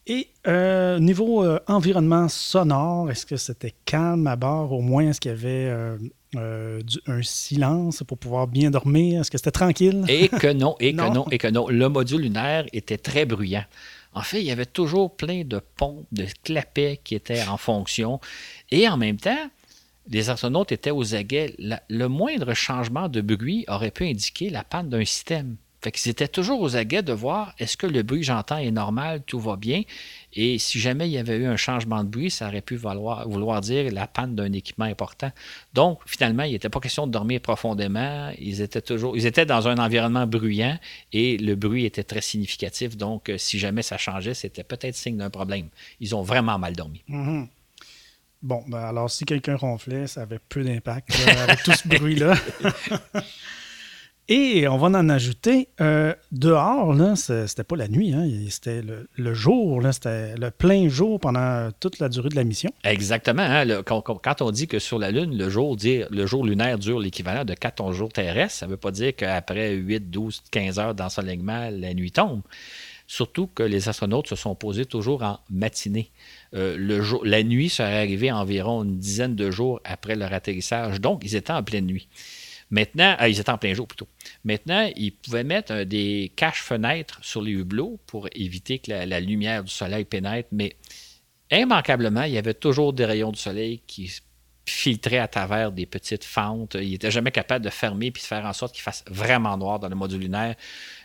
Et 0.10 0.28
euh, 0.47 0.97
niveau 0.97 1.43
euh, 1.43 1.60
environnement 1.68 2.28
sonore, 2.30 3.12
est-ce 3.12 3.28
que 3.28 3.38
c'était 3.38 3.76
calme 3.86 4.26
à 4.26 4.36
bord? 4.36 4.72
Au 4.72 4.82
moins, 4.82 5.10
est-ce 5.10 5.22
qu'il 5.22 5.30
y 5.30 5.34
avait 5.36 5.72
euh, 6.36 6.82
un 7.05 7.22
silence 7.22 8.03
pour 8.07 8.18
pouvoir 8.18 8.47
bien 8.47 8.72
dormir? 8.72 9.22
Est-ce 9.22 9.30
que 9.30 9.38
c'était 9.38 9.51
tranquille? 9.51 10.03
Et 10.07 10.28
que 10.28 10.51
non, 10.51 10.76
et 10.80 10.95
que 10.95 11.14
non, 11.14 11.28
et 11.30 11.38
que 11.38 11.47
non. 11.47 11.68
Le 11.70 11.89
module 11.89 12.22
lunaire 12.22 12.66
était 12.74 12.97
très 12.97 13.26
bruyant. 13.26 13.66
En 14.16 14.24
fait, 14.24 14.41
il 14.41 14.47
y 14.47 14.51
avait 14.51 14.66
toujours 14.66 15.16
plein 15.16 15.43
de 15.43 15.62
pompes, 15.78 16.07
de 16.12 16.26
clapets 16.43 16.99
qui 17.03 17.14
étaient 17.14 17.43
en 17.47 17.57
fonction. 17.57 18.20
Et 18.72 18.89
en 18.89 18.97
même 18.97 19.18
temps, 19.18 19.51
les 20.10 20.32
astronautes 20.32 20.72
étaient 20.72 20.89
aux 20.89 21.14
aguets. 21.14 21.53
le 21.60 22.07
moindre 22.07 22.55
changement 22.55 23.10
de 23.10 23.22
bruit 23.22 23.64
aurait 23.68 23.91
pu 23.91 24.05
indiquer 24.05 24.49
la 24.49 24.64
panne 24.64 24.89
d'un 24.89 25.05
système. 25.05 25.57
Fait 25.82 25.92
qu'ils 25.92 26.12
étaient 26.12 26.28
toujours 26.28 26.62
aux 26.62 26.76
aguets 26.76 27.04
de 27.04 27.14
voir 27.14 27.54
est-ce 27.58 27.78
que 27.78 27.88
le 27.88 28.04
bruit 28.04 28.20
que 28.20 28.26
j'entends 28.26 28.58
est 28.58 28.72
normal, 28.72 29.22
tout 29.26 29.40
va 29.40 29.56
bien? 29.56 29.84
Et 30.34 30.60
si 30.60 30.80
jamais 30.80 31.08
il 31.08 31.12
y 31.12 31.18
avait 31.18 31.38
eu 31.38 31.46
un 31.46 31.56
changement 31.56 32.04
de 32.04 32.10
bruit, 32.10 32.30
ça 32.30 32.48
aurait 32.48 32.62
pu 32.62 32.76
vouloir, 32.76 33.62
dire 33.62 33.92
la 33.92 34.06
panne 34.06 34.36
d'un 34.36 34.52
équipement 34.52 34.86
important. 34.86 35.32
Donc, 35.74 36.00
finalement, 36.06 36.44
il 36.44 36.52
n'était 36.52 36.70
pas 36.70 36.80
question 36.80 37.08
de 37.08 37.12
dormir 37.12 37.40
profondément. 37.40 38.30
Ils 38.40 38.62
étaient 38.62 38.82
toujours, 38.82 39.16
ils 39.16 39.26
étaient 39.26 39.46
dans 39.46 39.68
un 39.68 39.78
environnement 39.78 40.28
bruyant 40.28 40.78
et 41.14 41.38
le 41.38 41.56
bruit 41.56 41.86
était 41.86 42.04
très 42.04 42.22
significatif. 42.22 42.98
Donc, 42.98 43.30
euh, 43.30 43.38
si 43.38 43.58
jamais 43.58 43.82
ça 43.82 43.98
changeait, 43.98 44.34
c'était 44.34 44.64
peut-être 44.64 44.96
signe 44.96 45.18
d'un 45.18 45.30
problème. 45.30 45.70
Ils 46.02 46.14
ont 46.14 46.24
vraiment 46.24 46.60
mal 46.60 46.76
dormi. 46.76 47.02
Mm-hmm. 47.10 47.48
Bon, 48.42 48.64
ben 48.68 48.80
alors 48.80 49.12
si 49.12 49.26
quelqu'un 49.26 49.58
ronflait, 49.58 50.08
ça 50.08 50.22
avait 50.22 50.40
peu 50.40 50.64
d'impact 50.64 51.10
avec 51.28 51.64
tout 51.64 51.74
ce 51.74 51.88
bruit-là. 51.88 52.36
Et 54.32 54.68
on 54.68 54.78
va 54.78 54.88
en 54.90 55.10
ajouter. 55.10 55.70
Euh, 55.82 56.14
dehors, 56.32 56.94
là, 56.94 57.16
c'était 57.16 57.64
pas 57.64 57.76
la 57.76 57.88
nuit, 57.88 58.14
hein, 58.14 58.30
c'était 58.50 58.84
le, 58.84 59.34
jour, 59.34 59.82
c'était 59.92 60.36
le 60.38 60.52
plein 60.52 60.88
jour 60.88 61.20
pendant 61.20 61.72
toute 61.80 61.98
la 61.98 62.10
durée 62.10 62.30
de 62.30 62.36
la 62.36 62.44
mission. 62.44 62.72
Exactement. 62.84 63.42
Hein, 63.42 63.82
quand, 63.84 64.42
on 64.44 64.52
dit 64.52 64.68
que 64.68 64.78
sur 64.78 65.00
la 65.00 65.10
Lune, 65.10 65.36
le 65.36 65.50
jour, 65.50 65.76
le 65.84 66.26
jour 66.28 66.46
lunaire 66.46 66.78
dure 66.78 67.00
l'équivalent 67.00 67.44
de 67.44 67.56
14 67.56 67.96
jours 67.96 68.14
terrestres, 68.14 68.54
ça 68.54 68.66
ne 68.68 68.72
veut 68.72 68.78
pas 68.78 68.92
dire 68.92 69.16
qu'après 69.16 69.74
8, 69.74 70.12
12, 70.12 70.44
15 70.52 70.78
heures 70.78 70.94
d'ensoleillement, 70.94 71.72
la 71.72 71.96
nuit 71.96 72.12
tombe. 72.12 72.42
Surtout 73.08 73.48
que 73.48 73.64
les 73.64 73.90
astronautes 73.90 74.28
se 74.28 74.36
sont 74.36 74.54
posés 74.54 74.86
toujours 74.86 75.24
en 75.24 75.40
matinée. 75.50 76.12
Euh, 76.54 77.02
la 77.24 77.42
nuit 77.42 77.70
serait 77.70 77.98
arrivée 77.98 78.32
environ 78.32 78.84
une 78.84 79.00
dizaine 79.00 79.36
de 79.36 79.50
jours 79.50 79.80
après 79.84 80.16
leur 80.16 80.32
atterrissage, 80.32 81.02
donc 81.02 81.24
ils 81.26 81.36
étaient 81.36 81.52
en 81.52 81.64
pleine 81.64 81.88
nuit. 81.88 82.08
Maintenant, 82.72 83.16
ah, 83.18 83.28
ils 83.28 83.40
étaient 83.40 83.50
en 83.50 83.58
plein 83.58 83.74
jour 83.74 83.88
plutôt. 83.88 84.08
Maintenant, 84.44 84.90
ils 84.96 85.12
pouvaient 85.12 85.44
mettre 85.44 85.84
des 85.84 86.32
caches-fenêtres 86.36 87.20
sur 87.24 87.42
les 87.42 87.52
hublots 87.52 88.00
pour 88.06 88.28
éviter 88.34 88.80
que 88.80 88.92
la, 88.92 89.20
lumière 89.20 89.64
du 89.64 89.72
soleil 89.72 90.06
pénètre, 90.06 90.50
mais 90.52 90.76
immanquablement, 91.52 92.24
il 92.24 92.34
y 92.34 92.38
avait 92.38 92.54
toujours 92.54 92.94
des 92.94 93.06
rayons 93.06 93.32
du 93.32 93.40
soleil 93.40 93.82
qui 93.88 94.12
filtraient 94.70 95.18
à 95.18 95.28
travers 95.28 95.72
des 95.72 95.88
petites 95.88 96.24
fentes. 96.24 96.76
Ils 96.76 96.92
n'étaient 96.92 97.12
jamais 97.12 97.32
capables 97.32 97.66
de 97.66 97.72
fermer 97.72 98.12
puis 98.12 98.22
de 98.22 98.28
faire 98.28 98.46
en 98.46 98.54
sorte 98.54 98.74
qu'il 98.74 98.84
fasse 98.84 99.04
vraiment 99.08 99.58
noir 99.58 99.80
dans 99.80 99.90
le 99.90 99.96
module 99.96 100.22
lunaire. 100.22 100.56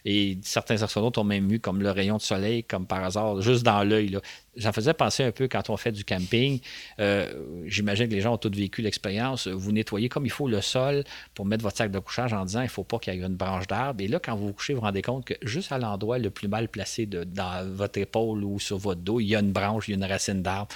Et 0.04 0.38
certains 0.42 0.82
astronautes 0.82 1.16
ont 1.16 1.24
même 1.24 1.48
vu 1.48 1.60
comme 1.60 1.80
le 1.80 1.90
rayon 1.90 2.18
de 2.18 2.22
soleil, 2.22 2.62
comme 2.62 2.86
par 2.86 3.02
hasard, 3.02 3.40
juste 3.40 3.62
dans 3.62 3.82
l'œil. 3.82 4.18
J'en 4.54 4.72
faisais 4.72 4.92
penser 4.92 5.24
un 5.24 5.32
peu 5.32 5.48
quand 5.48 5.70
on 5.70 5.76
fait 5.78 5.92
du 5.92 6.04
camping. 6.04 6.60
Euh, 6.98 7.32
j'imagine 7.66 8.08
que 8.08 8.14
les 8.14 8.20
gens 8.20 8.34
ont 8.34 8.38
tous 8.38 8.50
vécu 8.50 8.82
l'expérience. 8.82 9.48
Vous 9.48 9.72
nettoyez 9.72 10.10
comme 10.10 10.26
il 10.26 10.30
faut 10.30 10.46
le 10.46 10.60
sol 10.60 11.04
pour 11.34 11.46
mettre 11.46 11.62
votre 11.62 11.78
sac 11.78 11.90
de 11.90 11.98
couchage 11.98 12.34
en 12.34 12.44
disant 12.44 12.60
il 12.60 12.64
ne 12.64 12.68
faut 12.68 12.84
pas 12.84 12.98
qu'il 12.98 13.14
y 13.14 13.16
ait 13.16 13.20
une 13.26 13.34
branche 13.34 13.66
d'arbre. 13.66 14.02
Et 14.02 14.08
là, 14.08 14.20
quand 14.20 14.36
vous 14.36 14.48
vous 14.48 14.52
couchez, 14.52 14.74
vous 14.74 14.80
vous 14.80 14.86
rendez 14.86 15.02
compte 15.02 15.24
que 15.24 15.34
juste 15.42 15.72
à 15.72 15.78
l'endroit 15.78 16.18
le 16.18 16.30
plus 16.30 16.48
mal 16.48 16.68
placé 16.68 17.06
dans 17.06 17.74
votre 17.74 17.98
épaule 17.98 18.44
ou 18.44 18.60
sur 18.60 18.76
votre 18.76 19.00
dos, 19.00 19.20
il 19.20 19.26
y 19.26 19.36
a 19.36 19.40
une 19.40 19.52
branche, 19.52 19.88
il 19.88 19.92
y 19.92 19.94
a 19.94 19.96
une 19.96 20.04
racine 20.04 20.42
d'arbre. 20.42 20.68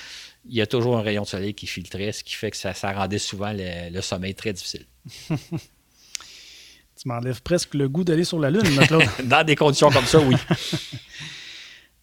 Il 0.48 0.56
y 0.56 0.62
a 0.62 0.66
toujours 0.66 0.96
un 0.96 1.02
rayon 1.02 1.22
de 1.22 1.28
soleil 1.28 1.52
qui 1.52 1.66
filtrait, 1.66 2.12
ce 2.12 2.24
qui 2.24 2.34
fait 2.34 2.50
que 2.50 2.56
ça, 2.56 2.72
rendait 2.92 3.18
souvent 3.18 3.52
le 3.54 4.00
sommeil 4.00 4.34
très 4.34 4.54
difficile. 4.54 4.86
Tu 7.00 7.06
m'enlèves 7.06 7.42
presque 7.42 7.74
le 7.74 7.88
goût 7.88 8.02
d'aller 8.02 8.24
sur 8.24 8.40
la 8.40 8.50
Lune, 8.50 8.62
Dans 9.24 9.44
des 9.44 9.54
conditions 9.54 9.90
comme 9.90 10.04
ça, 10.04 10.18
oui. 10.18 10.34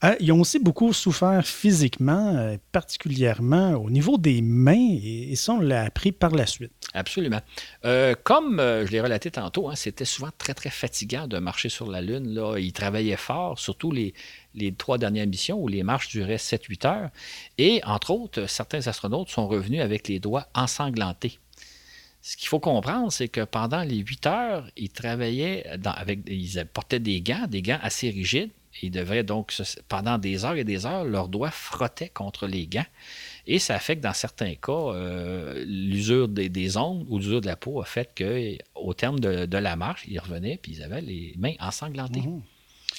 Euh, 0.03 0.13
ils 0.19 0.31
ont 0.33 0.41
aussi 0.41 0.59
beaucoup 0.59 0.91
souffert 0.91 1.45
physiquement, 1.47 2.35
euh, 2.35 2.57
particulièrement 2.73 3.71
au 3.75 3.89
niveau 3.89 4.17
des 4.17 4.41
mains, 4.41 4.99
et, 5.01 5.33
ça, 5.35 5.53
on 5.53 5.61
l'a 5.61 5.83
appris 5.83 6.11
par 6.11 6.31
la 6.31 6.45
suite. 6.45 6.73
Absolument. 6.93 7.39
Euh, 7.85 8.13
comme 8.23 8.57
je 8.59 8.91
l'ai 8.91 8.99
relaté 8.99 9.31
tantôt, 9.31 9.69
hein, 9.69 9.75
c'était 9.75 10.05
souvent 10.05 10.29
très, 10.37 10.53
très 10.53 10.69
fatigant 10.69 11.27
de 11.27 11.39
marcher 11.39 11.69
sur 11.69 11.89
la 11.89 12.01
Lune. 12.01 12.33
Là. 12.33 12.57
Ils 12.57 12.73
travaillaient 12.73 13.15
fort, 13.15 13.57
surtout 13.57 13.91
les, 13.91 14.13
les 14.53 14.73
trois 14.73 14.97
dernières 14.97 15.27
missions 15.27 15.57
où 15.57 15.67
les 15.69 15.81
marches 15.83 16.09
duraient 16.09 16.35
7-8 16.35 16.87
heures. 16.87 17.09
Et, 17.57 17.81
entre 17.85 18.11
autres, 18.11 18.47
certains 18.47 18.87
astronautes 18.87 19.29
sont 19.29 19.47
revenus 19.47 19.81
avec 19.81 20.09
les 20.09 20.19
doigts 20.19 20.47
ensanglantés. 20.53 21.39
Ce 22.27 22.35
qu'il 22.35 22.47
faut 22.47 22.59
comprendre, 22.59 23.11
c'est 23.11 23.27
que 23.27 23.41
pendant 23.41 23.83
les 23.83 23.97
8 23.97 24.25
heures, 24.25 24.67
ils 24.75 24.89
travaillaient 24.89 25.63
avec, 25.83 26.21
ils 26.25 26.65
portaient 26.73 26.99
des 26.99 27.21
gants, 27.21 27.45
des 27.47 27.61
gants 27.61 27.77
assez 27.83 28.09
rigides, 28.09 28.49
ils 28.81 28.89
devraient 28.89 29.23
donc, 29.23 29.53
pendant 29.89 30.17
des 30.17 30.43
heures 30.43 30.55
et 30.55 30.63
des 30.63 30.87
heures, 30.87 31.03
leurs 31.03 31.27
doigts 31.27 31.51
frottaient 31.51 32.09
contre 32.09 32.47
les 32.47 32.65
gants. 32.65 32.87
Et 33.45 33.59
ça 33.59 33.77
fait 33.77 33.97
que 33.97 34.01
dans 34.01 34.15
certains 34.15 34.55
cas, 34.55 34.71
euh, 34.71 35.63
l'usure 35.67 36.27
des, 36.27 36.77
ongles 36.77 37.05
ou 37.09 37.19
l'usure 37.19 37.41
de 37.41 37.45
la 37.45 37.55
peau 37.55 37.79
a 37.79 37.85
fait 37.85 38.09
qu'au 38.17 38.93
terme 38.95 39.19
de, 39.19 39.57
la 39.57 39.75
marche, 39.75 40.03
ils 40.07 40.19
revenaient 40.19 40.53
et 40.53 40.61
ils 40.67 40.81
avaient 40.81 41.01
les 41.01 41.35
mains 41.37 41.53
ensanglantées. 41.59 42.21
Mhm. 42.21 42.41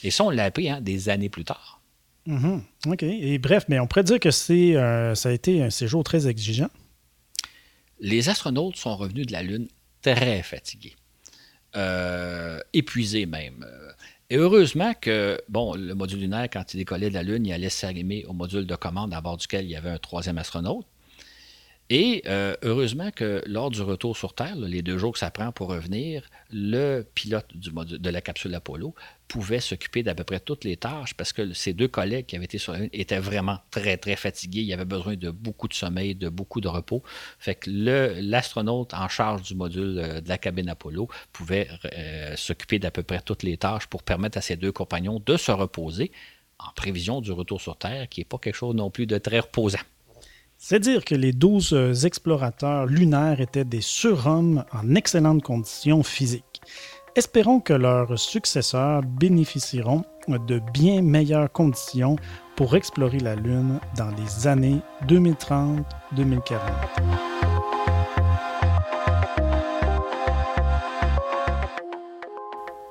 Et 0.04 0.12
ça, 0.12 0.22
on 0.22 0.30
l'a 0.30 0.44
appris 0.44 0.70
hein, 0.70 0.80
des 0.80 1.08
années 1.08 1.30
plus 1.30 1.44
tard. 1.44 1.80
Mhm. 2.26 2.62
OK. 2.86 3.02
Et 3.02 3.38
bref, 3.38 3.64
mais 3.66 3.80
on 3.80 3.88
pourrait 3.88 4.04
dire 4.04 4.20
que 4.20 4.30
c'est, 4.30 4.76
euh, 4.76 5.16
ça 5.16 5.30
a 5.30 5.32
été 5.32 5.64
un 5.64 5.70
séjour 5.70 6.04
très 6.04 6.28
exigeant. 6.28 6.70
Les 8.00 8.28
astronautes 8.28 8.76
sont 8.76 8.96
revenus 8.96 9.26
de 9.26 9.32
la 9.32 9.42
Lune 9.42 9.68
très 10.02 10.42
fatigués, 10.42 10.94
euh, 11.74 12.60
épuisés 12.72 13.26
même. 13.26 13.66
Et 14.28 14.36
heureusement 14.36 14.92
que, 15.00 15.40
bon, 15.48 15.74
le 15.74 15.94
module 15.94 16.20
lunaire, 16.20 16.48
quand 16.52 16.74
il 16.74 16.78
décollait 16.78 17.10
de 17.10 17.14
la 17.14 17.22
Lune, 17.22 17.46
il 17.46 17.52
allait 17.52 17.70
s'arrimer 17.70 18.24
au 18.26 18.32
module 18.32 18.66
de 18.66 18.74
commande 18.74 19.14
à 19.14 19.20
bord 19.20 19.36
duquel 19.36 19.64
il 19.64 19.70
y 19.70 19.76
avait 19.76 19.90
un 19.90 19.98
troisième 19.98 20.38
astronaute. 20.38 20.86
Et 21.88 22.22
euh, 22.26 22.56
heureusement 22.62 23.12
que 23.12 23.44
lors 23.46 23.70
du 23.70 23.80
retour 23.80 24.16
sur 24.16 24.34
Terre, 24.34 24.56
les 24.56 24.82
deux 24.82 24.98
jours 24.98 25.12
que 25.12 25.20
ça 25.20 25.30
prend 25.30 25.52
pour 25.52 25.68
revenir, 25.68 26.28
le 26.50 27.02
pilote 27.14 27.46
du 27.54 27.70
de 27.70 28.10
la 28.10 28.20
capsule 28.20 28.52
Apollo 28.56 28.92
pouvait 29.28 29.60
s'occuper 29.60 30.02
d'à 30.02 30.14
peu 30.16 30.24
près 30.24 30.40
toutes 30.40 30.64
les 30.64 30.76
tâches 30.76 31.14
parce 31.14 31.32
que 31.32 31.52
ses 31.52 31.74
deux 31.74 31.86
collègues 31.86 32.26
qui 32.26 32.34
avaient 32.34 32.44
été 32.44 32.58
sur 32.58 32.72
la 32.72 32.80
Lune 32.80 32.90
étaient 32.92 33.20
vraiment 33.20 33.58
très, 33.70 33.96
très 33.98 34.16
fatigués. 34.16 34.62
Il 34.62 34.72
avait 34.72 34.84
besoin 34.84 35.14
de 35.14 35.30
beaucoup 35.30 35.68
de 35.68 35.74
sommeil, 35.74 36.16
de 36.16 36.28
beaucoup 36.28 36.60
de 36.60 36.66
repos. 36.66 37.04
Fait 37.38 37.54
que 37.54 37.70
l'astronaute 37.70 38.92
en 38.92 39.08
charge 39.08 39.42
du 39.42 39.54
module 39.54 39.98
euh, 39.98 40.20
de 40.20 40.28
la 40.28 40.38
cabine 40.38 40.68
Apollo 40.68 41.08
pouvait 41.32 41.68
euh, 41.96 42.34
s'occuper 42.34 42.80
d'à 42.80 42.90
peu 42.90 43.04
près 43.04 43.20
toutes 43.20 43.44
les 43.44 43.58
tâches 43.58 43.86
pour 43.86 44.02
permettre 44.02 44.38
à 44.38 44.40
ses 44.40 44.56
deux 44.56 44.72
compagnons 44.72 45.22
de 45.24 45.36
se 45.36 45.52
reposer 45.52 46.10
en 46.58 46.72
prévision 46.74 47.20
du 47.20 47.30
retour 47.30 47.60
sur 47.60 47.76
Terre, 47.76 48.08
qui 48.08 48.20
n'est 48.20 48.24
pas 48.24 48.38
quelque 48.38 48.56
chose 48.56 48.74
non 48.74 48.90
plus 48.90 49.06
de 49.06 49.18
très 49.18 49.38
reposant. 49.38 49.78
C'est 50.68 50.80
dire 50.80 51.04
que 51.04 51.14
les 51.14 51.32
douze 51.32 51.72
euh, 51.74 51.92
explorateurs 51.92 52.86
lunaires 52.86 53.40
étaient 53.40 53.64
des 53.64 53.80
surhommes 53.80 54.64
en 54.72 54.96
excellentes 54.96 55.44
conditions 55.44 56.02
physiques. 56.02 56.60
Espérons 57.14 57.60
que 57.60 57.72
leurs 57.72 58.18
successeurs 58.18 59.02
bénéficieront 59.02 60.02
de 60.26 60.60
bien 60.74 61.02
meilleures 61.02 61.52
conditions 61.52 62.16
pour 62.56 62.74
explorer 62.74 63.20
la 63.20 63.36
Lune 63.36 63.78
dans 63.96 64.10
les 64.10 64.48
années 64.48 64.80
2030-2040. 65.06 65.84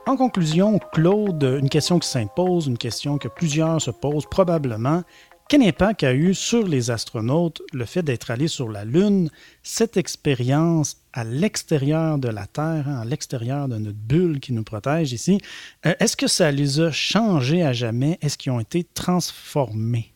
En 0.07 0.15
conclusion, 0.15 0.79
Claude, 0.93 1.43
une 1.43 1.67
question 1.67 1.99
qui 1.99 2.07
s'impose, 2.07 2.67
une 2.67 2.77
question 2.77 3.17
que 3.17 3.27
plusieurs 3.27 3.81
se 3.81 3.91
posent 3.91 4.27
probablement, 4.27 5.01
quel 5.47 5.61
impact 5.61 6.03
a 6.03 6.13
eu 6.13 6.33
sur 6.33 6.67
les 6.67 6.89
astronautes 6.89 7.61
le 7.71 7.85
fait 7.85 8.01
d'être 8.01 8.31
allés 8.31 8.47
sur 8.47 8.67
la 8.69 8.83
Lune, 8.83 9.29
cette 9.61 9.95
expérience 9.95 10.97
à 11.13 11.23
l'extérieur 11.23 12.17
de 12.17 12.29
la 12.29 12.47
Terre, 12.47 12.87
hein, 12.87 13.01
à 13.01 13.05
l'extérieur 13.05 13.67
de 13.67 13.77
notre 13.77 13.97
bulle 13.97 14.39
qui 14.39 14.53
nous 14.53 14.63
protège 14.63 15.13
ici? 15.13 15.39
Euh, 15.85 15.93
est-ce 15.99 16.17
que 16.17 16.27
ça 16.27 16.51
les 16.51 16.79
a 16.79 16.91
changés 16.91 17.61
à 17.61 17.73
jamais? 17.73 18.17
Est-ce 18.21 18.37
qu'ils 18.37 18.51
ont 18.51 18.59
été 18.59 18.83
transformés? 18.83 20.11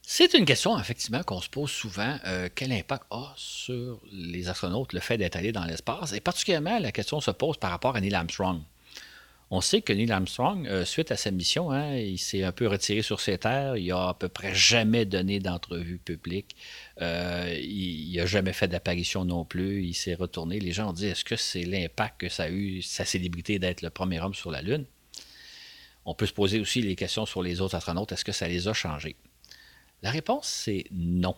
C'est 0.00 0.34
une 0.34 0.44
question, 0.44 0.78
effectivement, 0.78 1.22
qu'on 1.22 1.40
se 1.40 1.50
pose 1.50 1.70
souvent. 1.70 2.16
Euh, 2.26 2.48
quel 2.54 2.72
impact 2.72 3.04
a 3.10 3.34
sur 3.36 4.00
les 4.12 4.48
astronautes 4.48 4.92
le 4.92 5.00
fait 5.00 5.18
d'être 5.18 5.36
allés 5.36 5.52
dans 5.52 5.64
l'espace? 5.64 6.12
Et 6.12 6.20
particulièrement, 6.20 6.78
la 6.78 6.92
question 6.92 7.20
se 7.20 7.32
pose 7.32 7.58
par 7.58 7.70
rapport 7.70 7.96
à 7.96 8.00
Neil 8.00 8.14
Armstrong. 8.14 8.60
On 9.50 9.60
sait 9.60 9.80
que 9.80 9.92
Neil 9.92 10.10
Armstrong, 10.10 10.66
euh, 10.66 10.84
suite 10.84 11.12
à 11.12 11.16
sa 11.16 11.30
mission, 11.30 11.70
hein, 11.70 11.96
il 11.96 12.18
s'est 12.18 12.42
un 12.42 12.50
peu 12.50 12.66
retiré 12.66 13.02
sur 13.02 13.20
ses 13.20 13.38
terres. 13.38 13.76
Il 13.76 13.90
a 13.92 14.08
à 14.08 14.14
peu 14.14 14.28
près 14.28 14.52
jamais 14.52 15.04
donné 15.04 15.38
d'entrevue 15.38 15.98
publique. 15.98 16.56
Euh, 17.00 17.56
il 17.62 18.16
n'a 18.16 18.26
jamais 18.26 18.52
fait 18.52 18.66
d'apparition 18.66 19.24
non 19.24 19.44
plus. 19.44 19.84
Il 19.84 19.94
s'est 19.94 20.14
retourné. 20.14 20.58
Les 20.58 20.72
gens 20.72 20.90
ont 20.90 20.92
dit 20.92 21.06
est-ce 21.06 21.24
que 21.24 21.36
c'est 21.36 21.62
l'impact 21.62 22.20
que 22.22 22.28
ça 22.28 22.44
a 22.44 22.50
eu, 22.50 22.82
sa 22.82 23.04
célébrité 23.04 23.60
d'être 23.60 23.82
le 23.82 23.90
premier 23.90 24.20
homme 24.20 24.34
sur 24.34 24.50
la 24.50 24.62
Lune? 24.62 24.84
On 26.06 26.14
peut 26.14 26.26
se 26.26 26.32
poser 26.32 26.58
aussi 26.58 26.82
les 26.82 26.96
questions 26.96 27.24
sur 27.24 27.42
les 27.42 27.60
autres 27.60 27.76
astronautes 27.76 28.12
est-ce 28.12 28.24
que 28.24 28.32
ça 28.32 28.48
les 28.48 28.66
a 28.66 28.72
changés? 28.72 29.16
La 30.02 30.10
réponse, 30.10 30.48
c'est 30.48 30.86
non. 30.90 31.36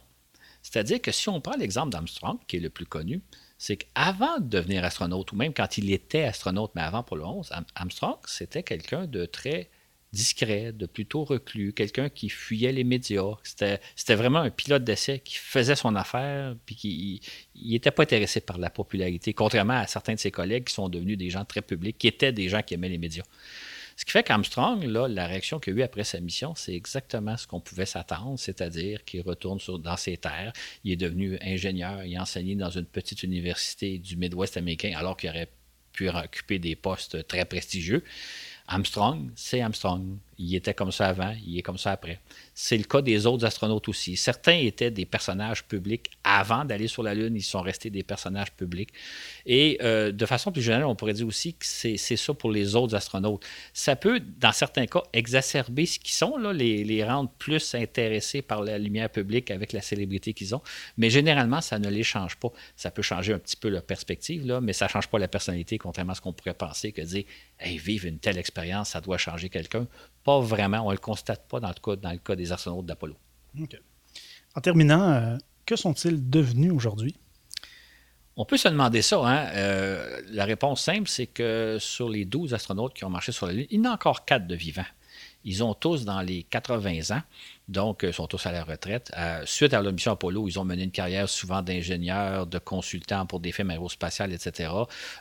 C'est-à-dire 0.63 1.01
que 1.01 1.13
si 1.13 1.29
on 1.29 1.41
prend 1.41 1.57
l'exemple 1.57 1.91
d'Armstrong, 1.91 2.39
qui 2.47 2.57
est 2.57 2.61
le 2.61 2.71
plus 2.71 2.87
connu, 2.87 3.21
c'est 3.59 3.77
qu'avant 3.77 4.39
de 4.39 4.49
devenir 4.49 4.85
astronaute, 4.85 5.33
ou 5.33 5.37
même 5.37 5.53
quand 5.53 5.79
il 5.79 5.93
était 5.93 6.23
astronaute, 6.23 6.71
mais 6.75 6.83
avant 6.83 7.05
le 7.13 7.25
11, 7.25 7.51
Armstrong, 7.75 8.19
c'était 8.27 8.63
quelqu'un 8.63 9.07
de 9.07 9.27
très 9.27 9.69
discret, 10.13 10.73
de 10.73 10.87
plutôt 10.87 11.25
reclus, 11.25 11.75
quelqu'un 11.75 12.09
qui 12.09 12.31
fuyait 12.31 12.73
les 12.73 12.85
médias. 12.85 13.35
C'était 13.43 14.15
vraiment 14.15 14.39
un 14.39 14.51
pilote 14.51 14.83
d'essai 14.83 15.19
qui 15.19 15.35
faisait 15.35 15.77
son 15.77 15.95
affaire, 15.97 16.57
puis 16.65 16.77
qui 16.77 17.21
n'était 17.55 17.91
pas 17.91 18.05
intéressé 18.05 18.41
par 18.41 18.57
la 18.57 18.71
popularité, 18.71 19.35
contrairement 19.35 19.75
à 19.75 19.87
certains 19.87 20.15
de 20.15 20.19
ses 20.19 20.31
collègues 20.31 20.65
qui 20.65 20.75
sont 20.75 20.89
devenus 20.89 21.19
des 21.19 21.29
gens 21.29 21.45
très 21.45 21.61
publics, 21.61 21.99
qui 21.99 22.07
étaient 22.07 22.33
des 22.33 22.49
gens 22.49 22.63
qui 22.63 22.75
aimaient 22.75 22.89
les 22.89 22.97
médias. 22.97 23.25
Ce 23.99 24.05
qui 24.05 24.13
fait 24.13 24.23
qu'Armstrong, 24.23 24.85
la 24.85 25.27
réaction 25.27 25.59
qu'il 25.59 25.73
a 25.75 25.77
eue 25.79 25.83
après 25.83 26.05
sa 26.05 26.21
mission, 26.21 26.55
c'est 26.55 26.73
exactement 26.73 27.37
ce 27.37 27.49
qu'on 27.49 27.59
pouvait 27.59 27.85
s'attendre, 27.85 28.39
c'est-à-dire 28.39 29.05
qu'il 29.05 29.23
retourne 29.23 29.59
dans 29.81 29.97
ses 29.97 30.17
terres. 30.17 30.53
Il 30.85 30.93
est 30.93 30.97
devenu 30.97 31.37
ingénieur, 31.43 32.05
il 32.05 32.17
a 32.17 32.23
enseigné 32.23 32.55
dans 32.55 32.71
une 32.71 32.85
petite 32.85 33.25
université 33.25 33.99
du 33.99 34.17
Midwest 34.17 34.57
américain, 34.57 34.93
alors 34.95 35.17
qu'il 35.17 35.29
aurait 35.31 35.51
pu 35.91 36.09
occuper 36.09 36.61
des 36.61 36.77
postes 36.77 37.27
très 37.27 37.45
prestigieux. 37.45 38.05
Armstrong, 38.69 39.33
c'est 39.35 39.63
Armstrong. 39.63 40.19
Il 40.39 40.55
était 40.55 40.75
comme 40.75 40.93
ça 40.93 41.09
avant, 41.09 41.35
il 41.45 41.59
est 41.59 41.63
comme 41.63 41.79
ça 41.79 41.91
après. 41.91 42.21
C'est 42.61 42.77
le 42.77 42.83
cas 42.83 43.03
des 43.03 43.25
autres 43.25 43.47
astronautes 43.47 43.89
aussi. 43.89 44.17
Certains 44.17 44.57
étaient 44.57 44.91
des 44.91 45.07
personnages 45.07 45.63
publics 45.63 46.11
avant 46.25 46.65
d'aller 46.65 46.89
sur 46.89 47.05
la 47.05 47.15
Lune, 47.15 47.37
ils 47.37 47.43
sont 47.43 47.61
restés 47.61 47.89
des 47.89 48.03
personnages 48.03 48.51
publics. 48.51 48.89
Et 49.47 49.79
euh, 49.81 50.11
de 50.11 50.27
façon 50.27 50.51
plus 50.51 50.61
générale, 50.61 50.87
on 50.87 50.97
pourrait 50.97 51.13
dire 51.13 51.29
aussi 51.29 51.55
que 51.55 51.65
c'est 51.65 51.97
ça 51.97 52.35
pour 52.35 52.51
les 52.51 52.75
autres 52.75 52.97
astronautes. 52.97 53.47
Ça 53.73 53.95
peut, 53.95 54.21
dans 54.41 54.51
certains 54.51 54.87
cas, 54.87 55.05
exacerber 55.13 55.87
ce 55.87 56.01
qu'ils 56.01 56.15
sont, 56.15 56.37
les, 56.37 56.83
les 56.83 57.05
rendre 57.05 57.31
plus 57.39 57.77
intéressés 57.77 58.43
par 58.43 58.65
la 58.65 58.77
lumière 58.77 59.09
publique 59.09 59.53
avec 59.53 59.73
la 59.73 59.81
célébrité 59.81 60.33
qu'ils 60.33 60.53
ont. 60.53 60.63
Mais 60.97 61.11
généralement, 61.11 61.61
ça 61.61 61.79
ne 61.79 61.89
les 61.89 62.03
change 62.03 62.35
pas. 62.39 62.51
Ça 62.75 62.91
peut 62.91 63.03
changer 63.03 63.35
un 63.35 63.39
petit 63.39 63.57
peu 63.57 63.69
leur 63.69 63.85
perspective, 63.85 64.45
là, 64.45 64.61
mais 64.61 64.73
ça 64.73 64.87
ne 64.87 64.91
change 64.91 65.07
pas 65.07 65.21
la 65.21 65.29
personnalité, 65.29 65.79
contrairement 65.79 66.11
à 66.11 66.17
ce 66.17 66.23
qu'on 66.23 66.33
pourrait 66.33 66.55
penser 66.55 66.91
que 66.91 67.03
dire 67.03 67.23
hey, 67.61 67.79
vivre 67.79 68.07
une 68.07 68.19
telle 68.19 68.37
expérience, 68.37 68.91
ça 68.91 69.01
doit 69.01 69.17
changer 69.19 69.49
quelqu'un. 69.49 69.87
Pas 70.29 70.41
vraiment, 70.41 70.83
on 70.83 70.89
ne 70.89 70.93
le 70.93 70.99
constate 70.99 71.49
pas 71.49 71.59
dans 71.59 71.69
le 71.69 71.75
cas, 71.83 71.97
dans 71.97 72.13
le 72.13 72.19
cas 72.19 72.37
des 72.37 72.53
astronautes 72.53 72.85
d'Apollo. 72.85 73.17
En 74.55 74.61
terminant, 74.61 75.11
euh, 75.11 75.39
que 75.65 75.75
sont-ils 75.75 76.29
devenus 76.29 76.71
aujourd'hui? 76.71 77.17
On 78.37 78.45
peut 78.45 78.59
se 78.59 78.69
demander 78.69 79.01
ça. 79.01 79.27
Hein? 79.27 79.47
Euh, 79.55 80.21
la 80.27 80.45
réponse 80.45 80.83
simple, 80.83 81.09
c'est 81.09 81.29
que 81.29 81.79
sur 81.81 82.11
les 82.11 82.27
12 82.27 82.53
astronautes 82.53 82.93
qui 82.93 83.07
ont 83.07 83.09
marché 83.09 83.33
sur 83.33 83.47
la 83.47 83.55
Lune, 83.55 83.67
il 83.71 83.79
y 83.79 83.81
en 83.81 83.91
a 83.91 83.95
encore 83.95 84.27
4 84.27 84.47
de 84.47 84.55
vivants. 84.55 84.85
Ils 85.45 85.63
ont 85.63 85.75
tous 85.75 86.05
dans 86.05 86.21
les 86.21 86.43
80 86.43 87.17
ans, 87.17 87.23
donc 87.69 88.01
ils 88.03 88.09
euh, 88.09 88.13
sont 88.13 88.27
tous 88.27 88.45
à 88.47 88.53
la 88.53 88.65
retraite. 88.65 89.13
Euh, 89.17 89.43
suite 89.47 89.73
à 89.73 89.81
leur 89.81 89.93
mission 89.93 90.13
Apollo, 90.13 90.49
ils 90.49 90.59
ont 90.59 90.65
mené 90.65 90.83
une 90.83 90.91
carrière 90.91 91.29
souvent 91.29 91.63
d'ingénieurs, 91.63 92.47
de 92.47 92.59
consultants 92.59 93.25
pour 93.25 93.41
des 93.41 93.53
firmes 93.53 93.71
aérospatiales, 93.71 94.33
etc. 94.33 94.71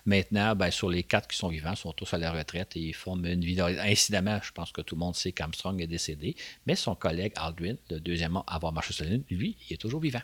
Maintenant, 0.06 0.56
ben, 0.56 0.72
sur 0.72 0.90
les 0.90 1.04
quatre 1.04 1.28
qui 1.28 1.38
sont 1.38 1.50
vivants, 1.50 1.72
ils 1.72 1.78
sont 1.78 1.94
tous 1.94 2.14
à 2.14 2.18
la 2.18 2.32
retraite 2.32 2.76
et 2.76 2.80
ils 2.80 2.96
forment 2.96 3.26
une 3.26 3.44
vie. 3.44 3.60
Incidemment, 3.62 4.40
je 4.42 4.52
pense 4.52 4.72
que 4.72 4.82
tout 4.82 4.96
le 4.96 5.00
monde 5.00 5.16
sait 5.16 5.32
qu'Armstrong 5.32 5.82
est 5.82 5.88
décédé, 5.88 6.36
mais 6.66 6.76
son 6.76 6.96
collègue 6.96 7.34
Aldrin, 7.36 7.76
le 7.90 8.00
deuxième 8.00 8.38
à 8.38 8.44
avoir 8.48 8.74
marché 8.74 8.94
sur 8.94 9.06
la 9.06 9.12
Lune, 9.12 9.24
lui, 9.30 9.56
il 9.70 9.74
est 9.74 9.78
toujours 9.78 10.02
vivant. 10.02 10.22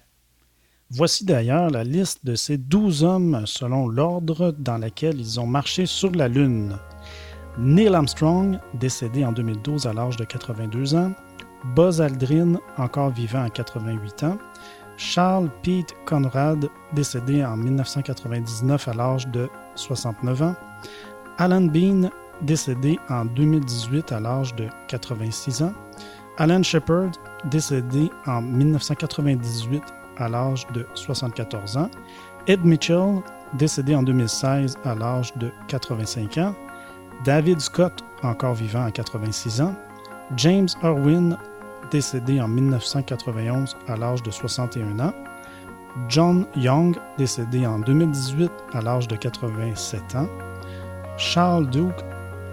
Voici 0.90 1.26
d'ailleurs 1.26 1.72
la 1.72 1.84
liste 1.84 2.26
de 2.26 2.36
ces 2.36 2.58
douze 2.58 3.04
hommes 3.04 3.46
selon 3.48 3.88
l'ordre 3.88 4.54
dans 4.58 4.78
lequel 4.78 5.20
ils 5.20 5.40
ont 5.40 5.48
marché 5.48 5.86
sur 5.86 6.12
la 6.12 6.28
Lune. 6.28 6.78
Neil 7.58 7.94
Armstrong, 7.94 8.60
décédé 8.74 9.24
en 9.24 9.32
2012 9.32 9.86
à 9.86 9.94
l'âge 9.94 10.18
de 10.18 10.26
82 10.26 10.96
ans, 10.96 11.12
Buzz 11.76 12.02
Aldrin, 12.02 12.60
encore 12.78 13.12
vivant 13.12 13.44
à 13.44 13.50
88 13.50 14.24
ans, 14.24 14.38
Charles 14.98 15.50
Pete 15.62 15.94
Conrad, 16.06 16.68
décédé 16.94 17.44
en 17.44 17.58
1999 17.58 18.88
à 18.88 18.94
l'âge 18.94 19.28
de 19.28 19.50
69 19.76 20.42
ans, 20.42 20.56
Alan 21.38 21.62
Bean, 21.62 22.10
décédé 22.42 23.00
en 23.10 23.26
2018 23.26 24.12
à 24.12 24.20
l'âge 24.20 24.56
de 24.56 24.68
86 24.88 25.64
ans. 25.64 25.74
Alan 26.38 26.64
Shepard, 26.64 27.12
décédé 27.46 28.10
en 28.26 28.42
1998 28.42 29.84
à 30.18 30.28
l'âge 30.28 30.66
de 30.74 30.86
74 30.96 31.78
ans. 31.78 31.90
Ed 32.48 32.66
Mitchell, 32.66 33.22
décédé 33.54 33.96
en 33.96 34.04
2016 34.04 34.78
à 34.84 34.96
l'âge 34.96 35.34
de 35.38 35.52
85 35.68 36.38
ans. 36.40 36.56
David 37.24 37.62
Scott, 37.62 38.04
encore 38.22 38.54
vivant 38.54 38.84
à 38.84 38.92
86 38.92 39.62
ans. 39.62 39.76
James 40.36 40.68
Irwin, 40.84 41.38
décédé 41.90 42.42
en 42.42 42.50
1991 42.50 43.78
à 43.88 43.96
l'âge 43.96 44.22
de 44.24 44.32
61 44.32 45.00
ans. 45.00 45.14
John 46.10 46.46
Young, 46.58 46.98
décédé 47.18 47.66
en 47.66 47.80
2018 47.80 48.52
à 48.74 48.82
l'âge 48.82 49.08
de 49.08 49.16
87 49.16 50.16
ans. 50.16 50.28
Charles 51.18 51.70
Duke, 51.70 52.04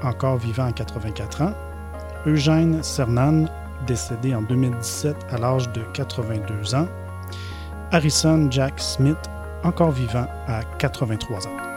encore 0.03 0.37
vivant 0.37 0.67
à 0.67 0.73
84 0.73 1.43
ans. 1.43 1.55
Eugène 2.27 2.81
Cernan, 2.83 3.47
décédé 3.87 4.35
en 4.35 4.43
2017 4.43 5.17
à 5.31 5.39
l'âge 5.39 5.73
de 5.73 5.83
82 5.95 6.75
ans. 6.77 6.87
Harrison 7.91 8.49
Jack 8.51 8.79
Smith, 8.79 9.19
encore 9.65 9.91
vivant 9.91 10.27
à 10.47 10.63
83 10.79 11.49
ans. 11.49 11.70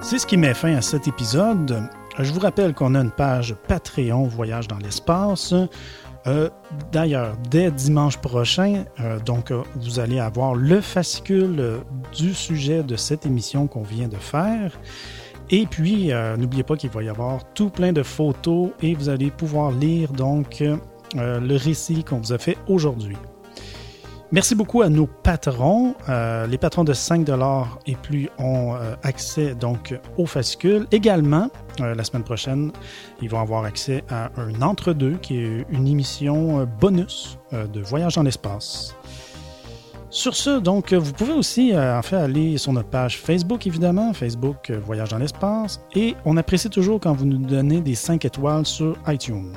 C'est 0.00 0.18
ce 0.18 0.26
qui 0.26 0.36
met 0.36 0.54
fin 0.54 0.76
à 0.76 0.80
cet 0.80 1.08
épisode. 1.08 1.82
Je 2.18 2.32
vous 2.32 2.40
rappelle 2.40 2.72
qu'on 2.72 2.94
a 2.94 3.00
une 3.00 3.10
page 3.10 3.54
Patreon 3.66 4.24
Voyage 4.24 4.68
dans 4.68 4.78
l'espace. 4.78 5.52
Euh, 6.26 6.48
d'ailleurs, 6.92 7.36
dès 7.50 7.70
dimanche 7.70 8.16
prochain, 8.18 8.84
euh, 9.00 9.18
donc 9.20 9.50
euh, 9.50 9.62
vous 9.76 10.00
allez 10.00 10.18
avoir 10.18 10.54
le 10.54 10.80
fascicule 10.80 11.80
du 12.16 12.32
sujet 12.32 12.82
de 12.82 12.96
cette 12.96 13.26
émission 13.26 13.66
qu'on 13.66 13.82
vient 13.82 14.08
de 14.08 14.16
faire. 14.16 14.78
Et 15.50 15.66
puis, 15.66 16.10
n'oubliez 16.36 16.62
pas 16.62 16.76
qu'il 16.76 16.90
va 16.90 17.02
y 17.02 17.08
avoir 17.08 17.42
tout 17.54 17.70
plein 17.70 17.92
de 17.94 18.02
photos 18.02 18.70
et 18.82 18.94
vous 18.94 19.08
allez 19.08 19.30
pouvoir 19.30 19.70
lire 19.70 20.12
donc 20.12 20.62
le 21.14 21.56
récit 21.56 22.04
qu'on 22.04 22.18
vous 22.18 22.34
a 22.34 22.38
fait 22.38 22.58
aujourd'hui. 22.68 23.16
Merci 24.30 24.54
beaucoup 24.54 24.82
à 24.82 24.90
nos 24.90 25.06
patrons. 25.06 25.94
Euh, 26.10 26.46
les 26.46 26.58
patrons 26.58 26.84
de 26.84 26.92
5 26.92 27.26
et 27.86 27.94
plus 27.96 28.28
ont 28.38 28.74
euh, 28.74 28.94
accès 29.02 29.54
donc 29.54 29.98
au 30.18 30.26
fascicule. 30.26 30.86
Également, 30.92 31.48
euh, 31.80 31.94
la 31.94 32.04
semaine 32.04 32.24
prochaine, 32.24 32.70
ils 33.22 33.30
vont 33.30 33.40
avoir 33.40 33.64
accès 33.64 34.04
à 34.10 34.30
un 34.36 34.60
entre-deux 34.60 35.14
qui 35.22 35.38
est 35.38 35.66
une 35.70 35.86
émission 35.86 36.68
bonus 36.78 37.38
de 37.52 37.80
voyage 37.80 38.16
dans 38.16 38.22
l'espace. 38.22 38.94
Sur 40.10 40.34
ce, 40.34 40.58
donc, 40.58 40.92
vous 40.92 41.12
pouvez 41.12 41.32
aussi 41.32 41.72
en 41.74 42.02
fait 42.02 42.16
aller 42.16 42.58
sur 42.58 42.72
notre 42.72 42.88
page 42.88 43.18
Facebook, 43.18 43.66
évidemment, 43.66 44.12
Facebook 44.12 44.70
Voyage 44.70 45.10
dans 45.10 45.18
l'espace, 45.18 45.80
et 45.94 46.14
on 46.24 46.36
apprécie 46.36 46.70
toujours 46.70 47.00
quand 47.00 47.12
vous 47.12 47.26
nous 47.26 47.38
donnez 47.38 47.80
des 47.80 47.94
5 47.94 48.24
étoiles 48.24 48.64
sur 48.64 48.96
iTunes. 49.06 49.52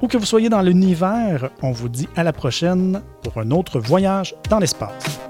Où 0.00 0.06
que 0.06 0.16
vous 0.16 0.26
soyez 0.26 0.48
dans 0.48 0.62
l'univers, 0.62 1.50
on 1.62 1.72
vous 1.72 1.88
dit 1.88 2.08
à 2.16 2.22
la 2.22 2.32
prochaine 2.32 3.02
pour 3.22 3.38
un 3.38 3.50
autre 3.50 3.80
voyage 3.80 4.34
dans 4.48 4.58
l'espace. 4.58 5.27